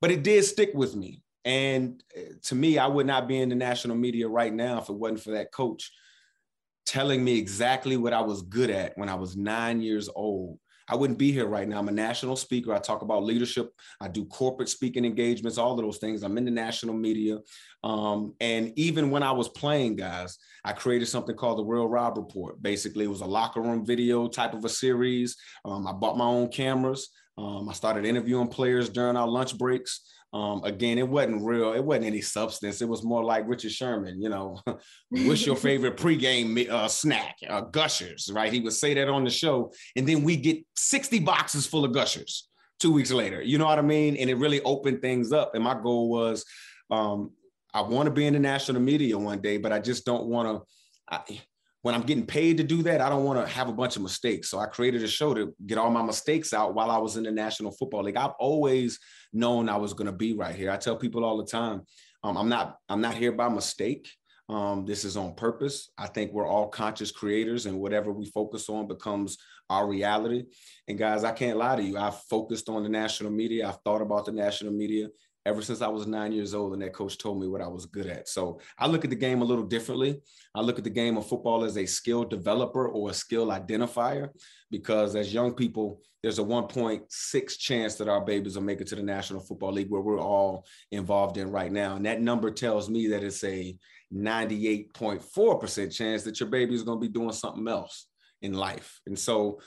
But 0.00 0.10
it 0.10 0.24
did 0.24 0.44
stick 0.44 0.72
with 0.74 0.96
me. 0.96 1.22
And 1.44 2.02
uh, 2.16 2.32
to 2.42 2.56
me, 2.56 2.76
I 2.76 2.88
would 2.88 3.06
not 3.06 3.28
be 3.28 3.40
in 3.40 3.48
the 3.48 3.54
national 3.54 3.96
media 3.96 4.28
right 4.28 4.52
now 4.52 4.78
if 4.78 4.88
it 4.88 4.94
wasn't 4.94 5.20
for 5.20 5.30
that 5.30 5.52
coach 5.52 5.92
telling 6.84 7.22
me 7.22 7.38
exactly 7.38 7.96
what 7.96 8.12
I 8.12 8.22
was 8.22 8.42
good 8.42 8.70
at 8.70 8.98
when 8.98 9.08
I 9.08 9.14
was 9.14 9.36
nine 9.36 9.80
years 9.80 10.08
old 10.12 10.58
I 10.90 10.96
wouldn't 10.96 11.20
be 11.20 11.30
here 11.30 11.46
right 11.46 11.68
now. 11.68 11.78
I'm 11.78 11.88
a 11.88 11.92
national 11.92 12.34
speaker. 12.34 12.74
I 12.74 12.80
talk 12.80 13.02
about 13.02 13.22
leadership. 13.22 13.72
I 14.00 14.08
do 14.08 14.24
corporate 14.24 14.68
speaking 14.68 15.04
engagements, 15.04 15.56
all 15.56 15.70
of 15.70 15.78
those 15.78 15.98
things. 15.98 16.24
I'm 16.24 16.36
in 16.36 16.44
the 16.44 16.50
national 16.50 16.96
media. 16.96 17.38
Um, 17.84 18.34
and 18.40 18.72
even 18.76 19.12
when 19.12 19.22
I 19.22 19.30
was 19.30 19.48
playing, 19.48 19.94
guys, 19.96 20.36
I 20.64 20.72
created 20.72 21.06
something 21.06 21.36
called 21.36 21.58
the 21.58 21.64
Real 21.64 21.88
Rob 21.88 22.18
Report. 22.18 22.60
Basically, 22.60 23.04
it 23.04 23.10
was 23.10 23.20
a 23.20 23.26
locker 23.26 23.62
room 23.62 23.86
video 23.86 24.26
type 24.26 24.52
of 24.52 24.64
a 24.64 24.68
series. 24.68 25.36
Um, 25.64 25.86
I 25.86 25.92
bought 25.92 26.18
my 26.18 26.24
own 26.24 26.48
cameras. 26.48 27.08
Um, 27.38 27.68
I 27.68 27.72
started 27.72 28.04
interviewing 28.04 28.48
players 28.48 28.88
during 28.88 29.16
our 29.16 29.28
lunch 29.28 29.56
breaks. 29.56 30.00
Um, 30.32 30.62
again, 30.62 30.98
it 30.98 31.08
wasn't 31.08 31.44
real. 31.44 31.72
It 31.72 31.84
wasn't 31.84 32.06
any 32.06 32.20
substance. 32.20 32.80
It 32.80 32.88
was 32.88 33.02
more 33.02 33.24
like 33.24 33.48
Richard 33.48 33.72
Sherman. 33.72 34.22
You 34.22 34.28
know, 34.28 34.60
what's 35.10 35.44
your 35.44 35.56
favorite 35.68 35.96
pregame 35.96 36.68
uh, 36.68 36.88
snack? 36.88 37.36
Uh, 37.48 37.62
gushers, 37.62 38.30
right? 38.32 38.52
He 38.52 38.60
would 38.60 38.72
say 38.72 38.94
that 38.94 39.08
on 39.08 39.24
the 39.24 39.30
show, 39.30 39.72
and 39.96 40.06
then 40.06 40.22
we 40.22 40.36
get 40.36 40.64
sixty 40.76 41.18
boxes 41.18 41.66
full 41.66 41.84
of 41.84 41.92
gushers 41.92 42.48
two 42.78 42.92
weeks 42.92 43.12
later. 43.12 43.42
You 43.42 43.58
know 43.58 43.66
what 43.66 43.78
I 43.78 43.82
mean? 43.82 44.16
And 44.16 44.30
it 44.30 44.36
really 44.36 44.62
opened 44.62 45.02
things 45.02 45.32
up. 45.32 45.54
And 45.54 45.62
my 45.62 45.74
goal 45.74 46.08
was, 46.08 46.44
um, 46.90 47.32
I 47.74 47.82
want 47.82 48.06
to 48.06 48.10
be 48.10 48.26
in 48.26 48.32
the 48.32 48.40
national 48.40 48.80
media 48.80 49.18
one 49.18 49.40
day, 49.40 49.58
but 49.58 49.72
I 49.72 49.78
just 49.78 50.06
don't 50.06 50.26
want 50.26 50.64
to 51.10 51.40
when 51.82 51.94
I'm 51.94 52.02
getting 52.02 52.26
paid 52.26 52.58
to 52.58 52.64
do 52.64 52.82
that, 52.82 53.00
I 53.00 53.08
don't 53.08 53.24
want 53.24 53.40
to 53.40 53.52
have 53.52 53.68
a 53.68 53.72
bunch 53.72 53.96
of 53.96 54.02
mistakes. 54.02 54.50
So 54.50 54.58
I 54.58 54.66
created 54.66 55.02
a 55.02 55.08
show 55.08 55.32
to 55.32 55.54
get 55.66 55.78
all 55.78 55.90
my 55.90 56.02
mistakes 56.02 56.52
out 56.52 56.74
while 56.74 56.90
I 56.90 56.98
was 56.98 57.16
in 57.16 57.24
the 57.24 57.30
National 57.30 57.70
Football 57.70 58.04
League. 58.04 58.16
I've 58.16 58.34
always 58.38 58.98
known 59.32 59.68
I 59.68 59.76
was 59.76 59.94
going 59.94 60.06
to 60.06 60.12
be 60.12 60.34
right 60.34 60.54
here. 60.54 60.70
I 60.70 60.76
tell 60.76 60.96
people 60.96 61.24
all 61.24 61.38
the 61.38 61.46
time, 61.46 61.82
um, 62.22 62.36
I'm 62.36 62.48
not 62.48 62.76
I'm 62.88 63.00
not 63.00 63.14
here 63.14 63.32
by 63.32 63.48
mistake. 63.48 64.10
Um, 64.50 64.84
this 64.84 65.04
is 65.04 65.16
on 65.16 65.36
purpose. 65.36 65.90
I 65.96 66.08
think 66.08 66.32
we're 66.32 66.46
all 66.46 66.68
conscious 66.68 67.12
creators, 67.12 67.66
and 67.66 67.78
whatever 67.78 68.12
we 68.12 68.26
focus 68.26 68.68
on 68.68 68.88
becomes 68.88 69.38
our 69.70 69.86
reality. 69.86 70.44
And 70.88 70.98
guys, 70.98 71.22
I 71.24 71.32
can't 71.32 71.56
lie 71.56 71.76
to 71.76 71.82
you. 71.82 71.96
I've 71.96 72.18
focused 72.24 72.68
on 72.68 72.82
the 72.82 72.88
national 72.88 73.30
media. 73.30 73.68
I've 73.68 73.78
thought 73.84 74.02
about 74.02 74.26
the 74.26 74.32
national 74.32 74.72
media 74.72 75.06
ever 75.46 75.62
since 75.62 75.80
I 75.80 75.88
was 75.88 76.06
nine 76.06 76.32
years 76.32 76.54
old, 76.54 76.74
and 76.74 76.82
that 76.82 76.92
coach 76.92 77.16
told 77.18 77.40
me 77.40 77.48
what 77.48 77.62
I 77.62 77.68
was 77.68 77.86
good 77.86 78.06
at. 78.06 78.28
So 78.28 78.60
I 78.78 78.86
look 78.86 79.04
at 79.04 79.10
the 79.10 79.16
game 79.16 79.40
a 79.42 79.44
little 79.44 79.64
differently. 79.64 80.20
I 80.54 80.60
look 80.60 80.78
at 80.78 80.84
the 80.84 80.90
game 80.90 81.16
of 81.16 81.26
football 81.26 81.64
as 81.64 81.76
a 81.78 81.86
skill 81.86 82.24
developer 82.24 82.88
or 82.88 83.10
a 83.10 83.14
skill 83.14 83.46
identifier, 83.48 84.28
because 84.70 85.16
as 85.16 85.32
young 85.32 85.54
people, 85.54 86.02
there's 86.22 86.38
a 86.38 86.42
1.6 86.42 87.58
chance 87.58 87.94
that 87.94 88.08
our 88.08 88.20
babies 88.20 88.54
will 88.54 88.62
make 88.62 88.82
it 88.82 88.86
to 88.88 88.96
the 88.96 89.02
National 89.02 89.40
Football 89.40 89.72
League, 89.72 89.90
where 89.90 90.02
we're 90.02 90.20
all 90.20 90.66
involved 90.90 91.38
in 91.38 91.50
right 91.50 91.72
now. 91.72 91.96
And 91.96 92.04
that 92.04 92.20
number 92.20 92.50
tells 92.50 92.90
me 92.90 93.06
that 93.08 93.24
it's 93.24 93.42
a 93.42 93.74
98.4% 94.14 95.94
chance 95.94 96.22
that 96.24 96.38
your 96.38 96.50
baby 96.50 96.74
is 96.74 96.82
going 96.82 97.00
to 97.00 97.06
be 97.06 97.12
doing 97.12 97.32
something 97.32 97.66
else 97.66 98.06
in 98.42 98.52
life. 98.52 99.00
And 99.06 99.18
so 99.18 99.60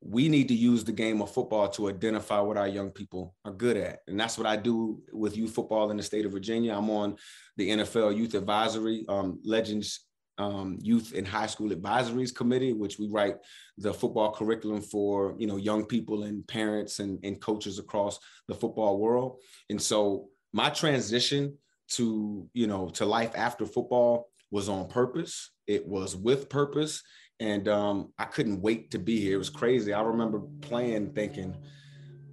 we 0.00 0.28
need 0.28 0.48
to 0.48 0.54
use 0.54 0.84
the 0.84 0.92
game 0.92 1.20
of 1.20 1.32
football 1.32 1.68
to 1.68 1.88
identify 1.88 2.40
what 2.40 2.56
our 2.56 2.68
young 2.68 2.90
people 2.90 3.34
are 3.44 3.52
good 3.52 3.76
at. 3.76 4.00
And 4.06 4.18
that's 4.18 4.38
what 4.38 4.46
I 4.46 4.56
do 4.56 5.02
with 5.12 5.36
youth 5.36 5.52
football 5.52 5.90
in 5.90 5.96
the 5.96 6.02
state 6.02 6.24
of 6.24 6.32
Virginia. 6.32 6.74
I'm 6.76 6.88
on 6.90 7.16
the 7.56 7.70
NFL 7.70 8.16
Youth 8.16 8.34
Advisory, 8.34 9.04
um, 9.08 9.40
Legends 9.44 10.08
um, 10.38 10.78
Youth 10.80 11.12
and 11.16 11.26
High 11.26 11.46
School 11.46 11.70
Advisories 11.70 12.34
Committee, 12.34 12.72
which 12.72 12.98
we 12.98 13.08
write 13.08 13.36
the 13.76 13.92
football 13.92 14.32
curriculum 14.32 14.80
for, 14.80 15.34
you 15.38 15.46
know, 15.46 15.56
young 15.56 15.84
people 15.84 16.22
and 16.22 16.46
parents 16.46 17.00
and, 17.00 17.18
and 17.24 17.40
coaches 17.40 17.78
across 17.78 18.18
the 18.46 18.54
football 18.54 18.98
world. 18.98 19.38
And 19.68 19.82
so 19.82 20.28
my 20.52 20.70
transition 20.70 21.58
to, 21.90 22.48
you 22.54 22.66
know, 22.66 22.88
to 22.90 23.04
life 23.04 23.32
after 23.34 23.66
football 23.66 24.30
was 24.50 24.68
on 24.68 24.88
purpose. 24.88 25.50
It 25.68 25.86
was 25.86 26.16
with 26.16 26.48
purpose 26.48 27.02
and 27.40 27.68
um, 27.68 28.12
I 28.18 28.24
couldn't 28.24 28.60
wait 28.60 28.90
to 28.92 28.98
be 28.98 29.20
here. 29.20 29.34
It 29.34 29.38
was 29.38 29.50
crazy. 29.50 29.92
I 29.92 30.02
remember 30.02 30.40
playing, 30.60 31.12
thinking, 31.12 31.56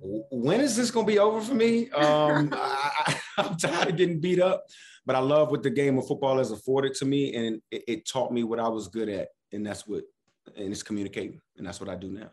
"When 0.02 0.62
is 0.62 0.76
this 0.76 0.92
going 0.92 1.06
to 1.06 1.12
be 1.12 1.20
over 1.20 1.42
for 1.42 1.54
me?" 1.54 1.90
Um, 1.96 2.50
I, 2.54 3.16
am 3.38 3.58
tired 3.62 3.90
of 3.90 3.98
getting 3.98 4.20
beat 4.20 4.42
up, 4.42 4.66
but 5.06 5.16
I 5.16 5.20
love 5.20 5.52
what 5.52 5.64
the 5.64 5.70
game 5.70 5.98
of 5.98 6.08
football 6.08 6.38
has 6.38 6.52
afforded 6.52 6.96
to 6.96 7.06
me, 7.06 7.36
and 7.36 7.62
it, 7.72 7.84
it 7.88 8.08
taught 8.08 8.32
me 8.32 8.44
what 8.44 8.60
I 8.60 8.68
was 8.68 8.88
good 8.88 9.10
at, 9.10 9.30
and 9.52 9.66
that's 9.66 9.88
what, 9.88 10.04
and 10.56 10.72
it's 10.72 10.84
communicating, 10.84 11.40
and 11.58 11.68
that's 11.68 11.80
what 11.80 11.90
I 11.90 11.96
do 11.96 12.12
now. 12.12 12.32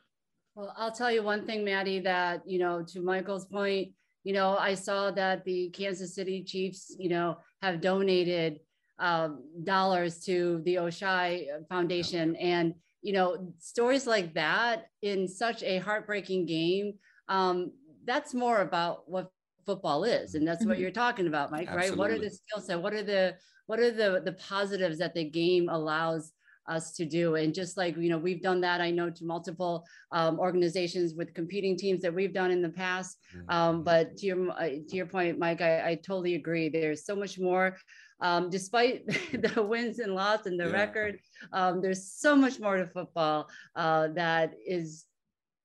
Well, 0.55 0.75
I'll 0.77 0.93
tell 0.93 1.11
you 1.11 1.23
one 1.23 1.47
thing, 1.47 1.65
Maddie, 1.65 2.01
that 2.01 2.43
you 2.47 2.59
know, 2.59 2.83
to 2.89 3.03
Michael's 3.03 3.47
point, 3.47 3.93
you 4.25 4.33
know, 4.33 4.57
I 4.57 4.75
saw 4.75 5.11
that 5.11 5.45
the 5.45 5.69
Kansas 5.71 6.15
City 6.15 6.43
Chiefs, 6.43 6.95
you 6.99 7.11
know, 7.11 7.39
have 7.61 7.81
donated 7.81 8.61
um, 9.03 9.43
dollars 9.65 10.21
to 10.25 10.63
the 10.65 10.77
Oishei 10.77 11.47
Foundation. 11.69 12.37
And, 12.37 12.75
you 13.03 13.13
know, 13.13 13.53
stories 13.59 14.07
like 14.07 14.33
that 14.35 14.87
in 15.03 15.27
such 15.27 15.63
a 15.65 15.79
heartbreaking 15.79 16.47
game, 16.47 16.95
um, 17.29 17.73
that's 18.05 18.33
more 18.33 18.61
about 18.61 19.11
what 19.11 19.31
football 19.67 20.05
is. 20.05 20.37
And 20.37 20.47
that's 20.47 20.65
what 20.65 20.75
mm-hmm. 20.75 20.83
you're 20.83 20.91
talking 20.93 21.27
about, 21.27 21.51
Mike, 21.51 21.69
Absolutely. 21.69 21.91
right? 21.91 21.99
What 21.99 22.11
are 22.13 22.19
the 22.19 22.31
skill 22.31 22.61
set? 22.61 22.81
What 22.81 22.95
are 22.95 23.03
the, 23.03 23.37
what 23.67 23.81
are 23.81 23.91
the, 23.91 24.23
the 24.25 24.33
positives 24.35 24.99
that 24.99 25.15
the 25.15 25.29
game 25.29 25.69
allows 25.69 26.33
us 26.69 26.93
to 26.93 27.05
do. 27.05 27.35
And 27.35 27.55
just 27.55 27.77
like, 27.77 27.97
you 27.97 28.09
know, 28.09 28.19
we've 28.19 28.43
done 28.43 28.61
that, 28.61 28.81
I 28.81 28.91
know 28.91 29.11
to 29.11 29.25
multiple 29.25 29.85
um, 30.13 30.39
organizations 30.39 31.15
with 31.15 31.35
competing 31.35 31.77
teams 31.77 32.03
that 32.03 32.15
we've 32.15 32.33
done 32.33 32.51
in 32.51 32.63
the 32.63 32.69
past. 32.69 33.19
Um, 33.49 33.77
mm-hmm. 33.77 33.83
but 33.85 34.17
to 34.19 34.27
your, 34.27 34.51
uh, 34.53 34.69
to 34.89 34.97
your 34.97 35.07
point, 35.07 35.39
Mike, 35.39 35.61
I, 35.61 35.91
I 35.91 35.95
totally 35.97 36.35
agree. 36.35 36.69
There's 36.69 37.05
so 37.05 37.17
much 37.17 37.39
more 37.39 37.77
um, 38.23 38.49
despite 38.49 39.07
the 39.33 39.63
wins 39.63 39.99
and 39.99 40.15
losses 40.15 40.47
and 40.47 40.59
the 40.59 40.69
yeah. 40.69 40.73
record, 40.73 41.19
um, 41.53 41.83
there's 41.83 42.11
so 42.11 42.35
much 42.35 42.59
more 42.59 42.77
to 42.77 42.87
football 42.87 43.51
uh, 43.77 44.09
that 44.09 44.55
is 44.67 45.05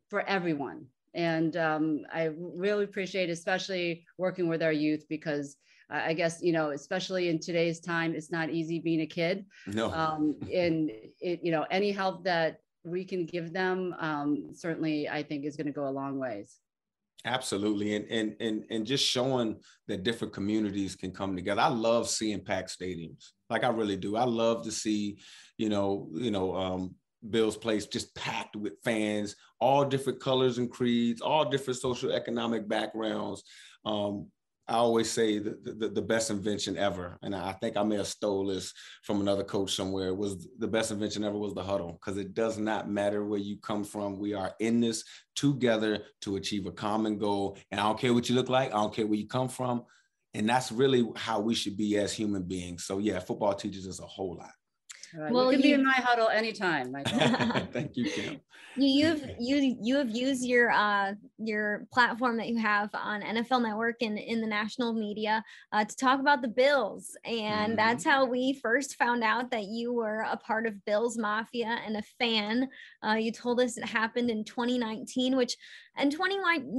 for 0.10 0.22
everyone. 0.28 0.86
And 1.13 1.56
um, 1.56 2.06
I 2.13 2.32
really 2.38 2.84
appreciate, 2.84 3.30
especially 3.30 4.06
working 4.17 4.48
with 4.48 4.62
our 4.62 4.74
youth, 4.74 5.06
because 5.08 5.56
I 5.89 6.13
guess 6.13 6.41
you 6.43 6.52
know, 6.52 6.72
especially 6.72 7.30
in 7.30 7.39
today's 7.39 7.80
time, 7.80 8.13
it's 8.13 8.30
not 8.30 8.50
easy 8.50 8.80
being 8.80 9.02
a 9.02 9.06
kid. 9.06 9.46
No. 9.67 9.89
Um, 9.91 10.36
and 10.54 10.91
it, 11.22 11.39
you 11.41 11.52
know, 11.52 11.65
any 11.72 11.91
help 11.91 12.26
that 12.26 12.60
we 12.84 13.06
can 13.06 13.26
give 13.26 13.54
them, 13.54 13.96
um, 14.00 14.50
certainly, 14.54 15.08
I 15.08 15.24
think 15.24 15.46
is 15.46 15.56
going 15.56 15.67
to 15.67 15.74
go 15.74 15.88
a 15.88 15.89
long 15.89 16.20
ways. 16.20 16.58
Absolutely, 17.26 17.96
and 17.96 18.06
and 18.10 18.36
and 18.40 18.64
and 18.70 18.86
just 18.86 19.06
showing 19.06 19.58
that 19.88 20.04
different 20.04 20.34
communities 20.34 20.96
can 20.96 21.12
come 21.12 21.36
together. 21.36 21.62
I 21.62 21.68
love 21.68 22.08
seeing 22.08 22.44
packed 22.44 22.78
stadiums, 22.80 23.32
like 23.50 23.64
I 23.64 23.70
really 23.70 23.98
do. 23.98 24.16
I 24.16 24.24
love 24.24 24.64
to 24.66 24.72
see, 24.72 25.18
you 25.58 25.68
know, 25.70 26.10
you 26.14 26.32
know, 26.32 26.56
um, 26.56 26.96
Bills 27.30 27.58
place 27.58 27.86
just 27.88 28.14
packed 28.16 28.56
with 28.56 28.74
fans, 28.84 29.36
all 29.60 29.84
different 29.84 30.22
colors 30.22 30.58
and 30.58 30.70
creeds, 30.70 31.20
all 31.22 31.50
different 31.50 31.80
social 31.80 32.12
economic 32.12 32.68
backgrounds. 32.68 33.44
Um, 33.84 34.28
I 34.70 34.76
always 34.76 35.10
say 35.10 35.40
the, 35.40 35.58
the, 35.64 35.88
the, 35.88 36.02
best 36.02 36.30
invention 36.30 36.78
ever, 36.78 37.18
and 37.22 37.34
I 37.34 37.54
think 37.54 37.78
I 37.78 37.84
may 37.84 37.96
have 37.96 38.08
stole 38.08 38.48
this 38.48 38.74
from 39.02 39.22
another 39.22 39.46
coach 39.46 39.74
somewhere. 39.74 40.14
Was 40.14 40.46
the 40.60 40.68
best 40.68 40.92
invention 40.92 41.24
ever 41.24 41.38
was 41.38 41.54
the 41.54 41.64
huddle 41.64 41.94
because 41.94 42.18
it 42.18 42.34
does 42.34 42.58
not 42.58 42.90
matter 42.90 43.24
where 43.24 43.40
you 43.40 43.58
come 43.62 43.86
from. 43.86 44.20
We 44.20 44.34
are 44.34 44.54
in 44.60 44.82
this 44.82 45.06
together 45.38 46.04
to 46.22 46.36
achieve 46.36 46.66
a 46.66 46.72
common 46.72 47.18
goal, 47.18 47.58
and 47.72 47.80
I 47.80 47.84
don't 47.84 48.00
care 48.00 48.14
what 48.14 48.28
you 48.28 48.36
look 48.36 48.50
like. 48.50 48.70
I 48.70 48.78
don't 48.78 48.94
care 48.94 49.08
where 49.08 49.18
you 49.18 49.28
come 49.28 49.48
from, 49.48 49.86
and 50.34 50.50
that's 50.50 50.70
really 50.70 51.08
how 51.16 51.40
we 51.40 51.56
should 51.56 51.78
be 51.78 51.98
as 51.98 52.12
human 52.12 52.44
beings. 52.44 52.84
So 52.84 52.98
yeah, 52.98 53.20
football 53.20 53.54
teaches 53.54 53.88
us 53.88 54.02
a 54.02 54.06
whole 54.06 54.36
lot. 54.36 54.52
Right. 55.15 55.32
Well, 55.32 55.52
you 55.52 55.58
can 55.60 55.70
you, 55.70 55.76
be 55.76 55.80
in 55.80 55.86
my 55.86 55.93
huddle 55.93 56.30
anytime. 56.30 56.93
Thank 57.72 57.96
you, 57.96 58.10
Kim. 58.10 58.41
You, 58.76 59.08
you've 59.08 59.30
you 59.39 59.78
you 59.82 59.96
have 59.98 60.10
used 60.10 60.46
your 60.46 60.72
uh 60.72 61.13
your 61.39 61.88
platform 61.91 62.38
that 62.38 62.48
you 62.48 62.58
have 62.58 62.89
on 62.93 63.22
NFL 63.22 63.63
Network 63.63 63.96
and 64.02 64.20
in 64.20 64.39
the 64.39 64.48
national 64.48 64.93
media 64.93 65.43
uh, 65.72 65.84
to 65.84 65.96
talk 65.96 66.20
about 66.20 66.41
the 66.41 66.48
Bills, 66.48 67.17
and 67.26 67.70
mm-hmm. 67.70 67.76
that's 67.76 68.04
how 68.04 68.26
we 68.26 68.60
first 68.62 68.96
found 68.96 69.24
out 69.24 69.50
that 69.52 69.65
you 69.65 69.93
were 69.93 70.26
a 70.30 70.38
part 70.38 70.67
of 70.67 70.86
Bills 70.86 71.17
Mafia 71.17 71.80
and 71.86 71.98
a 71.98 72.04
fan. 72.20 72.70
Uh, 73.04 73.13
you 73.13 73.32
told 73.32 73.60
us 73.60 73.78
it 73.78 73.86
happened 73.86 74.30
in 74.30 74.43
2019, 74.43 75.36
which 75.36 75.56
in 76.00 76.12
20, 76.12 76.36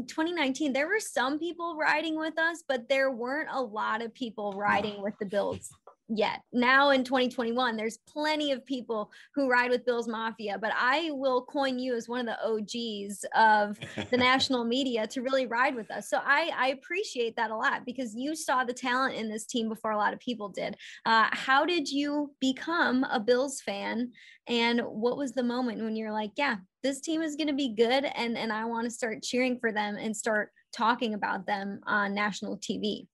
2019 0.06 0.72
there 0.72 0.86
were 0.86 1.00
some 1.00 1.38
people 1.38 1.76
riding 1.76 2.16
with 2.16 2.38
us, 2.38 2.62
but 2.68 2.88
there 2.88 3.10
weren't 3.10 3.48
a 3.50 3.60
lot 3.60 4.02
of 4.02 4.14
people 4.14 4.52
riding 4.52 5.02
with 5.02 5.14
the 5.18 5.26
Bills 5.26 5.68
yet. 6.08 6.40
Now 6.52 6.90
in 6.90 7.04
2021, 7.04 7.76
there's 7.76 7.98
plenty 8.08 8.52
of 8.52 8.64
people 8.64 9.10
who 9.34 9.50
ride 9.50 9.70
with 9.70 9.84
Bill's 9.84 10.08
Mafia, 10.08 10.58
but 10.58 10.72
I 10.74 11.10
will 11.12 11.42
coin 11.42 11.78
you 11.78 11.94
as 11.94 12.08
one 12.08 12.20
of 12.20 12.26
the 12.26 12.46
OGs 12.46 13.24
of 13.34 13.78
the 14.10 14.16
national 14.16 14.64
media 14.64 15.06
to 15.08 15.22
really 15.22 15.46
ride 15.46 15.74
with 15.74 15.90
us. 15.90 16.08
So 16.08 16.20
I, 16.24 16.50
I 16.56 16.68
appreciate 16.68 17.36
that 17.36 17.50
a 17.50 17.56
lot 17.56 17.84
because 17.84 18.14
you 18.14 18.34
saw 18.34 18.64
the 18.64 18.72
talent 18.72 19.16
in 19.16 19.28
this 19.28 19.44
team 19.44 19.68
before 19.68 19.92
a 19.92 19.96
lot 19.96 20.12
of 20.12 20.20
people 20.20 20.48
did. 20.48 20.76
Uh, 21.04 21.28
how 21.32 21.64
did 21.64 21.88
you 21.88 22.32
become 22.40 23.04
a 23.04 23.20
Bills 23.20 23.60
fan? 23.60 24.12
And 24.48 24.80
what 24.80 25.18
was 25.18 25.32
the 25.32 25.42
moment 25.42 25.82
when 25.82 25.94
you're 25.94 26.12
like, 26.12 26.32
yeah, 26.36 26.56
this 26.82 27.00
team 27.00 27.22
is 27.22 27.36
going 27.36 27.48
to 27.48 27.54
be 27.54 27.74
good 27.74 28.04
and, 28.04 28.38
and 28.38 28.52
I 28.52 28.64
want 28.64 28.86
to 28.86 28.90
start 28.90 29.22
cheering 29.22 29.58
for 29.58 29.72
them 29.72 29.96
and 29.96 30.16
start 30.16 30.52
talking 30.72 31.12
about 31.12 31.46
them 31.46 31.80
on 31.86 32.14
national 32.14 32.58
TV? 32.58 33.06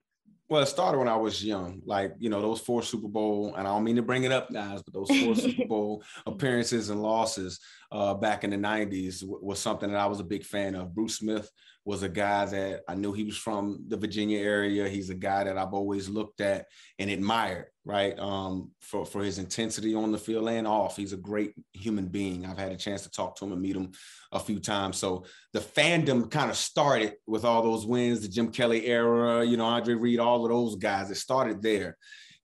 Well, 0.54 0.62
it 0.62 0.66
started 0.66 0.98
when 0.98 1.08
I 1.08 1.16
was 1.16 1.44
young, 1.44 1.82
like 1.84 2.14
you 2.20 2.30
know 2.30 2.40
those 2.40 2.60
four 2.60 2.80
Super 2.80 3.08
Bowl, 3.08 3.56
and 3.56 3.66
I 3.66 3.72
don't 3.72 3.82
mean 3.82 3.96
to 3.96 4.02
bring 4.02 4.22
it 4.22 4.30
up, 4.30 4.52
guys, 4.52 4.84
but 4.84 4.94
those 4.94 5.08
four 5.08 5.34
Super 5.34 5.66
Bowl 5.66 6.04
appearances 6.26 6.90
and 6.90 7.02
losses 7.02 7.58
uh, 7.90 8.14
back 8.14 8.44
in 8.44 8.50
the 8.50 8.56
'90s 8.56 9.22
w- 9.22 9.40
was 9.42 9.58
something 9.58 9.90
that 9.90 9.98
I 9.98 10.06
was 10.06 10.20
a 10.20 10.24
big 10.24 10.44
fan 10.44 10.76
of. 10.76 10.94
Bruce 10.94 11.18
Smith 11.18 11.50
was 11.84 12.04
a 12.04 12.08
guy 12.08 12.44
that 12.44 12.82
I 12.88 12.94
knew 12.94 13.12
he 13.12 13.24
was 13.24 13.36
from 13.36 13.84
the 13.88 13.96
Virginia 13.96 14.38
area. 14.38 14.88
He's 14.88 15.10
a 15.10 15.16
guy 15.16 15.42
that 15.42 15.58
I've 15.58 15.74
always 15.74 16.08
looked 16.08 16.40
at 16.40 16.66
and 17.00 17.10
admired, 17.10 17.66
right? 17.84 18.18
Um, 18.18 18.70
for, 18.80 19.04
for 19.04 19.22
his 19.22 19.38
intensity 19.38 19.94
on 19.94 20.10
the 20.10 20.18
field 20.18 20.48
and 20.48 20.66
off. 20.66 20.96
He's 20.96 21.12
a 21.12 21.18
great 21.18 21.52
human 21.72 22.06
being. 22.06 22.46
I've 22.46 22.58
had 22.58 22.72
a 22.72 22.76
chance 22.76 23.02
to 23.02 23.10
talk 23.10 23.36
to 23.36 23.44
him 23.44 23.52
and 23.52 23.60
meet 23.60 23.76
him 23.76 23.92
a 24.32 24.40
few 24.40 24.58
times. 24.58 24.96
So 24.96 25.24
the 25.52 25.60
fandom 25.60 26.30
kind 26.30 26.50
of 26.50 26.56
started 26.56 27.14
with 27.26 27.44
all 27.44 27.62
those 27.62 27.86
wins, 27.86 28.20
the 28.20 28.28
Jim 28.28 28.50
Kelly 28.50 28.86
era, 28.86 29.44
you 29.44 29.56
know, 29.56 29.66
Andre 29.66 29.94
Reed, 29.94 30.18
all 30.18 30.44
of 30.44 30.50
those 30.50 30.76
guys. 30.76 31.10
It 31.10 31.16
started 31.16 31.60
there. 31.62 31.96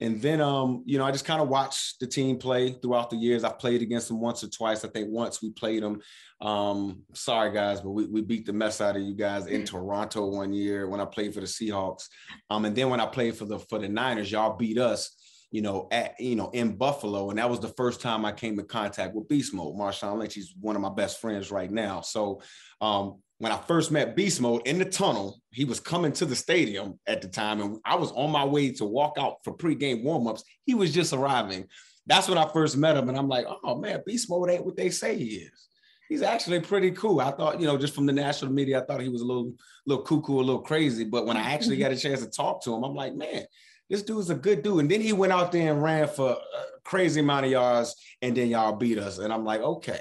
And 0.03 0.21
then, 0.21 0.41
um, 0.41 0.83
you 0.87 0.97
know, 0.97 1.05
I 1.05 1.11
just 1.11 1.27
kind 1.27 1.43
of 1.43 1.49
watched 1.49 2.01
the 2.01 2.07
team 2.07 2.39
play 2.39 2.73
throughout 2.73 3.11
the 3.11 3.17
years. 3.17 3.45
I've 3.45 3.59
played 3.59 3.83
against 3.83 4.09
them 4.09 4.19
once 4.19 4.43
or 4.43 4.49
twice. 4.49 4.83
I 4.83 4.89
think 4.89 5.09
once 5.11 5.43
we 5.43 5.51
played 5.51 5.83
them. 5.83 6.01
Um, 6.41 7.03
sorry, 7.13 7.53
guys, 7.53 7.83
but 7.83 7.91
we, 7.91 8.07
we 8.07 8.23
beat 8.23 8.47
the 8.47 8.53
mess 8.55 8.81
out 8.81 8.97
of 8.97 9.03
you 9.03 9.15
guys 9.15 9.47
in 9.47 9.67
Toronto 9.67 10.27
one 10.27 10.55
year 10.55 10.89
when 10.89 11.01
I 11.01 11.05
played 11.05 11.35
for 11.35 11.41
the 11.41 11.47
Seahawks. 11.47 12.05
Um, 12.49 12.65
and 12.65 12.75
then 12.75 12.89
when 12.89 13.01
I 13.01 13.07
played 13.07 13.37
for 13.37 13.45
the 13.45 13.59
for 13.59 13.79
the 13.79 13.91
Niners, 13.91 14.33
y'all 14.33 14.57
beat 14.57 14.79
us 14.79 15.15
you 15.51 15.63
know, 15.63 15.89
at 15.91 16.19
you 16.21 16.37
know, 16.37 16.51
in 16.51 16.77
Buffalo. 16.77 17.31
And 17.31 17.39
that 17.39 17.51
was 17.51 17.61
the 17.61 17.69
first 17.69 18.01
time 18.01 18.25
I 18.25 18.33
came 18.33 18.59
in 18.59 18.67
contact 18.67 19.15
with 19.15 19.29
Beast 19.29 19.53
Mode. 19.53 19.77
Marshawn 19.77 20.19
Lynch, 20.19 20.35
he's 20.35 20.55
one 20.61 20.77
of 20.77 20.83
my 20.83 20.91
best 20.91 21.21
friends 21.21 21.51
right 21.51 21.71
now. 21.71 22.01
So 22.03 22.41
um, 22.81 23.19
when 23.39 23.53
I 23.53 23.57
first 23.57 23.91
met 23.91 24.15
Beast 24.15 24.41
Mode 24.41 24.67
in 24.67 24.79
the 24.79 24.85
tunnel, 24.85 25.41
he 25.51 25.65
was 25.65 25.81
coming 25.81 26.13
to 26.13 26.27
the 26.27 26.37
stadium 26.37 27.01
at 27.07 27.23
the 27.23 27.29
time, 27.29 27.61
and 27.61 27.79
I 27.85 27.97
was 27.97 28.13
on 28.13 28.31
my 28.31 28.45
way 28.45 28.71
to 28.73 28.85
walk 28.85 29.17
out 29.19 29.37
for 29.45 29.57
pregame 29.57 30.05
warmups. 30.05 30.43
He 30.65 30.75
was 30.75 30.93
just 30.93 31.13
arriving. 31.13 31.67
That's 32.07 32.29
when 32.29 32.39
I 32.39 32.49
first 32.53 32.77
met 32.77 32.97
him, 32.97 33.09
and 33.09 33.17
I'm 33.19 33.29
like, 33.29 33.47
oh 33.65 33.77
man, 33.77 34.03
Beast 34.07 34.31
Mode 34.31 34.51
ain't 34.51 34.65
what 34.65 34.77
they 34.77 34.91
say 34.91 35.17
he 35.17 35.25
is. 35.37 35.69
He's 36.09 36.23
actually 36.23 36.61
pretty 36.61 36.91
cool. 36.91 37.21
I 37.21 37.31
thought, 37.31 37.61
you 37.61 37.67
know, 37.67 37.79
just 37.79 37.95
from 37.95 38.05
the 38.05 38.13
national 38.13 38.53
media, 38.53 38.83
I 38.83 38.85
thought 38.85 39.01
he 39.01 39.09
was 39.09 39.23
a 39.23 39.27
little, 39.27 39.55
little 39.87 40.03
cuckoo, 40.03 40.41
a 40.41 40.43
little 40.43 40.61
crazy. 40.61 41.05
But 41.05 41.25
when 41.25 41.37
I 41.37 41.53
actually 41.53 41.77
got 41.79 41.93
a 41.93 41.97
chance 41.97 42.21
to 42.21 42.29
talk 42.29 42.65
to 42.65 42.75
him, 42.75 42.83
I'm 42.83 42.97
like, 42.97 43.15
man, 43.15 43.45
this 43.91 44.03
dude's 44.03 44.31
a 44.31 44.35
good 44.35 44.63
dude. 44.63 44.81
And 44.81 44.91
then 44.91 45.01
he 45.01 45.13
went 45.13 45.33
out 45.33 45.53
there 45.53 45.73
and 45.73 45.83
ran 45.83 46.09
for 46.09 46.39
crazy 46.85 47.21
amount 47.21 47.47
of 47.47 47.53
yards, 47.53 47.95
and 48.23 48.37
then 48.37 48.49
y'all 48.49 48.77
beat 48.77 48.99
us. 48.99 49.19
And 49.19 49.33
I'm 49.33 49.45
like, 49.45 49.61
okay, 49.61 50.01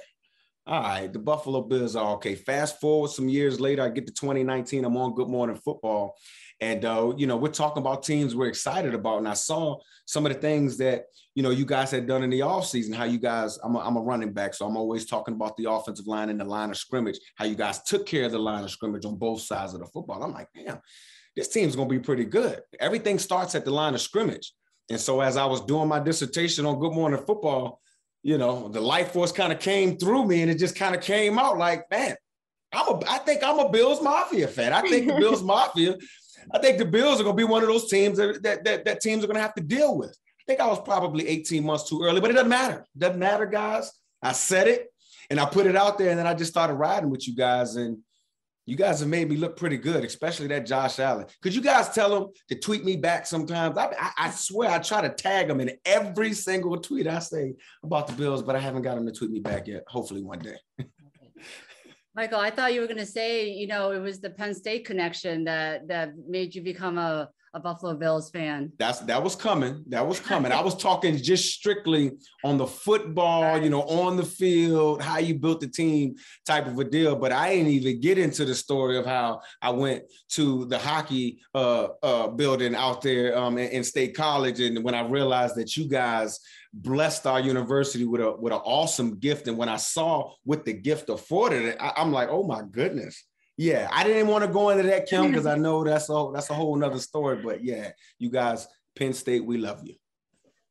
all 0.65 0.81
right, 0.81 1.11
the 1.11 1.19
Buffalo 1.19 1.61
Bills 1.61 1.95
are 1.95 2.13
okay. 2.13 2.35
Fast 2.35 2.79
forward 2.79 3.09
some 3.09 3.27
years 3.27 3.59
later, 3.59 3.81
I 3.81 3.89
get 3.89 4.05
to 4.07 4.13
2019. 4.13 4.85
I'm 4.85 4.97
on 4.97 5.15
Good 5.15 5.27
Morning 5.27 5.55
Football. 5.55 6.15
And, 6.61 6.83
uh, 6.85 7.13
you 7.17 7.25
know, 7.25 7.37
we're 7.37 7.47
talking 7.47 7.81
about 7.81 8.03
teams 8.03 8.35
we're 8.35 8.49
excited 8.49 8.93
about. 8.93 9.19
And 9.19 9.27
I 9.27 9.33
saw 9.33 9.77
some 10.05 10.25
of 10.25 10.33
the 10.33 10.39
things 10.39 10.77
that, 10.77 11.05
you 11.33 11.41
know, 11.41 11.51
you 11.51 11.65
guys 11.65 11.89
had 11.89 12.05
done 12.05 12.21
in 12.21 12.29
the 12.29 12.41
offseason, 12.41 12.93
how 12.93 13.05
you 13.05 13.17
guys, 13.17 13.57
I'm 13.63 13.75
a, 13.75 13.79
I'm 13.79 13.95
a 13.95 14.01
running 14.01 14.33
back. 14.33 14.53
So 14.53 14.65
I'm 14.65 14.75
always 14.75 15.05
talking 15.05 15.35
about 15.35 15.55
the 15.57 15.71
offensive 15.71 16.05
line 16.05 16.29
and 16.29 16.39
the 16.39 16.45
line 16.45 16.69
of 16.69 16.77
scrimmage, 16.77 17.17
how 17.35 17.45
you 17.45 17.55
guys 17.55 17.81
took 17.83 18.05
care 18.05 18.25
of 18.25 18.33
the 18.33 18.39
line 18.39 18.63
of 18.63 18.71
scrimmage 18.71 19.05
on 19.05 19.15
both 19.15 19.41
sides 19.41 19.73
of 19.73 19.79
the 19.79 19.85
football. 19.85 20.21
I'm 20.21 20.33
like, 20.33 20.49
damn, 20.53 20.81
this 21.39 21.47
team's 21.47 21.73
going 21.73 21.87
to 21.87 21.95
be 21.95 22.03
pretty 22.03 22.25
good. 22.25 22.61
Everything 22.81 23.17
starts 23.17 23.55
at 23.55 23.63
the 23.63 23.71
line 23.71 23.93
of 23.93 24.01
scrimmage. 24.01 24.51
And 24.89 24.99
so 24.99 25.21
as 25.21 25.37
I 25.37 25.45
was 25.45 25.61
doing 25.61 25.87
my 25.87 25.99
dissertation 25.99 26.65
on 26.65 26.79
Good 26.79 26.91
Morning 26.91 27.23
Football, 27.25 27.79
you 28.23 28.37
know, 28.37 28.67
the 28.67 28.81
life 28.81 29.13
force 29.13 29.31
kind 29.31 29.53
of 29.53 29.59
came 29.59 29.97
through 29.97 30.25
me 30.25 30.41
and 30.41 30.51
it 30.51 30.55
just 30.55 30.75
kind 30.75 30.93
of 30.93 31.01
came 31.01 31.39
out 31.39 31.57
like, 31.57 31.89
man, 31.89 32.15
I'm 32.73 32.87
a, 32.89 32.99
I 33.07 33.19
think 33.19 33.41
I'm 33.41 33.57
a 33.57 33.69
Bills 33.69 34.01
Mafia 34.01 34.49
fan. 34.49 34.73
I 34.73 34.81
think 34.81 35.07
the 35.07 35.13
Bills 35.19 35.41
Mafia, 35.41 35.95
I 36.53 36.59
think 36.59 36.77
the 36.77 36.85
Bills 36.85 37.21
are 37.21 37.23
going 37.23 37.37
to 37.37 37.41
be 37.41 37.49
one 37.49 37.61
of 37.61 37.69
those 37.69 37.89
teams 37.89 38.17
that, 38.17 38.43
that, 38.43 38.65
that, 38.65 38.83
that 38.83 38.99
teams 38.99 39.23
are 39.23 39.27
going 39.27 39.35
to 39.35 39.41
have 39.41 39.55
to 39.55 39.63
deal 39.63 39.97
with. 39.97 40.09
I 40.09 40.43
think 40.45 40.59
I 40.59 40.67
was 40.67 40.81
probably 40.81 41.25
18 41.25 41.63
months 41.63 41.87
too 41.87 42.03
early, 42.03 42.19
but 42.19 42.31
it 42.31 42.33
doesn't 42.33 42.49
matter. 42.49 42.85
It 42.95 42.99
doesn't 42.99 43.19
matter, 43.19 43.45
guys. 43.45 43.89
I 44.21 44.33
said 44.33 44.67
it 44.67 44.87
and 45.29 45.39
I 45.39 45.45
put 45.45 45.67
it 45.67 45.77
out 45.77 45.97
there 45.97 46.09
and 46.09 46.19
then 46.19 46.27
I 46.27 46.33
just 46.33 46.51
started 46.51 46.73
riding 46.73 47.09
with 47.09 47.25
you 47.29 47.33
guys. 47.33 47.77
And 47.77 47.99
you 48.69 48.75
guys 48.75 48.99
have 48.99 49.09
made 49.09 49.27
me 49.27 49.35
look 49.35 49.57
pretty 49.57 49.77
good, 49.77 50.05
especially 50.05 50.45
that 50.47 50.67
Josh 50.67 50.99
Allen. 50.99 51.25
Could 51.41 51.55
you 51.55 51.61
guys 51.61 51.89
tell 51.89 52.15
him 52.15 52.29
to 52.49 52.55
tweet 52.55 52.85
me 52.85 52.97
back 52.97 53.25
sometimes? 53.25 53.75
I, 53.77 54.11
I, 54.15 54.29
swear 54.29 54.69
I 54.69 54.77
try 54.77 55.01
to 55.01 55.09
tag 55.09 55.49
him 55.49 55.59
in 55.59 55.71
every 55.83 56.33
single 56.33 56.77
tweet 56.77 57.07
I 57.07 57.17
say 57.17 57.55
about 57.83 58.05
the 58.05 58.13
Bills, 58.13 58.43
but 58.43 58.55
I 58.55 58.59
haven't 58.59 58.83
got 58.83 58.95
him 58.95 59.07
to 59.07 59.11
tweet 59.11 59.31
me 59.31 59.39
back 59.39 59.67
yet. 59.67 59.85
Hopefully 59.87 60.21
one 60.21 60.37
day. 60.37 60.57
Michael, 62.15 62.39
I 62.39 62.51
thought 62.51 62.73
you 62.73 62.81
were 62.81 62.87
going 62.87 62.97
to 62.97 63.07
say, 63.07 63.49
you 63.49 63.65
know, 63.65 63.91
it 63.91 63.99
was 63.99 64.19
the 64.19 64.29
Penn 64.29 64.53
State 64.53 64.85
connection 64.85 65.45
that 65.45 65.87
that 65.87 66.11
made 66.27 66.53
you 66.53 66.61
become 66.61 66.99
a 66.99 67.29
a 67.53 67.59
Buffalo 67.59 67.95
Bills 67.95 68.29
fan. 68.29 68.71
That's 68.77 68.99
that 69.01 69.23
was 69.23 69.35
coming. 69.35 69.83
That 69.87 70.05
was 70.05 70.19
coming. 70.19 70.51
I 70.51 70.61
was 70.61 70.75
talking 70.89 71.17
just 71.17 71.53
strictly 71.53 72.11
on 72.43 72.57
the 72.57 72.67
football, 72.67 73.61
you 73.61 73.69
know, 73.69 73.83
on 73.83 74.17
the 74.17 74.25
field, 74.25 75.01
how 75.01 75.17
you 75.17 75.35
built 75.35 75.61
the 75.61 75.67
team 75.67 76.15
type 76.45 76.67
of 76.67 76.77
a 76.77 76.83
deal. 76.83 77.15
But 77.15 77.31
I 77.31 77.55
didn't 77.55 77.71
even 77.71 78.01
get 78.01 78.17
into 78.17 78.45
the 78.45 78.55
story 78.55 78.97
of 78.97 79.05
how 79.05 79.41
I 79.61 79.71
went 79.71 80.03
to 80.29 80.65
the 80.65 80.77
hockey 80.77 81.39
uh, 81.55 81.87
uh, 82.03 82.27
building 82.27 82.75
out 82.75 83.01
there 83.01 83.37
um, 83.37 83.57
in, 83.57 83.69
in 83.69 83.83
State 83.83 84.15
College, 84.15 84.59
and 84.59 84.83
when 84.83 84.95
I 84.95 85.07
realized 85.07 85.55
that 85.55 85.75
you 85.75 85.87
guys 85.87 86.39
blessed 86.71 87.25
our 87.25 87.39
university 87.39 88.05
with 88.05 88.21
a 88.21 88.31
with 88.31 88.53
an 88.53 88.59
awesome 88.63 89.17
gift, 89.17 89.47
and 89.47 89.57
when 89.57 89.69
I 89.69 89.77
saw 89.77 90.33
what 90.43 90.65
the 90.65 90.73
gift 90.73 91.09
afforded, 91.09 91.75
I, 91.79 91.93
I'm 91.97 92.11
like, 92.11 92.29
oh 92.29 92.43
my 92.43 92.61
goodness 92.69 93.23
yeah, 93.59 93.89
I 93.91 94.05
didn't 94.05 94.27
want 94.27 94.45
to 94.45 94.49
go 94.49 94.69
into 94.69 94.83
that, 94.83 95.05
Kim, 95.05 95.27
because 95.27 95.45
I 95.45 95.55
know 95.65 95.83
that's 95.83 96.09
a 96.09 96.31
that's 96.33 96.49
a 96.49 96.53
whole 96.53 96.77
nother 96.77 96.97
story. 96.97 97.41
But 97.43 97.61
yeah, 97.61 97.91
you 98.17 98.29
guys, 98.29 98.65
Penn 98.97 99.11
State, 99.11 99.43
we 99.43 99.57
love 99.57 99.81
you. 99.83 99.95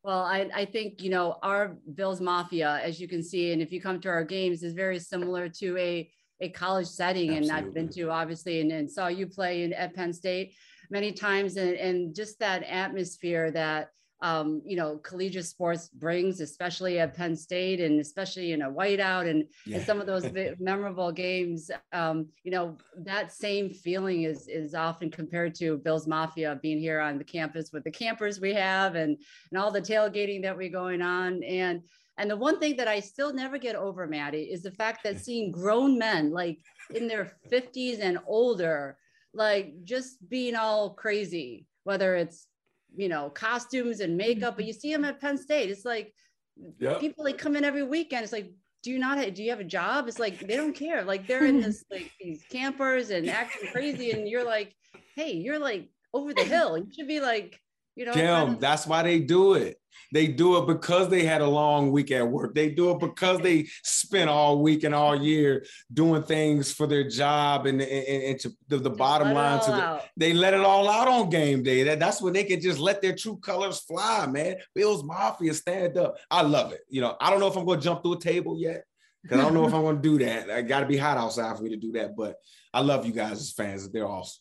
Well, 0.02 0.22
I, 0.22 0.48
I 0.54 0.64
think 0.64 1.02
you 1.02 1.10
know 1.10 1.36
our 1.42 1.76
Bills 1.94 2.22
Mafia, 2.22 2.80
as 2.82 2.98
you 2.98 3.06
can 3.06 3.22
see, 3.22 3.52
and 3.52 3.60
if 3.60 3.72
you 3.72 3.82
come 3.82 4.00
to 4.00 4.08
our 4.08 4.24
games, 4.24 4.62
is 4.62 4.72
very 4.72 4.98
similar 4.98 5.50
to 5.60 5.76
a 5.76 6.10
a 6.40 6.48
college 6.48 6.86
setting. 6.86 7.36
Absolutely. 7.36 7.48
And 7.50 7.66
I've 7.66 7.74
been 7.74 7.90
to 7.90 8.10
obviously 8.10 8.62
and, 8.62 8.72
and 8.72 8.90
saw 8.90 9.08
you 9.08 9.26
play 9.26 9.64
in 9.64 9.74
at 9.74 9.94
Penn 9.94 10.14
State 10.14 10.54
many 10.90 11.12
times, 11.12 11.58
and, 11.58 11.74
and 11.74 12.14
just 12.14 12.38
that 12.38 12.62
atmosphere 12.62 13.50
that 13.50 13.90
um, 14.20 14.60
you 14.64 14.76
know, 14.76 14.98
collegiate 14.98 15.46
sports 15.46 15.88
brings, 15.88 16.40
especially 16.40 16.98
at 16.98 17.14
Penn 17.14 17.36
State 17.36 17.80
and 17.80 18.00
especially 18.00 18.52
in 18.52 18.62
a 18.62 18.70
whiteout 18.70 19.30
and, 19.30 19.44
yeah. 19.64 19.76
and 19.76 19.86
some 19.86 20.00
of 20.00 20.06
those 20.06 20.28
memorable 20.58 21.12
games. 21.12 21.70
Um, 21.92 22.28
you 22.42 22.50
know, 22.50 22.76
that 23.04 23.32
same 23.32 23.70
feeling 23.70 24.24
is 24.24 24.48
is 24.48 24.74
often 24.74 25.10
compared 25.10 25.54
to 25.56 25.78
Bills 25.78 26.08
Mafia 26.08 26.58
being 26.60 26.80
here 26.80 27.00
on 27.00 27.18
the 27.18 27.24
campus 27.24 27.70
with 27.72 27.84
the 27.84 27.90
campers 27.90 28.40
we 28.40 28.52
have 28.54 28.96
and 28.96 29.16
and 29.50 29.60
all 29.60 29.70
the 29.70 29.80
tailgating 29.80 30.42
that 30.42 30.56
we're 30.56 30.68
going 30.68 31.00
on. 31.00 31.44
And 31.44 31.82
and 32.18 32.28
the 32.28 32.36
one 32.36 32.58
thing 32.58 32.76
that 32.76 32.88
I 32.88 32.98
still 32.98 33.32
never 33.32 33.56
get 33.56 33.76
over, 33.76 34.08
Maddie, 34.08 34.50
is 34.50 34.62
the 34.62 34.72
fact 34.72 35.04
that 35.04 35.20
seeing 35.24 35.52
grown 35.52 35.96
men 35.96 36.32
like 36.32 36.58
in 36.92 37.06
their 37.06 37.36
50s 37.50 38.00
and 38.00 38.18
older, 38.26 38.98
like 39.32 39.84
just 39.84 40.28
being 40.28 40.56
all 40.56 40.94
crazy, 40.94 41.66
whether 41.84 42.16
it's 42.16 42.47
you 42.94 43.08
know, 43.08 43.30
costumes 43.30 44.00
and 44.00 44.16
makeup, 44.16 44.56
but 44.56 44.62
mm-hmm. 44.62 44.68
you 44.68 44.72
see 44.72 44.92
them 44.92 45.04
at 45.04 45.20
Penn 45.20 45.38
State. 45.38 45.70
It's 45.70 45.84
like 45.84 46.12
yep. 46.78 47.00
people 47.00 47.24
like 47.24 47.38
come 47.38 47.56
in 47.56 47.64
every 47.64 47.82
weekend. 47.82 48.24
It's 48.24 48.32
like, 48.32 48.52
do 48.82 48.90
you 48.90 48.98
not 48.98 49.18
have, 49.18 49.34
do 49.34 49.42
you 49.42 49.50
have 49.50 49.60
a 49.60 49.64
job? 49.64 50.08
It's 50.08 50.18
like 50.18 50.40
they 50.40 50.56
don't 50.56 50.74
care. 50.74 51.04
Like 51.04 51.26
they're 51.26 51.46
in 51.46 51.60
this 51.60 51.84
like 51.90 52.10
these 52.20 52.44
campers 52.50 53.10
and 53.10 53.28
acting 53.28 53.70
crazy, 53.70 54.12
and 54.12 54.28
you're 54.28 54.44
like, 54.44 54.74
hey, 55.16 55.32
you're 55.32 55.58
like 55.58 55.88
over 56.14 56.32
the 56.32 56.44
hill. 56.44 56.78
You 56.78 56.86
should 56.92 57.08
be 57.08 57.20
like 57.20 57.60
you 57.98 58.04
know, 58.04 58.12
Kim, 58.12 58.26
kind 58.26 58.52
of- 58.54 58.60
that's 58.60 58.86
why 58.86 59.02
they 59.02 59.18
do 59.18 59.54
it. 59.54 59.80
They 60.12 60.26
do 60.26 60.56
it 60.58 60.66
because 60.66 61.08
they 61.08 61.24
had 61.24 61.40
a 61.40 61.46
long 61.46 61.92
week 61.92 62.10
at 62.10 62.26
work. 62.26 62.54
They 62.54 62.70
do 62.70 62.90
it 62.90 63.00
because 63.00 63.40
they 63.40 63.68
spent 63.82 64.30
all 64.30 64.62
week 64.62 64.84
and 64.84 64.94
all 64.94 65.14
year 65.14 65.64
doing 65.92 66.22
things 66.22 66.72
for 66.72 66.86
their 66.86 67.08
job 67.08 67.66
and, 67.66 67.80
and, 67.82 68.22
and 68.24 68.40
to 68.40 68.50
the, 68.68 68.78
the 68.78 68.90
bottom 68.90 69.32
line 69.32 69.60
to 69.64 69.70
the, 69.70 70.02
they 70.16 70.32
let 70.32 70.54
it 70.54 70.60
all 70.60 70.88
out 70.88 71.08
on 71.08 71.28
game 71.30 71.62
day. 71.62 71.82
That, 71.82 71.98
that's 71.98 72.22
when 72.22 72.32
they 72.32 72.44
can 72.44 72.60
just 72.60 72.78
let 72.78 73.02
their 73.02 73.14
true 73.14 73.36
colors 73.36 73.80
fly, 73.80 74.26
man. 74.26 74.56
Bills 74.74 75.04
Mafia 75.04 75.52
stand 75.52 75.98
up. 75.98 76.16
I 76.30 76.42
love 76.42 76.72
it. 76.72 76.80
You 76.88 77.02
know, 77.02 77.16
I 77.20 77.30
don't 77.30 77.40
know 77.40 77.48
if 77.48 77.56
I'm 77.56 77.66
gonna 77.66 77.80
jump 77.80 78.02
through 78.02 78.14
a 78.14 78.20
table 78.20 78.58
yet. 78.58 78.84
Because 79.22 79.40
I 79.40 79.42
don't 79.42 79.54
know 79.54 79.66
if 79.66 79.74
I'm 79.74 79.82
gonna 79.82 80.00
do 80.00 80.18
that. 80.18 80.48
I 80.50 80.62
gotta 80.62 80.86
be 80.86 80.96
hot 80.96 81.18
outside 81.18 81.56
for 81.56 81.62
me 81.62 81.70
to 81.70 81.76
do 81.76 81.92
that. 81.92 82.16
But 82.16 82.36
I 82.72 82.80
love 82.80 83.04
you 83.04 83.12
guys 83.12 83.32
as 83.32 83.52
fans. 83.52 83.90
They're 83.90 84.06
awesome. 84.06 84.40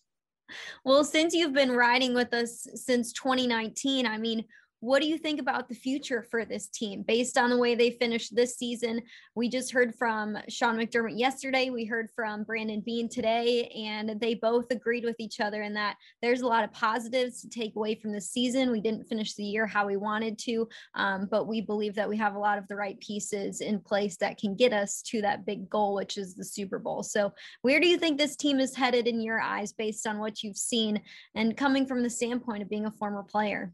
Well, 0.85 1.03
since 1.03 1.33
you've 1.33 1.53
been 1.53 1.71
riding 1.71 2.13
with 2.13 2.33
us 2.33 2.67
since 2.75 3.11
2019, 3.13 4.05
I 4.05 4.17
mean, 4.17 4.45
what 4.79 5.01
do 5.01 5.07
you 5.07 5.17
think 5.17 5.39
about 5.39 5.67
the 5.67 5.75
future 5.75 6.21
for 6.29 6.45
this 6.45 6.67
team 6.67 7.01
based 7.01 7.37
on 7.37 7.49
the 7.49 7.57
way 7.57 7.73
they 7.73 7.91
finished 7.91 8.35
this 8.35 8.57
season? 8.57 9.01
We 9.33 9.49
just 9.49 9.71
heard 9.71 9.95
from 9.95 10.37
Sean 10.49 10.77
McDermott 10.77 11.17
yesterday. 11.17 11.71
We 11.71 11.85
heard 11.85 12.09
from 12.15 12.43
Brandon 12.43 12.81
Beane 12.81 13.09
today, 13.09 13.69
and 13.75 14.19
they 14.19 14.35
both 14.35 14.69
agreed 14.69 15.03
with 15.03 15.15
each 15.19 15.39
other 15.39 15.63
in 15.63 15.73
that 15.73 15.97
there's 16.21 16.41
a 16.41 16.47
lot 16.47 16.63
of 16.63 16.71
positives 16.73 17.41
to 17.41 17.49
take 17.49 17.75
away 17.75 17.95
from 17.95 18.11
the 18.11 18.21
season. 18.21 18.69
We 18.69 18.81
didn't 18.81 19.07
finish 19.07 19.33
the 19.33 19.43
year 19.43 19.65
how 19.65 19.87
we 19.87 19.97
wanted 19.97 20.37
to, 20.39 20.67
um, 20.93 21.27
but 21.31 21.47
we 21.47 21.59
believe 21.59 21.95
that 21.95 22.09
we 22.09 22.17
have 22.17 22.35
a 22.35 22.39
lot 22.39 22.59
of 22.59 22.67
the 22.67 22.75
right 22.75 22.99
pieces 22.99 23.61
in 23.61 23.79
place 23.79 24.17
that 24.17 24.37
can 24.37 24.55
get 24.55 24.73
us 24.73 25.01
to 25.07 25.21
that 25.23 25.45
big 25.45 25.67
goal, 25.69 25.95
which 25.95 26.17
is 26.17 26.35
the 26.35 26.45
Super 26.45 26.77
Bowl. 26.77 27.01
So, 27.01 27.33
where 27.63 27.79
do 27.79 27.87
you 27.87 27.97
think 27.97 28.19
this 28.19 28.35
team 28.35 28.59
is 28.59 28.75
headed 28.75 29.07
in 29.07 29.21
your 29.21 29.41
eyes 29.41 29.73
based 29.73 30.05
on 30.05 30.19
what 30.19 30.43
you've 30.43 30.55
seen 30.55 31.01
and 31.33 31.57
coming 31.57 31.87
from 31.87 32.03
the 32.03 32.09
standpoint 32.11 32.61
of 32.61 32.69
being 32.69 32.85
a 32.85 32.91
former 32.91 33.23
player? 33.23 33.73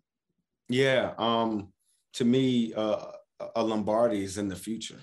Yeah, 0.69 1.13
um, 1.17 1.69
to 2.13 2.25
me, 2.25 2.73
uh, 2.73 3.05
a 3.55 3.63
Lombardi 3.63 4.23
is 4.23 4.37
in 4.37 4.47
the 4.47 4.55
future. 4.55 4.99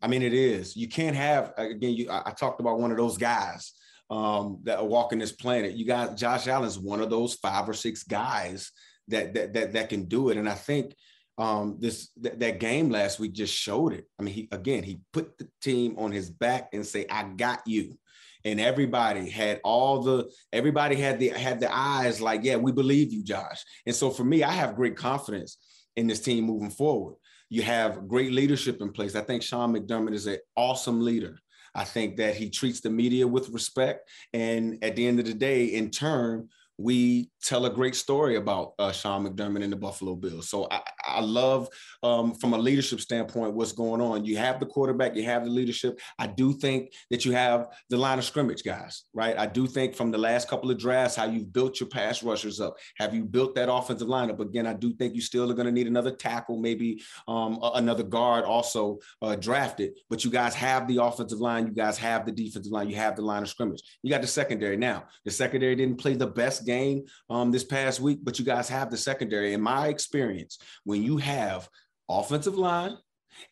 I 0.00 0.06
mean, 0.06 0.22
it 0.22 0.34
is. 0.34 0.76
You 0.76 0.88
can't 0.88 1.16
have 1.16 1.52
again. 1.56 1.94
You, 1.94 2.10
I, 2.10 2.30
talked 2.30 2.60
about 2.60 2.78
one 2.78 2.90
of 2.90 2.96
those 2.96 3.18
guys 3.18 3.72
um, 4.10 4.60
that 4.62 4.78
are 4.78 4.84
walking 4.84 5.18
this 5.18 5.32
planet. 5.32 5.74
You 5.74 5.86
got 5.86 6.16
Josh 6.16 6.46
Allen's 6.46 6.78
one 6.78 7.00
of 7.00 7.10
those 7.10 7.34
five 7.34 7.68
or 7.68 7.74
six 7.74 8.04
guys 8.04 8.70
that 9.08 9.34
that 9.34 9.52
that, 9.54 9.72
that 9.72 9.88
can 9.88 10.04
do 10.04 10.28
it. 10.28 10.36
And 10.36 10.48
I 10.48 10.54
think 10.54 10.94
um, 11.36 11.78
this 11.80 12.10
th- 12.22 12.38
that 12.38 12.60
game 12.60 12.90
last 12.90 13.18
week 13.18 13.32
just 13.32 13.54
showed 13.54 13.92
it. 13.92 14.04
I 14.18 14.22
mean, 14.22 14.34
he 14.34 14.48
again 14.52 14.84
he 14.84 15.00
put 15.12 15.36
the 15.38 15.48
team 15.60 15.96
on 15.98 16.12
his 16.12 16.30
back 16.30 16.68
and 16.72 16.86
say, 16.86 17.06
"I 17.10 17.24
got 17.24 17.66
you." 17.66 17.98
And 18.44 18.60
everybody 18.60 19.28
had 19.28 19.60
all 19.64 20.02
the 20.02 20.30
everybody 20.52 20.96
had 20.96 21.18
the 21.18 21.28
had 21.28 21.60
the 21.60 21.74
eyes 21.74 22.20
like 22.20 22.42
yeah 22.44 22.56
we 22.56 22.72
believe 22.72 23.12
you 23.12 23.22
josh. 23.22 23.64
And 23.86 23.94
so 23.94 24.10
for 24.10 24.24
me 24.24 24.42
i 24.42 24.52
have 24.52 24.76
great 24.76 24.96
confidence 24.96 25.58
in 25.96 26.06
this 26.06 26.20
team 26.20 26.44
moving 26.44 26.70
forward. 26.70 27.16
You 27.50 27.62
have 27.62 28.06
great 28.06 28.32
leadership 28.32 28.80
in 28.80 28.92
place. 28.92 29.16
I 29.16 29.22
think 29.22 29.42
sean 29.42 29.74
mcdermott 29.74 30.14
is 30.14 30.26
an 30.26 30.38
awesome 30.56 31.00
leader. 31.00 31.38
I 31.74 31.84
think 31.84 32.16
that 32.16 32.34
he 32.34 32.50
treats 32.50 32.80
the 32.80 32.90
media 32.90 33.26
with 33.26 33.50
respect. 33.50 34.08
And 34.32 34.82
at 34.82 34.96
the 34.96 35.06
end 35.06 35.20
of 35.20 35.26
the 35.26 35.34
day 35.34 35.66
in 35.66 35.90
turn 35.90 36.48
we 36.78 37.28
tell 37.42 37.66
a 37.66 37.70
great 37.70 37.96
story 37.96 38.36
about 38.36 38.74
uh, 38.78 38.92
Sean 38.92 39.26
McDermott 39.26 39.64
and 39.64 39.72
the 39.72 39.76
Buffalo 39.76 40.14
Bills. 40.14 40.48
So 40.48 40.68
I, 40.70 40.80
I 41.06 41.20
love, 41.20 41.68
um, 42.04 42.34
from 42.34 42.54
a 42.54 42.58
leadership 42.58 43.00
standpoint, 43.00 43.54
what's 43.54 43.72
going 43.72 44.00
on. 44.00 44.24
You 44.24 44.36
have 44.36 44.60
the 44.60 44.66
quarterback, 44.66 45.16
you 45.16 45.24
have 45.24 45.44
the 45.44 45.50
leadership. 45.50 45.98
I 46.20 46.28
do 46.28 46.52
think 46.52 46.92
that 47.10 47.24
you 47.24 47.32
have 47.32 47.68
the 47.90 47.96
line 47.96 48.18
of 48.18 48.24
scrimmage 48.24 48.62
guys, 48.62 49.04
right? 49.12 49.36
I 49.36 49.46
do 49.46 49.66
think 49.66 49.96
from 49.96 50.12
the 50.12 50.18
last 50.18 50.48
couple 50.48 50.70
of 50.70 50.78
drafts, 50.78 51.16
how 51.16 51.24
you've 51.24 51.52
built 51.52 51.80
your 51.80 51.88
pass 51.88 52.22
rushers 52.22 52.60
up. 52.60 52.76
Have 52.98 53.12
you 53.12 53.24
built 53.24 53.56
that 53.56 53.72
offensive 53.72 54.08
lineup? 54.08 54.38
Again, 54.38 54.66
I 54.66 54.74
do 54.74 54.94
think 54.94 55.16
you 55.16 55.20
still 55.20 55.50
are 55.50 55.54
going 55.54 55.66
to 55.66 55.72
need 55.72 55.88
another 55.88 56.12
tackle, 56.12 56.58
maybe 56.60 57.02
um, 57.26 57.58
another 57.74 58.04
guard 58.04 58.44
also 58.44 58.98
uh, 59.20 59.34
drafted. 59.34 59.98
But 60.08 60.24
you 60.24 60.30
guys 60.30 60.54
have 60.54 60.86
the 60.86 61.02
offensive 61.02 61.40
line, 61.40 61.66
you 61.66 61.72
guys 61.72 61.98
have 61.98 62.24
the 62.24 62.32
defensive 62.32 62.70
line, 62.70 62.88
you 62.88 62.96
have 62.96 63.16
the 63.16 63.22
line 63.22 63.42
of 63.42 63.48
scrimmage. 63.48 63.82
You 64.04 64.10
got 64.10 64.20
the 64.20 64.28
secondary 64.28 64.76
now. 64.76 65.04
The 65.24 65.32
secondary 65.32 65.74
didn't 65.74 65.98
play 65.98 66.14
the 66.14 66.26
best 66.26 66.67
game 66.68 67.04
um, 67.28 67.50
this 67.50 67.64
past 67.64 68.00
week, 68.00 68.20
but 68.22 68.38
you 68.38 68.44
guys 68.44 68.68
have 68.68 68.90
the 68.90 68.96
secondary. 68.96 69.54
In 69.54 69.60
my 69.60 69.88
experience, 69.88 70.58
when 70.84 71.02
you 71.02 71.16
have 71.16 71.68
offensive 72.08 72.56
line 72.56 72.96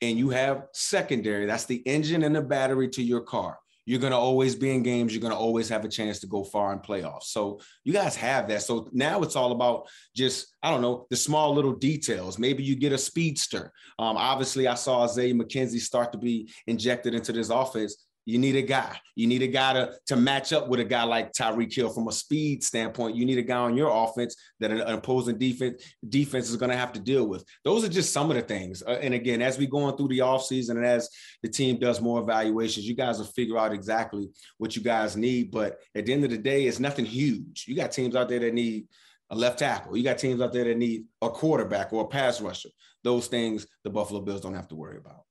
and 0.03 0.19
you 0.19 0.29
have 0.31 0.67
secondary, 0.73 1.47
that's 1.47 1.65
the 1.65 1.83
engine 1.87 2.23
and 2.23 2.37
the 2.37 2.43
battery 2.43 2.89
to 2.91 3.03
your 3.03 3.23
car. 3.23 3.59
You're 3.89 4.01
going 4.01 4.13
to 4.13 4.19
always 4.19 4.57
be 4.57 4.75
in 4.75 4.83
games. 4.83 5.13
You're 5.13 5.27
going 5.27 5.33
to 5.33 5.39
always 5.39 5.69
have 5.69 5.85
a 5.85 5.89
chance 5.89 6.19
to 6.19 6.27
go 6.27 6.43
far 6.43 6.73
in 6.73 6.81
playoffs. 6.81 7.29
So 7.37 7.61
you 7.85 7.93
guys 7.93 8.17
have 8.17 8.49
that. 8.49 8.63
So 8.63 8.89
now 8.93 9.23
it's 9.23 9.37
all 9.37 9.53
about 9.53 9.87
just, 10.15 10.57
I 10.61 10.73
don't 10.73 10.83
know, 10.83 11.07
the 11.09 11.17
small 11.17 11.55
little 11.55 11.73
details. 11.73 12.37
Maybe 12.37 12.65
you 12.65 12.75
get 12.75 12.93
a 12.93 12.99
speedster. 12.99 13.73
Um, 14.01 14.17
obviously, 14.17 14.67
I 14.67 14.75
saw 14.75 15.05
Isaiah 15.05 15.35
McKenzie 15.35 15.79
start 15.79 16.11
to 16.13 16.19
be 16.19 16.51
injected 16.67 17.15
into 17.15 17.33
this 17.33 17.49
offense. 17.49 18.06
You 18.27 18.41
need 18.41 18.57
a 18.57 18.63
guy. 18.63 18.99
You 19.15 19.29
need 19.29 19.43
a 19.43 19.47
guy 19.47 19.75
to, 19.75 19.93
to 20.09 20.17
match 20.17 20.53
up 20.53 20.67
with 20.67 20.81
a 20.81 20.85
guy 20.85 21.05
like 21.05 21.33
Tyreek 21.33 21.73
Hill 21.73 21.91
from 21.91 22.09
a 22.09 22.13
speed 22.13 22.65
standpoint. 22.65 23.15
You 23.15 23.25
need 23.25 23.39
a 23.39 23.43
guy 23.43 23.59
on 23.59 23.77
your 23.77 23.89
offense 23.89 24.35
that 24.59 24.73
an, 24.73 24.81
opposing 24.81 25.39
defense 25.39 25.81
defense 26.09 26.51
is 26.51 26.57
going 26.57 26.73
to 26.73 26.77
have 26.77 26.93
to 26.95 27.01
deal 27.01 27.29
with. 27.29 27.45
Those 27.65 27.85
are 27.85 27.89
just 27.89 28.13
some 28.13 28.29
of 28.29 28.37
the 28.37 28.43
things. 28.43 28.83
Uh, 28.83 28.99
and 29.01 29.15
again, 29.15 29.43
as 29.43 29.59
we 29.59 29.69
going 29.69 29.97
through 29.97 30.09
the 30.09 30.19
offseason 30.19 30.71
and 30.71 30.85
as 30.85 31.09
the 31.45 31.49
team 31.49 31.79
does 31.79 32.01
more 32.01 32.21
evaluations, 32.21 32.85
you 32.85 32.97
guys 32.97 33.19
will 33.19 33.27
figure 33.27 33.59
out 33.59 33.73
exactly 33.73 34.29
what 34.59 34.75
you 34.75 34.83
guys 34.83 35.17
need. 35.17 35.53
But 35.53 35.79
at 35.95 36.05
the 36.05 36.13
end 36.13 36.25
of 36.25 36.31
the 36.31 36.39
day, 36.39 36.67
it's 36.67 36.81
nothing 36.81 37.05
huge. 37.05 37.67
You 37.69 37.77
got 37.77 37.93
teams 37.93 38.17
out 38.17 38.29
there 38.29 38.41
that 38.41 38.55
need 38.55 38.89
a 39.31 39.37
left 39.37 39.61
tackle. 39.61 39.97
You 39.97 40.03
got 40.03 40.19
teams 40.19 40.41
out 40.41 40.53
there 40.53 40.65
that 40.65 40.77
need 40.77 41.05
a 41.23 41.31
quarterback 41.31 41.93
or 41.93 42.03
a 42.03 42.09
pass 42.09 42.41
rusher. 42.41 42.71
Those 43.05 43.29
things 43.29 43.69
the 43.85 43.91
Buffalo 43.91 44.21
Bills 44.21 44.41
don't 44.41 44.55
have 44.55 44.69
to 44.69 44.75
worry 44.75 44.97
about. 44.97 45.23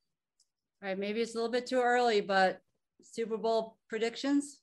All 0.81 0.89
right, 0.89 0.97
maybe 0.97 1.19
it's 1.19 1.33
a 1.33 1.37
little 1.37 1.51
bit 1.51 1.65
too 1.65 1.81
early, 1.81 2.21
but 2.21 2.61
Super 3.03 3.37
Bowl 3.37 3.77
predictions? 3.89 4.61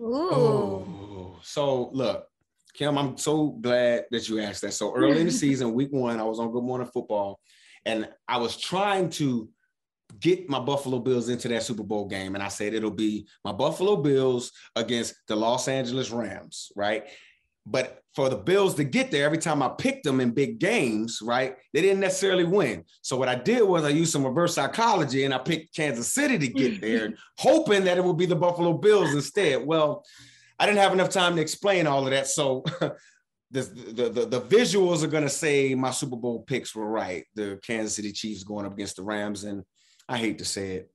Ooh. 0.00 0.30
Oh, 0.30 1.38
so 1.42 1.90
look, 1.92 2.26
Kim, 2.74 2.98
I'm 2.98 3.16
so 3.16 3.48
glad 3.48 4.04
that 4.10 4.28
you 4.28 4.40
asked 4.40 4.62
that. 4.62 4.72
So 4.72 4.94
early 4.94 5.20
in 5.20 5.26
the 5.26 5.32
season, 5.44 5.72
week 5.72 5.92
one, 5.92 6.20
I 6.20 6.24
was 6.24 6.38
on 6.38 6.52
Good 6.52 6.64
Morning 6.64 6.88
Football, 6.92 7.40
and 7.84 8.08
I 8.28 8.36
was 8.38 8.56
trying 8.56 9.10
to 9.10 9.48
get 10.20 10.48
my 10.48 10.60
Buffalo 10.60 10.98
Bills 10.98 11.28
into 11.28 11.48
that 11.48 11.62
Super 11.62 11.82
Bowl 11.82 12.06
game. 12.06 12.34
And 12.34 12.42
I 12.42 12.48
said 12.48 12.74
it'll 12.74 12.90
be 12.90 13.26
my 13.44 13.52
Buffalo 13.52 13.96
Bills 13.96 14.52
against 14.74 15.14
the 15.26 15.36
Los 15.36 15.68
Angeles 15.68 16.10
Rams, 16.10 16.70
right? 16.76 17.04
But 17.66 18.00
for 18.14 18.28
the 18.28 18.36
Bills 18.36 18.74
to 18.76 18.84
get 18.84 19.10
there, 19.10 19.26
every 19.26 19.38
time 19.38 19.62
I 19.62 19.68
picked 19.68 20.04
them 20.04 20.20
in 20.20 20.30
big 20.30 20.58
games, 20.60 21.18
right, 21.20 21.56
they 21.74 21.82
didn't 21.82 22.00
necessarily 22.00 22.44
win. 22.44 22.84
So 23.02 23.16
what 23.16 23.28
I 23.28 23.34
did 23.34 23.62
was 23.62 23.84
I 23.84 23.88
used 23.88 24.12
some 24.12 24.24
reverse 24.24 24.54
psychology 24.54 25.24
and 25.24 25.34
I 25.34 25.38
picked 25.38 25.74
Kansas 25.74 26.12
City 26.12 26.38
to 26.38 26.48
get 26.48 26.80
there, 26.80 27.14
hoping 27.38 27.84
that 27.84 27.98
it 27.98 28.04
would 28.04 28.16
be 28.16 28.26
the 28.26 28.36
Buffalo 28.36 28.74
Bills 28.74 29.12
instead. 29.12 29.66
Well, 29.66 30.04
I 30.58 30.66
didn't 30.66 30.78
have 30.78 30.92
enough 30.92 31.10
time 31.10 31.34
to 31.36 31.42
explain 31.42 31.86
all 31.86 32.04
of 32.04 32.10
that. 32.10 32.28
So 32.28 32.64
the, 33.50 33.62
the, 33.62 34.08
the, 34.08 34.26
the 34.26 34.40
visuals 34.40 35.02
are 35.02 35.08
going 35.08 35.24
to 35.24 35.28
say 35.28 35.74
my 35.74 35.90
Super 35.90 36.16
Bowl 36.16 36.44
picks 36.44 36.74
were 36.74 36.88
right. 36.88 37.24
The 37.34 37.58
Kansas 37.66 37.96
City 37.96 38.12
Chiefs 38.12 38.44
going 38.44 38.64
up 38.64 38.74
against 38.74 38.96
the 38.96 39.02
Rams. 39.02 39.44
And 39.44 39.64
I 40.08 40.18
hate 40.18 40.38
to 40.38 40.44
say 40.44 40.76
it, 40.76 40.90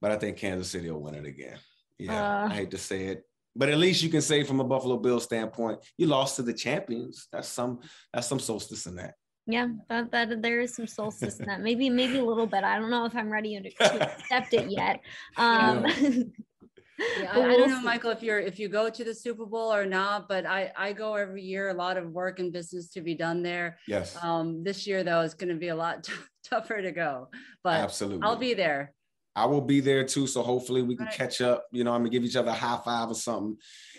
but 0.00 0.10
I 0.10 0.16
think 0.16 0.38
Kansas 0.38 0.70
City 0.70 0.90
will 0.90 1.02
win 1.02 1.14
it 1.14 1.26
again. 1.26 1.58
Yeah, 1.98 2.44
uh, 2.44 2.48
I 2.48 2.54
hate 2.54 2.70
to 2.72 2.78
say 2.78 3.04
it 3.04 3.24
but 3.56 3.68
at 3.68 3.78
least 3.78 4.02
you 4.02 4.08
can 4.08 4.22
say 4.22 4.42
from 4.42 4.60
a 4.60 4.64
Buffalo 4.64 4.96
Bills 4.96 5.24
standpoint, 5.24 5.78
you 5.96 6.06
lost 6.06 6.36
to 6.36 6.42
the 6.42 6.52
champions. 6.52 7.28
That's 7.32 7.48
some 7.48 7.80
that's 8.12 8.26
some 8.26 8.40
solstice 8.40 8.86
in 8.86 8.96
that. 8.96 9.14
Yeah, 9.46 9.68
that, 9.90 10.10
that 10.12 10.42
there 10.42 10.60
is 10.60 10.74
some 10.74 10.86
solstice 10.86 11.38
in 11.38 11.46
that. 11.46 11.60
Maybe 11.60 11.90
maybe 11.90 12.18
a 12.18 12.24
little 12.24 12.46
bit. 12.46 12.64
I 12.64 12.78
don't 12.78 12.90
know 12.90 13.04
if 13.04 13.14
I'm 13.14 13.30
ready 13.30 13.60
to, 13.60 13.70
to 13.70 14.12
accept 14.12 14.54
it 14.54 14.70
yet. 14.70 15.00
Um, 15.36 15.84
yeah, 17.20 17.32
I, 17.32 17.40
I, 17.40 17.56
don't 17.56 17.70
know, 17.70 17.80
Michael, 17.80 18.10
if 18.10 18.22
you're 18.22 18.38
if 18.38 18.58
you 18.58 18.68
go 18.68 18.88
to 18.88 19.04
the 19.04 19.14
Super 19.14 19.44
Bowl 19.44 19.72
or 19.72 19.84
not, 19.84 20.28
but 20.28 20.46
I 20.46 20.72
I 20.76 20.92
go 20.92 21.14
every 21.14 21.42
year. 21.42 21.70
A 21.70 21.74
lot 21.74 21.96
of 21.96 22.10
work 22.10 22.38
and 22.38 22.52
business 22.52 22.88
to 22.90 23.00
be 23.00 23.14
done 23.14 23.42
there. 23.42 23.78
Yes. 23.86 24.16
Um, 24.22 24.62
this 24.62 24.86
year 24.86 25.02
though, 25.04 25.20
it's 25.20 25.34
going 25.34 25.52
to 25.52 25.58
be 25.58 25.68
a 25.68 25.76
lot 25.76 26.04
t- 26.04 26.12
tougher 26.44 26.80
to 26.80 26.92
go, 26.92 27.28
but 27.62 27.80
absolutely, 27.80 28.22
I'll 28.22 28.36
be 28.36 28.54
there. 28.54 28.94
I 29.36 29.46
will 29.46 29.60
be 29.60 29.80
there 29.80 30.04
too. 30.04 30.26
So 30.26 30.42
hopefully 30.42 30.82
we 30.82 30.96
can 30.96 31.06
right. 31.06 31.14
catch 31.14 31.40
up. 31.40 31.66
You 31.72 31.84
know, 31.84 31.92
I'm 31.92 32.00
gonna 32.00 32.10
give 32.10 32.24
each 32.24 32.36
other 32.36 32.50
a 32.50 32.54
high 32.54 32.78
five 32.84 33.10
or 33.10 33.14
something, 33.14 33.56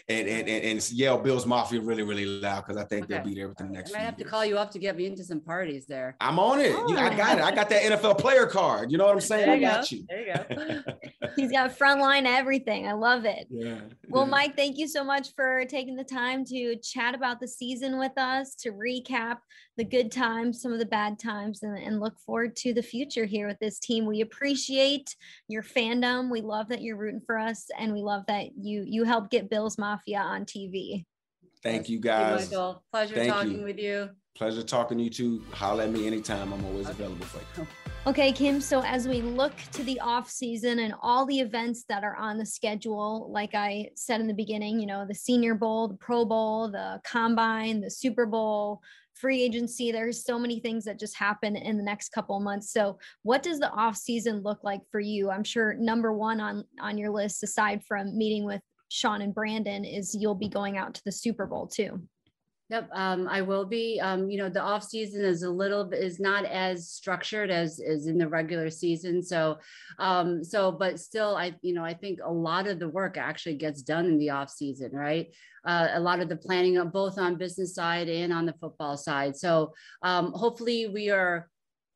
and 0.08 0.28
and 0.28 0.48
and, 0.48 0.66
and 0.66 0.92
yell 0.92 1.18
Bills 1.18 1.46
Mafia 1.46 1.82
really 1.82 2.04
really 2.04 2.26
loud 2.26 2.66
because 2.66 2.82
I 2.82 2.86
think 2.86 3.04
okay. 3.04 3.16
they'll 3.16 3.24
be 3.24 3.36
there 3.36 3.50
within 3.50 3.68
the 3.68 3.74
next. 3.74 3.92
I 3.92 3.98
might 3.98 4.06
have 4.06 4.18
years. 4.18 4.26
to 4.26 4.32
call 4.32 4.46
you 4.46 4.58
up 4.58 4.72
to 4.72 4.80
get 4.80 4.96
me 4.96 5.08
into 5.08 5.24
some 5.24 5.42
parties 5.42 5.86
there. 5.88 6.16
I'm 6.22 6.40
on 6.40 6.62
it. 6.62 6.72
Oh. 6.74 6.88
You 6.90 6.98
I 6.98 7.16
got 7.16 7.38
it. 7.38 7.44
I 7.44 7.54
got 7.54 7.70
that 7.70 7.84
NFL 7.84 8.18
player 8.18 8.46
card. 8.46 8.92
You 8.92 8.98
know 8.98 9.06
what 9.06 9.14
I'm 9.14 9.22
saying? 9.22 9.50
I 9.50 9.60
got 9.60 9.90
go. 9.90 9.96
you. 9.96 10.06
There 10.08 10.28
you 10.28 10.56
go. 10.56 10.94
He's 11.36 11.52
got 11.52 11.78
frontline 11.78 12.26
everything. 12.26 12.88
I 12.88 12.94
love 12.94 13.26
it. 13.26 13.48
Yeah. 13.50 13.80
Well, 14.08 14.24
yeah. 14.24 14.30
Mike, 14.36 14.56
thank 14.56 14.78
you 14.78 14.88
so 14.88 15.04
much 15.04 15.34
for 15.36 15.66
taking 15.66 15.96
the 15.96 16.04
time 16.04 16.46
to 16.46 16.78
chat 16.78 17.14
about 17.14 17.42
the 17.42 17.48
season 17.48 18.00
with 18.00 18.18
us, 18.18 18.56
to 18.56 18.72
recap 18.72 19.38
the 19.78 19.84
good 19.84 20.12
times, 20.12 20.62
some 20.62 20.72
of 20.72 20.80
the 20.80 20.86
bad 20.86 21.20
times, 21.20 21.64
and, 21.64 21.78
and 21.78 22.00
look 22.00 22.20
forward 22.20 22.56
to 22.58 22.74
the 22.74 22.82
future 22.82 23.26
here 23.26 23.48
with 23.48 23.60
this 23.60 23.80
team. 23.80 24.06
We 24.06 24.22
appreciate 24.22 25.16
your 25.48 25.64
fandom. 25.64 26.30
We 26.30 26.42
love 26.42 26.70
that 26.70 26.82
you're 26.82 26.98
rooting 26.98 27.22
for 27.26 27.38
us, 27.38 27.68
and 27.78 27.94
we 27.94 28.02
love 28.02 28.24
that 28.28 28.58
you 28.58 28.84
you 28.86 29.04
help 29.04 29.30
get 29.30 29.50
Bills 29.50 29.78
Mafia 29.78 30.20
on 30.20 30.46
TV. 30.46 31.06
Thank 31.64 31.90
you 31.90 32.00
guys. 32.00 32.52
Michael. 32.52 32.84
Pleasure 32.92 33.16
Thank 33.16 33.34
talking 33.34 33.60
you. 33.60 33.64
with 33.64 33.80
you. 33.80 34.10
Pleasure 34.36 34.64
talking 34.64 34.98
to 34.98 35.04
you 35.04 35.10
too. 35.10 35.44
Holler 35.52 35.86
at 35.86 35.92
me 35.92 36.06
anytime. 36.06 36.54
I'm 36.54 36.64
always 36.66 36.90
available 36.90 37.26
for 37.26 37.62
you. 37.62 37.68
Okay, 38.08 38.32
Kim. 38.32 38.62
So 38.62 38.84
as 38.84 39.08
we 39.08 39.24
look 39.24 39.56
to 39.72 39.84
the 39.84 40.00
off 40.00 40.30
season 40.30 40.78
and 40.78 40.94
all 41.02 41.26
the 41.26 41.40
events 41.40 41.86
that 41.90 42.04
are 42.04 42.16
on 42.16 42.38
the 42.38 42.46
schedule, 42.46 43.32
like 43.32 43.56
I 43.56 43.90
said 43.96 44.22
in 44.22 44.28
the 44.28 44.34
beginning, 44.36 44.80
you 44.80 44.86
know, 44.86 45.08
the 45.08 45.16
Senior 45.16 45.56
Bowl, 45.56 45.88
the 45.88 45.96
Pro 45.96 46.24
Bowl, 46.24 46.70
the 46.70 47.02
Combine, 47.04 47.82
the 47.82 47.90
Super 47.90 48.28
Bowl, 48.28 48.84
free 49.16 49.42
agency. 49.42 49.92
There's 49.92 50.24
so 50.24 50.38
many 50.38 50.60
things 50.60 50.86
that 50.86 51.00
just 51.00 51.16
happen 51.18 51.56
in 51.56 51.78
the 51.78 51.84
next 51.84 52.10
couple 52.10 52.40
months. 52.40 52.72
So 52.72 53.00
what 53.24 53.44
does 53.44 53.60
the 53.60 53.72
off 53.72 53.98
season 53.98 54.42
look 54.44 54.64
like 54.64 54.82
for 54.92 55.00
you? 55.00 55.32
I'm 55.32 55.44
sure 55.44 55.74
number 55.74 56.14
one 56.14 56.40
on 56.40 56.64
on 56.80 56.98
your 56.98 57.12
list 57.12 57.44
aside 57.44 57.84
from 57.84 58.18
meeting 58.18 58.46
with 58.46 58.62
sean 58.90 59.22
and 59.22 59.34
brandon 59.34 59.84
is 59.84 60.16
you'll 60.16 60.36
be 60.36 60.48
going 60.48 60.78
out 60.78 60.94
to 60.94 61.02
the 61.06 61.12
super 61.12 61.46
bowl 61.46 61.68
too 61.68 62.00
Yep, 62.70 62.90
um, 62.94 63.28
I 63.28 63.42
will 63.42 63.66
be. 63.66 64.00
Um, 64.02 64.28
you 64.28 64.40
know, 64.40 64.50
the 64.50 64.62
off 64.62 64.84
season 64.84 65.24
is 65.24 65.44
a 65.44 65.50
little 65.50 65.84
bit 65.84 66.02
is 66.02 66.20
not 66.20 66.46
as 66.46 66.90
structured 66.90 67.52
as 67.52 67.80
is 67.80 68.08
in 68.08 68.18
the 68.18 68.28
regular 68.28 68.72
season. 68.72 69.22
So, 69.22 69.60
um, 70.00 70.44
so 70.44 70.72
but 70.72 71.00
still, 71.00 71.36
I 71.36 71.54
you 71.62 71.76
know 71.76 71.86
I 71.86 71.94
think 71.94 72.20
a 72.24 72.32
lot 72.32 72.66
of 72.68 72.80
the 72.80 72.90
work 72.90 73.18
actually 73.18 73.58
gets 73.58 73.84
done 73.84 74.08
in 74.08 74.18
the 74.18 74.32
off 74.32 74.50
season, 74.50 74.92
right? 74.94 75.28
Uh, 75.64 75.90
a 75.94 76.00
lot 76.00 76.22
of 76.22 76.30
the 76.30 76.36
planning, 76.36 76.80
both 76.90 77.20
on 77.20 77.38
business 77.38 77.76
side 77.76 78.10
and 78.10 78.34
on 78.34 78.48
the 78.48 78.54
football 78.54 78.98
side. 78.98 79.38
So, 79.38 79.74
um, 80.02 80.32
hopefully, 80.34 80.88
we 80.88 81.12
are 81.12 81.50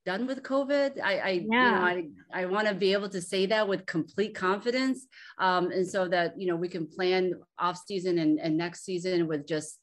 done 0.06 0.28
with 0.28 0.44
COVID. 0.44 1.00
I, 1.04 1.18
I 1.18 1.30
yeah. 1.30 1.42
you 1.42 1.52
know, 1.52 2.12
I, 2.34 2.42
I 2.42 2.46
want 2.46 2.68
to 2.68 2.74
be 2.74 2.94
able 2.94 3.10
to 3.10 3.22
say 3.22 3.48
that 3.48 3.68
with 3.68 3.86
complete 3.86 4.36
confidence. 4.36 5.08
Um, 5.40 5.72
and 5.72 5.88
so 5.88 6.08
that, 6.08 6.40
you 6.40 6.48
know, 6.48 6.56
we 6.56 6.68
can 6.68 6.88
plan 6.88 7.34
off 7.60 7.80
season 7.86 8.18
and, 8.18 8.40
and 8.40 8.58
next 8.58 8.86
season 8.86 9.28
with 9.28 9.46
just 9.48 9.78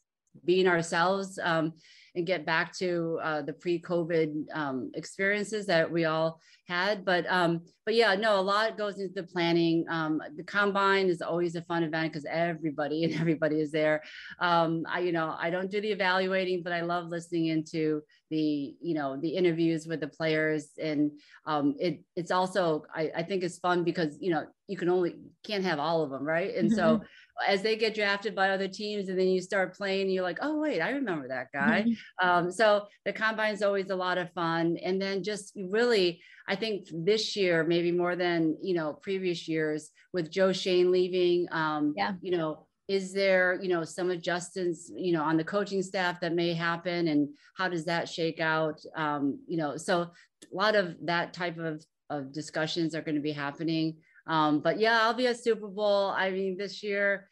being 0.44 0.66
ourselves 0.66 1.38
um, 1.42 1.72
and 2.14 2.26
get 2.26 2.46
back 2.46 2.76
to 2.78 3.18
uh, 3.22 3.42
the 3.42 3.52
pre-COVID 3.52 4.46
um, 4.54 4.90
experiences 4.94 5.66
that 5.66 5.90
we 5.90 6.06
all 6.06 6.40
had. 6.66 7.04
But 7.04 7.26
um, 7.28 7.62
but 7.84 7.94
yeah, 7.94 8.14
no, 8.14 8.40
a 8.40 8.42
lot 8.42 8.78
goes 8.78 8.98
into 8.98 9.14
the 9.14 9.26
planning. 9.26 9.84
Um, 9.88 10.20
the 10.36 10.42
combine 10.42 11.08
is 11.08 11.22
always 11.22 11.54
a 11.54 11.62
fun 11.62 11.84
event 11.84 12.12
because 12.12 12.26
everybody 12.28 13.04
and 13.04 13.14
everybody 13.14 13.60
is 13.60 13.70
there. 13.70 14.02
Um, 14.40 14.84
I 14.88 15.00
you 15.00 15.12
know 15.12 15.36
I 15.38 15.50
don't 15.50 15.70
do 15.70 15.80
the 15.80 15.92
evaluating, 15.92 16.62
but 16.62 16.72
I 16.72 16.80
love 16.80 17.08
listening 17.08 17.46
into 17.46 18.02
the 18.30 18.74
you 18.80 18.94
know 18.94 19.16
the 19.20 19.28
interviews 19.28 19.86
with 19.86 20.00
the 20.00 20.08
players, 20.08 20.70
and 20.82 21.10
um, 21.46 21.74
it 21.78 22.00
it's 22.16 22.30
also 22.30 22.84
I, 22.94 23.10
I 23.16 23.22
think 23.22 23.42
it's 23.42 23.58
fun 23.58 23.84
because 23.84 24.16
you 24.20 24.30
know 24.30 24.46
you 24.66 24.76
can 24.76 24.88
only 24.88 25.16
can't 25.44 25.64
have 25.64 25.78
all 25.78 26.02
of 26.02 26.10
them, 26.10 26.24
right? 26.24 26.54
And 26.54 26.70
so 26.72 27.00
as 27.46 27.62
they 27.62 27.76
get 27.76 27.94
drafted 27.94 28.34
by 28.34 28.50
other 28.50 28.68
teams 28.68 29.08
and 29.08 29.18
then 29.18 29.28
you 29.28 29.40
start 29.40 29.76
playing 29.76 30.08
you're 30.08 30.22
like 30.22 30.38
oh 30.40 30.58
wait 30.58 30.80
i 30.80 30.90
remember 30.90 31.28
that 31.28 31.48
guy. 31.52 31.82
Mm-hmm. 31.82 32.28
um, 32.28 32.50
so 32.50 32.86
the 33.04 33.12
combine 33.12 33.52
is 33.54 33.62
always 33.62 33.90
a 33.90 33.96
lot 33.96 34.18
of 34.18 34.32
fun. 34.32 34.76
And 34.82 35.00
then 35.00 35.22
just 35.22 35.52
really 35.56 36.20
i 36.48 36.56
think 36.56 36.86
this 36.92 37.36
year 37.36 37.64
maybe 37.64 37.92
more 37.92 38.16
than 38.16 38.56
you 38.62 38.74
know 38.74 38.94
previous 39.02 39.48
years 39.48 39.90
with 40.12 40.30
joe 40.30 40.52
schoen 40.52 40.90
leaving 40.90 41.46
um, 41.50 41.94
yeah. 41.96 42.12
you 42.22 42.36
know 42.36 42.66
is 42.88 43.12
there 43.12 43.58
you 43.60 43.68
know 43.68 43.82
some 43.82 44.10
adjustments 44.10 44.90
you 44.94 45.12
know 45.12 45.22
on 45.22 45.36
the 45.36 45.44
coaching 45.44 45.82
staff 45.82 46.20
that 46.20 46.34
may 46.34 46.54
happen 46.54 47.08
and 47.08 47.28
how 47.56 47.68
does 47.68 47.84
that 47.84 48.08
shake 48.08 48.40
out 48.40 48.80
um, 48.96 49.38
you 49.46 49.56
know 49.56 49.76
so 49.76 50.02
a 50.02 50.10
lot 50.52 50.76
of 50.76 50.94
that 51.02 51.32
type 51.32 51.58
of, 51.58 51.84
of 52.10 52.32
discussions 52.32 52.94
are 52.94 53.02
going 53.02 53.16
to 53.16 53.20
be 53.20 53.32
happening 53.32 53.96
um, 54.26 54.60
but 54.60 54.78
yeah, 54.78 55.00
I'll 55.02 55.14
be 55.14 55.26
at 55.28 55.42
Super 55.42 55.68
Bowl. 55.68 56.08
I 56.10 56.30
mean, 56.30 56.56
this 56.56 56.82
year. 56.82 57.28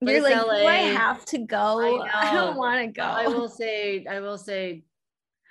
You're 0.00 0.22
like, 0.22 0.36
LA. 0.36 0.58
do 0.60 0.66
I 0.66 0.76
have 0.76 1.24
to 1.26 1.38
go? 1.38 1.80
I, 1.80 2.28
I 2.28 2.34
don't 2.34 2.56
want 2.56 2.80
to 2.80 2.86
go. 2.86 3.02
I 3.02 3.26
will 3.26 3.48
say, 3.48 4.06
I 4.08 4.20
will 4.20 4.38
say, 4.38 4.84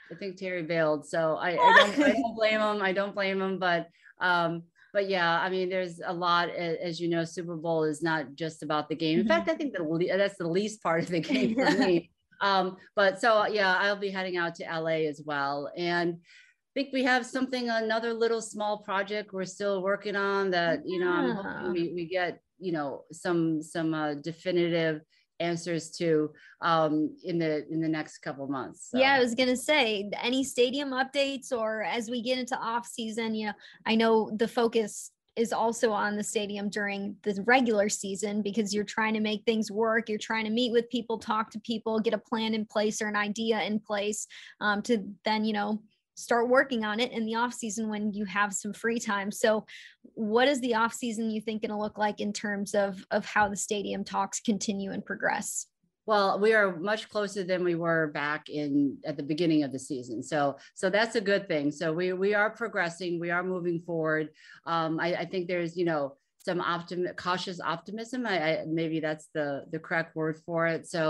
I 0.09 0.15
think 0.15 0.37
Terry 0.37 0.63
bailed, 0.63 1.05
so 1.05 1.35
I, 1.35 1.49
I, 1.49 1.55
don't, 1.55 1.99
I 1.99 2.11
don't 2.13 2.35
blame 2.35 2.61
him. 2.61 2.81
I 2.81 2.93
don't 2.93 3.13
blame 3.13 3.41
him, 3.41 3.59
but 3.59 3.89
um, 4.21 4.63
but 4.97 5.07
yeah, 5.07 5.39
I 5.39 5.47
mean, 5.51 5.69
there's 5.69 6.01
a 6.03 6.11
lot. 6.11 6.49
As 6.49 6.99
you 6.99 7.07
know, 7.07 7.23
Super 7.23 7.55
Bowl 7.55 7.83
is 7.83 8.01
not 8.01 8.33
just 8.33 8.63
about 8.63 8.89
the 8.89 8.95
game. 8.95 9.19
In 9.19 9.25
mm-hmm. 9.25 9.29
fact, 9.29 9.47
I 9.47 9.53
think 9.53 9.73
the 9.77 10.13
that's 10.17 10.39
the 10.39 10.47
least 10.47 10.81
part 10.81 11.03
of 11.03 11.09
the 11.09 11.19
game 11.19 11.53
for 11.53 11.69
me. 11.85 12.09
Um, 12.41 12.77
but 12.95 13.21
so 13.21 13.45
yeah, 13.45 13.77
I'll 13.79 13.95
be 13.95 14.09
heading 14.09 14.37
out 14.37 14.55
to 14.55 14.63
LA 14.63 15.05
as 15.05 15.21
well, 15.23 15.71
and 15.77 16.15
I 16.15 16.71
think 16.73 16.93
we 16.93 17.03
have 17.03 17.27
something, 17.27 17.69
another 17.69 18.11
little 18.11 18.41
small 18.41 18.79
project 18.79 19.33
we're 19.33 19.45
still 19.45 19.83
working 19.83 20.15
on 20.15 20.49
that, 20.51 20.79
you 20.83 20.99
know, 20.99 21.11
I'm 21.11 21.35
hoping 21.35 21.73
we, 21.73 21.93
we 21.93 22.05
get, 22.07 22.39
you 22.57 22.71
know, 22.71 23.03
some, 23.11 23.61
some 23.61 23.93
uh, 23.93 24.15
definitive 24.15 25.01
answers 25.39 25.91
to 25.91 26.31
um, 26.61 27.15
in 27.23 27.37
the 27.37 27.67
in 27.69 27.81
the 27.81 27.87
next 27.87 28.19
couple 28.19 28.47
months. 28.47 28.89
So. 28.91 28.97
Yeah, 28.97 29.13
I 29.13 29.19
was 29.19 29.35
gonna 29.35 29.57
say 29.57 30.09
any 30.21 30.43
stadium 30.43 30.91
updates 30.91 31.51
or 31.51 31.83
as 31.83 32.09
we 32.09 32.21
get 32.21 32.39
into 32.39 32.57
off 32.57 32.85
season. 32.85 33.35
You 33.35 33.47
know, 33.47 33.53
I 33.85 33.95
know 33.95 34.31
the 34.35 34.47
focus 34.47 35.11
is 35.35 35.53
also 35.53 35.91
on 35.91 36.15
the 36.15 36.23
stadium 36.23 36.67
during 36.67 37.15
the 37.23 37.41
regular 37.45 37.89
season 37.89 38.41
because 38.41 38.73
you're 38.73 38.83
trying 38.83 39.13
to 39.13 39.19
make 39.19 39.43
things 39.45 39.71
work. 39.71 40.09
You're 40.09 40.17
trying 40.17 40.45
to 40.45 40.51
meet 40.51 40.71
with 40.71 40.89
people, 40.89 41.19
talk 41.19 41.51
to 41.51 41.59
people, 41.59 41.99
get 41.99 42.15
a 42.15 42.17
plan 42.17 42.55
in 42.55 42.65
place 42.65 43.01
or 43.01 43.07
an 43.07 43.15
idea 43.15 43.61
in 43.61 43.79
place 43.79 44.25
um, 44.61 44.81
to 44.83 45.03
then 45.23 45.45
you 45.45 45.53
know 45.53 45.81
start 46.17 46.49
working 46.49 46.83
on 46.83 46.99
it 46.99 47.11
in 47.11 47.25
the 47.25 47.35
off 47.35 47.53
season 47.53 47.89
when 47.89 48.11
you 48.11 48.25
have 48.25 48.51
some 48.51 48.73
free 48.73 48.99
time. 48.99 49.31
So 49.31 49.65
what 50.13 50.47
is 50.47 50.59
the 50.59 50.75
off 50.75 50.93
season 50.93 51.29
you 51.29 51.39
think 51.39 51.61
going 51.61 51.71
to 51.71 51.77
look 51.77 51.97
like 51.97 52.19
in 52.19 52.33
terms 52.33 52.73
of 52.73 53.05
of 53.11 53.25
how 53.25 53.47
the 53.47 53.55
stadium 53.55 54.03
talks 54.03 54.39
continue 54.39 54.91
and 54.91 55.05
progress? 55.05 55.67
Well, 56.07 56.39
we 56.39 56.53
are 56.53 56.77
much 56.77 57.09
closer 57.09 57.43
than 57.43 57.65
we 57.65 57.75
were 57.75 58.07
back 58.07 58.47
in 58.49 58.97
at 59.05 59.17
the 59.17 59.23
beginning 59.23 59.63
of 59.63 59.73
the 59.73 59.79
season. 59.79 60.23
So, 60.23 60.55
so 60.73 60.89
that's 60.89 61.15
a 61.15 61.21
good 61.21 61.49
thing. 61.49 61.69
So 61.69 61.91
we 61.91 62.13
we 62.13 62.33
are 62.33 62.49
progressing. 62.49 63.19
We 63.19 63.29
are 63.29 63.43
moving 63.43 63.81
forward. 63.81 64.29
Um, 64.65 64.99
I, 64.99 65.15
I 65.15 65.25
think 65.25 65.47
there's 65.47 65.75
you 65.75 65.85
know 65.85 66.15
some 66.47 66.61
optim 66.61 67.01
cautious 67.17 67.59
optimism. 67.59 68.25
I, 68.25 68.35
I, 68.47 68.51
maybe 68.79 68.97
that's 69.01 69.27
the 69.35 69.47
the 69.73 69.79
correct 69.79 70.15
word 70.15 70.37
for 70.45 70.65
it. 70.73 70.87
So 70.87 71.03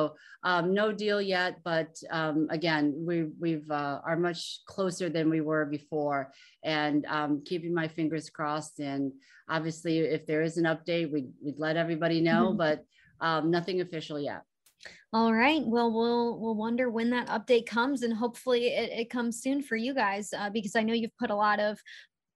um, 0.44 0.74
no 0.74 0.92
deal 0.92 1.22
yet, 1.22 1.54
but 1.64 1.92
um, 2.10 2.48
again, 2.50 2.86
we 3.08 3.18
we've 3.44 3.70
uh, 3.70 4.00
are 4.04 4.18
much 4.18 4.40
closer 4.66 5.08
than 5.10 5.30
we 5.30 5.42
were 5.42 5.66
before, 5.66 6.22
and 6.64 7.06
um, 7.18 7.44
keeping 7.50 7.74
my 7.82 7.88
fingers 7.88 8.32
crossed. 8.38 8.80
And 8.80 9.12
obviously, 9.48 10.00
if 10.00 10.26
there 10.26 10.42
is 10.42 10.58
an 10.58 10.66
update, 10.74 11.12
we'd, 11.14 11.32
we'd 11.44 11.60
let 11.60 11.78
everybody 11.78 12.20
know, 12.30 12.44
mm-hmm. 12.48 12.64
but 12.64 12.78
um, 13.22 13.52
nothing 13.52 13.82
official 13.82 14.20
yet. 14.20 14.42
All 15.14 15.34
right. 15.34 15.62
Well, 15.64 15.90
we'll 15.94 16.40
we'll 16.42 16.56
wonder 16.66 16.90
when 16.90 17.12
that 17.12 17.28
update 17.28 17.68
comes, 17.68 18.02
and 18.02 18.14
hopefully 18.14 18.64
it, 18.82 18.90
it 19.02 19.10
comes 19.10 19.42
soon 19.46 19.62
for 19.62 19.76
you 19.76 19.94
guys, 19.94 20.34
uh, 20.34 20.50
because 20.50 20.76
I 20.76 20.84
know 20.84 20.96
you've 20.96 21.22
put 21.24 21.30
a 21.30 21.42
lot 21.48 21.60
of 21.60 21.80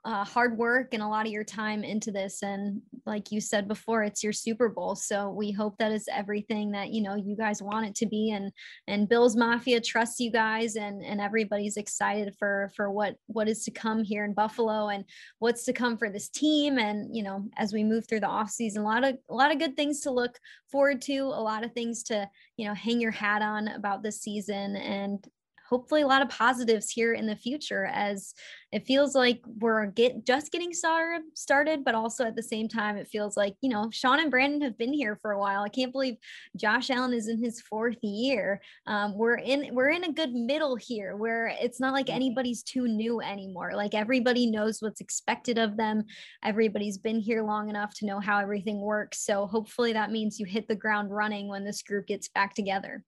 uh, 0.04 0.24
hard 0.24 0.58
work 0.58 0.94
and 0.94 1.04
a 1.04 1.08
lot 1.08 1.28
of 1.28 1.32
your 1.32 1.44
time 1.44 1.84
into 1.84 2.12
this. 2.12 2.42
And 2.42 2.82
like 3.06 3.32
you 3.32 3.40
said 3.40 3.68
before 3.68 4.04
it's 4.04 4.24
your 4.24 4.34
super 4.34 4.68
bowl. 4.68 4.96
So 4.96 5.30
we 5.30 5.52
hope 5.52 5.78
that 5.78 5.92
is 5.92 6.10
everything 6.12 6.72
that 6.72 6.90
you 6.90 7.04
know 7.04 7.16
you 7.16 7.36
guys 7.36 7.62
want 7.62 7.86
it 7.86 7.96
to 7.96 8.08
be. 8.08 8.32
And 8.32 8.52
and 8.88 9.08
bills 9.08 9.36
mafia 9.36 9.80
trusts 9.80 10.20
you 10.20 10.32
guys 10.32 10.76
and 10.76 11.04
and 11.04 11.22
everybody's 11.22 11.78
excited 11.78 12.36
for 12.40 12.72
for 12.76 12.90
what 12.90 13.16
what 13.28 13.48
is 13.48 13.64
to 13.66 13.72
come 13.72 14.04
here 14.04 14.26
in 14.26 14.34
buffalo 14.34 14.90
and 14.90 15.06
what's 15.38 15.66
to 15.66 15.74
come 15.74 15.98
for 15.98 16.10
this 16.10 16.30
team. 16.30 16.80
And 16.80 17.16
you 17.16 17.22
know 17.22 17.48
as 17.58 17.72
we 17.72 17.84
move 17.84 18.08
through 18.08 18.22
the 18.22 18.28
off 18.28 18.50
season 18.50 18.82
a 18.82 18.86
lot 18.86 19.04
of 19.04 19.18
a 19.30 19.36
lot 19.36 19.52
of 19.52 19.60
good 19.60 19.76
things 19.76 20.02
to 20.02 20.12
look 20.12 20.40
forward 20.72 21.02
to 21.04 21.20
a 21.20 21.42
lot 21.42 21.64
of 21.64 21.74
things 21.74 22.02
to 22.04 22.28
you 22.58 22.68
know 22.68 22.74
hang 22.74 23.00
your 23.00 23.12
hat 23.12 23.44
on 23.44 23.68
about 23.68 24.02
this 24.02 24.22
season. 24.22 24.76
And 24.76 25.24
hopefully 25.72 26.02
a 26.02 26.08
lot 26.08 26.22
of 26.22 26.30
positives 26.30 26.90
here 26.90 27.14
in 27.14 27.26
the 27.26 27.36
future 27.36 27.86
as 27.86 28.34
it 28.72 28.86
feels 28.86 29.16
like 29.16 29.42
we're 29.60 29.88
get 29.88 30.26
just 30.26 30.52
getting 30.52 30.74
started 30.74 31.24
started 31.34 31.84
but 31.84 31.96
also 31.96 32.26
at 32.26 32.36
the 32.36 32.44
same 32.44 32.68
time 32.68 32.98
it 32.98 33.08
feels 33.08 33.36
like 33.36 33.56
you 33.62 33.70
know 33.70 33.90
sean 33.92 34.20
and 34.20 34.30
brandon 34.30 34.62
have 34.62 34.78
been 34.78 34.94
here 34.94 35.18
for 35.22 35.32
a 35.32 35.40
while. 35.40 35.64
I 35.64 35.70
can't 35.70 35.92
believe 35.92 36.16
josh 36.58 36.90
allen 36.90 37.14
is 37.14 37.28
in 37.28 37.44
his 37.44 37.62
fourth 37.62 37.98
year. 38.02 38.62
Um, 38.88 39.18
we're 39.18 39.38
in 39.38 39.74
we're 39.74 39.90
in 39.90 40.04
a 40.04 40.14
good 40.14 40.34
middle 40.34 40.76
here 40.76 41.16
where 41.16 41.54
it's 41.62 41.80
not 41.80 41.94
like 41.94 42.10
anybody's 42.10 42.64
too 42.64 42.88
new 42.88 43.22
anymore. 43.22 43.72
Like 43.76 43.94
everybody 43.94 44.50
knows 44.50 44.82
what's 44.82 45.02
expected 45.02 45.58
of 45.58 45.78
them. 45.78 46.04
Everybody's 46.44 46.98
been 46.98 47.20
here 47.20 47.44
long 47.44 47.70
enough 47.70 47.94
to 47.96 48.06
know 48.06 48.20
how 48.20 48.40
everything 48.40 48.82
works. 48.82 49.26
So 49.26 49.48
hopefully 49.48 49.94
that 49.94 50.12
means 50.12 50.40
you 50.40 50.46
hit 50.46 50.68
the 50.68 50.76
ground 50.76 51.12
running 51.12 51.48
when 51.48 51.64
this 51.64 51.82
group 51.84 52.08
gets 52.08 52.28
back 52.28 52.54
together 52.54 53.04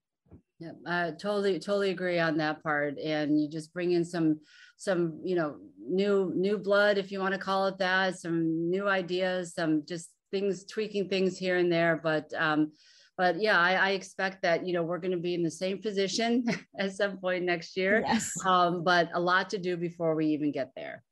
yeah, 0.63 0.71
I 0.85 1.11
totally, 1.11 1.59
totally 1.59 1.89
agree 1.89 2.19
on 2.19 2.37
that 2.37 2.63
part. 2.63 2.97
And 2.97 3.39
you 3.39 3.49
just 3.49 3.73
bring 3.73 3.91
in 3.91 4.05
some, 4.05 4.39
some, 4.77 5.19
you 5.23 5.35
know, 5.35 5.57
new, 5.77 6.31
new 6.35 6.57
blood, 6.57 6.97
if 6.97 7.11
you 7.11 7.19
want 7.19 7.33
to 7.33 7.39
call 7.39 7.67
it 7.67 7.77
that, 7.79 8.19
some 8.19 8.69
new 8.69 8.87
ideas, 8.87 9.53
some 9.53 9.83
just 9.85 10.09
things, 10.31 10.65
tweaking 10.65 11.09
things 11.09 11.37
here 11.37 11.57
and 11.57 11.71
there. 11.71 11.99
But, 12.01 12.31
um, 12.37 12.71
but 13.17 13.41
yeah, 13.41 13.59
I, 13.59 13.73
I 13.73 13.89
expect 13.91 14.41
that, 14.43 14.65
you 14.65 14.73
know, 14.73 14.83
we're 14.83 14.99
going 14.99 15.11
to 15.11 15.17
be 15.17 15.35
in 15.35 15.43
the 15.43 15.51
same 15.51 15.81
position 15.81 16.45
at 16.79 16.93
some 16.93 17.17
point 17.17 17.43
next 17.43 17.75
year. 17.75 18.03
Yes. 18.05 18.31
Um, 18.45 18.83
but 18.83 19.09
a 19.13 19.19
lot 19.19 19.49
to 19.51 19.57
do 19.57 19.75
before 19.75 20.15
we 20.15 20.27
even 20.27 20.51
get 20.51 20.71
there. 20.75 21.03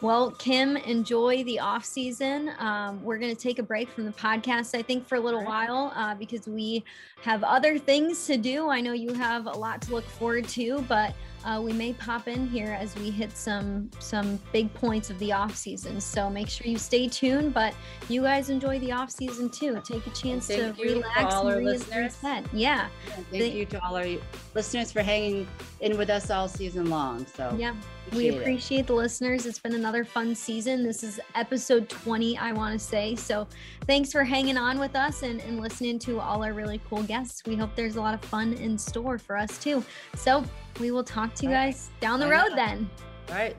Well, 0.00 0.30
Kim, 0.30 0.76
enjoy 0.76 1.42
the 1.42 1.58
off 1.58 1.84
season. 1.84 2.52
Um, 2.60 3.02
we're 3.02 3.18
going 3.18 3.34
to 3.34 3.40
take 3.40 3.58
a 3.58 3.64
break 3.64 3.88
from 3.88 4.04
the 4.04 4.12
podcast, 4.12 4.78
I 4.78 4.82
think, 4.82 5.04
for 5.04 5.16
a 5.16 5.20
little 5.20 5.44
while 5.44 5.92
uh, 5.96 6.14
because 6.14 6.46
we 6.46 6.84
have 7.22 7.42
other 7.42 7.80
things 7.80 8.24
to 8.26 8.36
do. 8.36 8.68
I 8.68 8.80
know 8.80 8.92
you 8.92 9.12
have 9.14 9.46
a 9.46 9.50
lot 9.50 9.82
to 9.82 9.92
look 9.92 10.04
forward 10.04 10.46
to, 10.50 10.84
but 10.88 11.16
uh, 11.44 11.60
we 11.62 11.72
may 11.72 11.92
pop 11.92 12.28
in 12.28 12.48
here 12.48 12.76
as 12.78 12.94
we 12.96 13.10
hit 13.10 13.36
some 13.36 13.90
some 13.98 14.38
big 14.52 14.72
points 14.74 15.10
of 15.10 15.18
the 15.18 15.32
off 15.32 15.54
season. 15.56 16.00
So 16.00 16.28
make 16.28 16.48
sure 16.48 16.66
you 16.66 16.78
stay 16.78 17.08
tuned. 17.08 17.54
But 17.54 17.74
you 18.08 18.22
guys 18.22 18.50
enjoy 18.50 18.78
the 18.80 18.92
off 18.92 19.10
season 19.10 19.48
too. 19.48 19.80
Take 19.84 20.06
a 20.06 20.10
chance 20.10 20.48
to 20.48 20.74
relax 20.78 21.34
to 21.34 21.46
and 21.48 21.66
reset. 21.66 22.44
Yeah. 22.52 22.88
Thank 23.06 23.30
They, 23.30 23.52
you 23.52 23.66
to 23.66 23.84
all 23.84 23.96
our 23.96 24.06
listeners 24.54 24.90
for 24.92 25.02
hanging 25.02 25.46
in 25.80 25.96
with 25.96 26.10
us 26.10 26.30
all 26.30 26.48
season 26.48 26.90
long. 26.90 27.24
So 27.26 27.54
yeah. 27.56 27.74
we 28.12 28.30
appreciate 28.30 28.80
it. 28.80 28.86
the 28.88 28.94
listeners. 28.94 29.46
It's 29.46 29.58
been 29.58 29.74
another 29.74 30.04
fun 30.04 30.34
season. 30.34 30.82
This 30.82 31.02
is 31.02 31.20
episode 31.34 31.88
20, 31.88 32.36
I 32.38 32.52
want 32.52 32.78
to 32.78 32.84
say. 32.84 33.14
So 33.14 33.46
thanks 33.86 34.10
for 34.10 34.24
hanging 34.24 34.56
on 34.56 34.78
with 34.78 34.96
us 34.96 35.22
and, 35.22 35.40
and 35.42 35.60
listening 35.60 35.98
to 36.00 36.18
all 36.18 36.42
our 36.42 36.52
really 36.52 36.80
cool 36.88 37.02
guests. 37.04 37.42
We 37.46 37.54
hope 37.56 37.74
there's 37.76 37.96
a 37.96 38.00
lot 38.00 38.14
of 38.14 38.20
fun 38.22 38.54
in 38.54 38.76
store 38.76 39.18
for 39.18 39.36
us 39.36 39.58
too. 39.58 39.84
So 40.16 40.44
we 40.80 40.90
will 40.90 41.04
talk 41.28 41.36
to 41.36 41.46
you 41.46 41.52
guys 41.52 41.90
down 42.00 42.20
the 42.20 42.28
road 42.28 42.52
then. 42.56 42.88
All 43.28 43.34
right. 43.34 43.56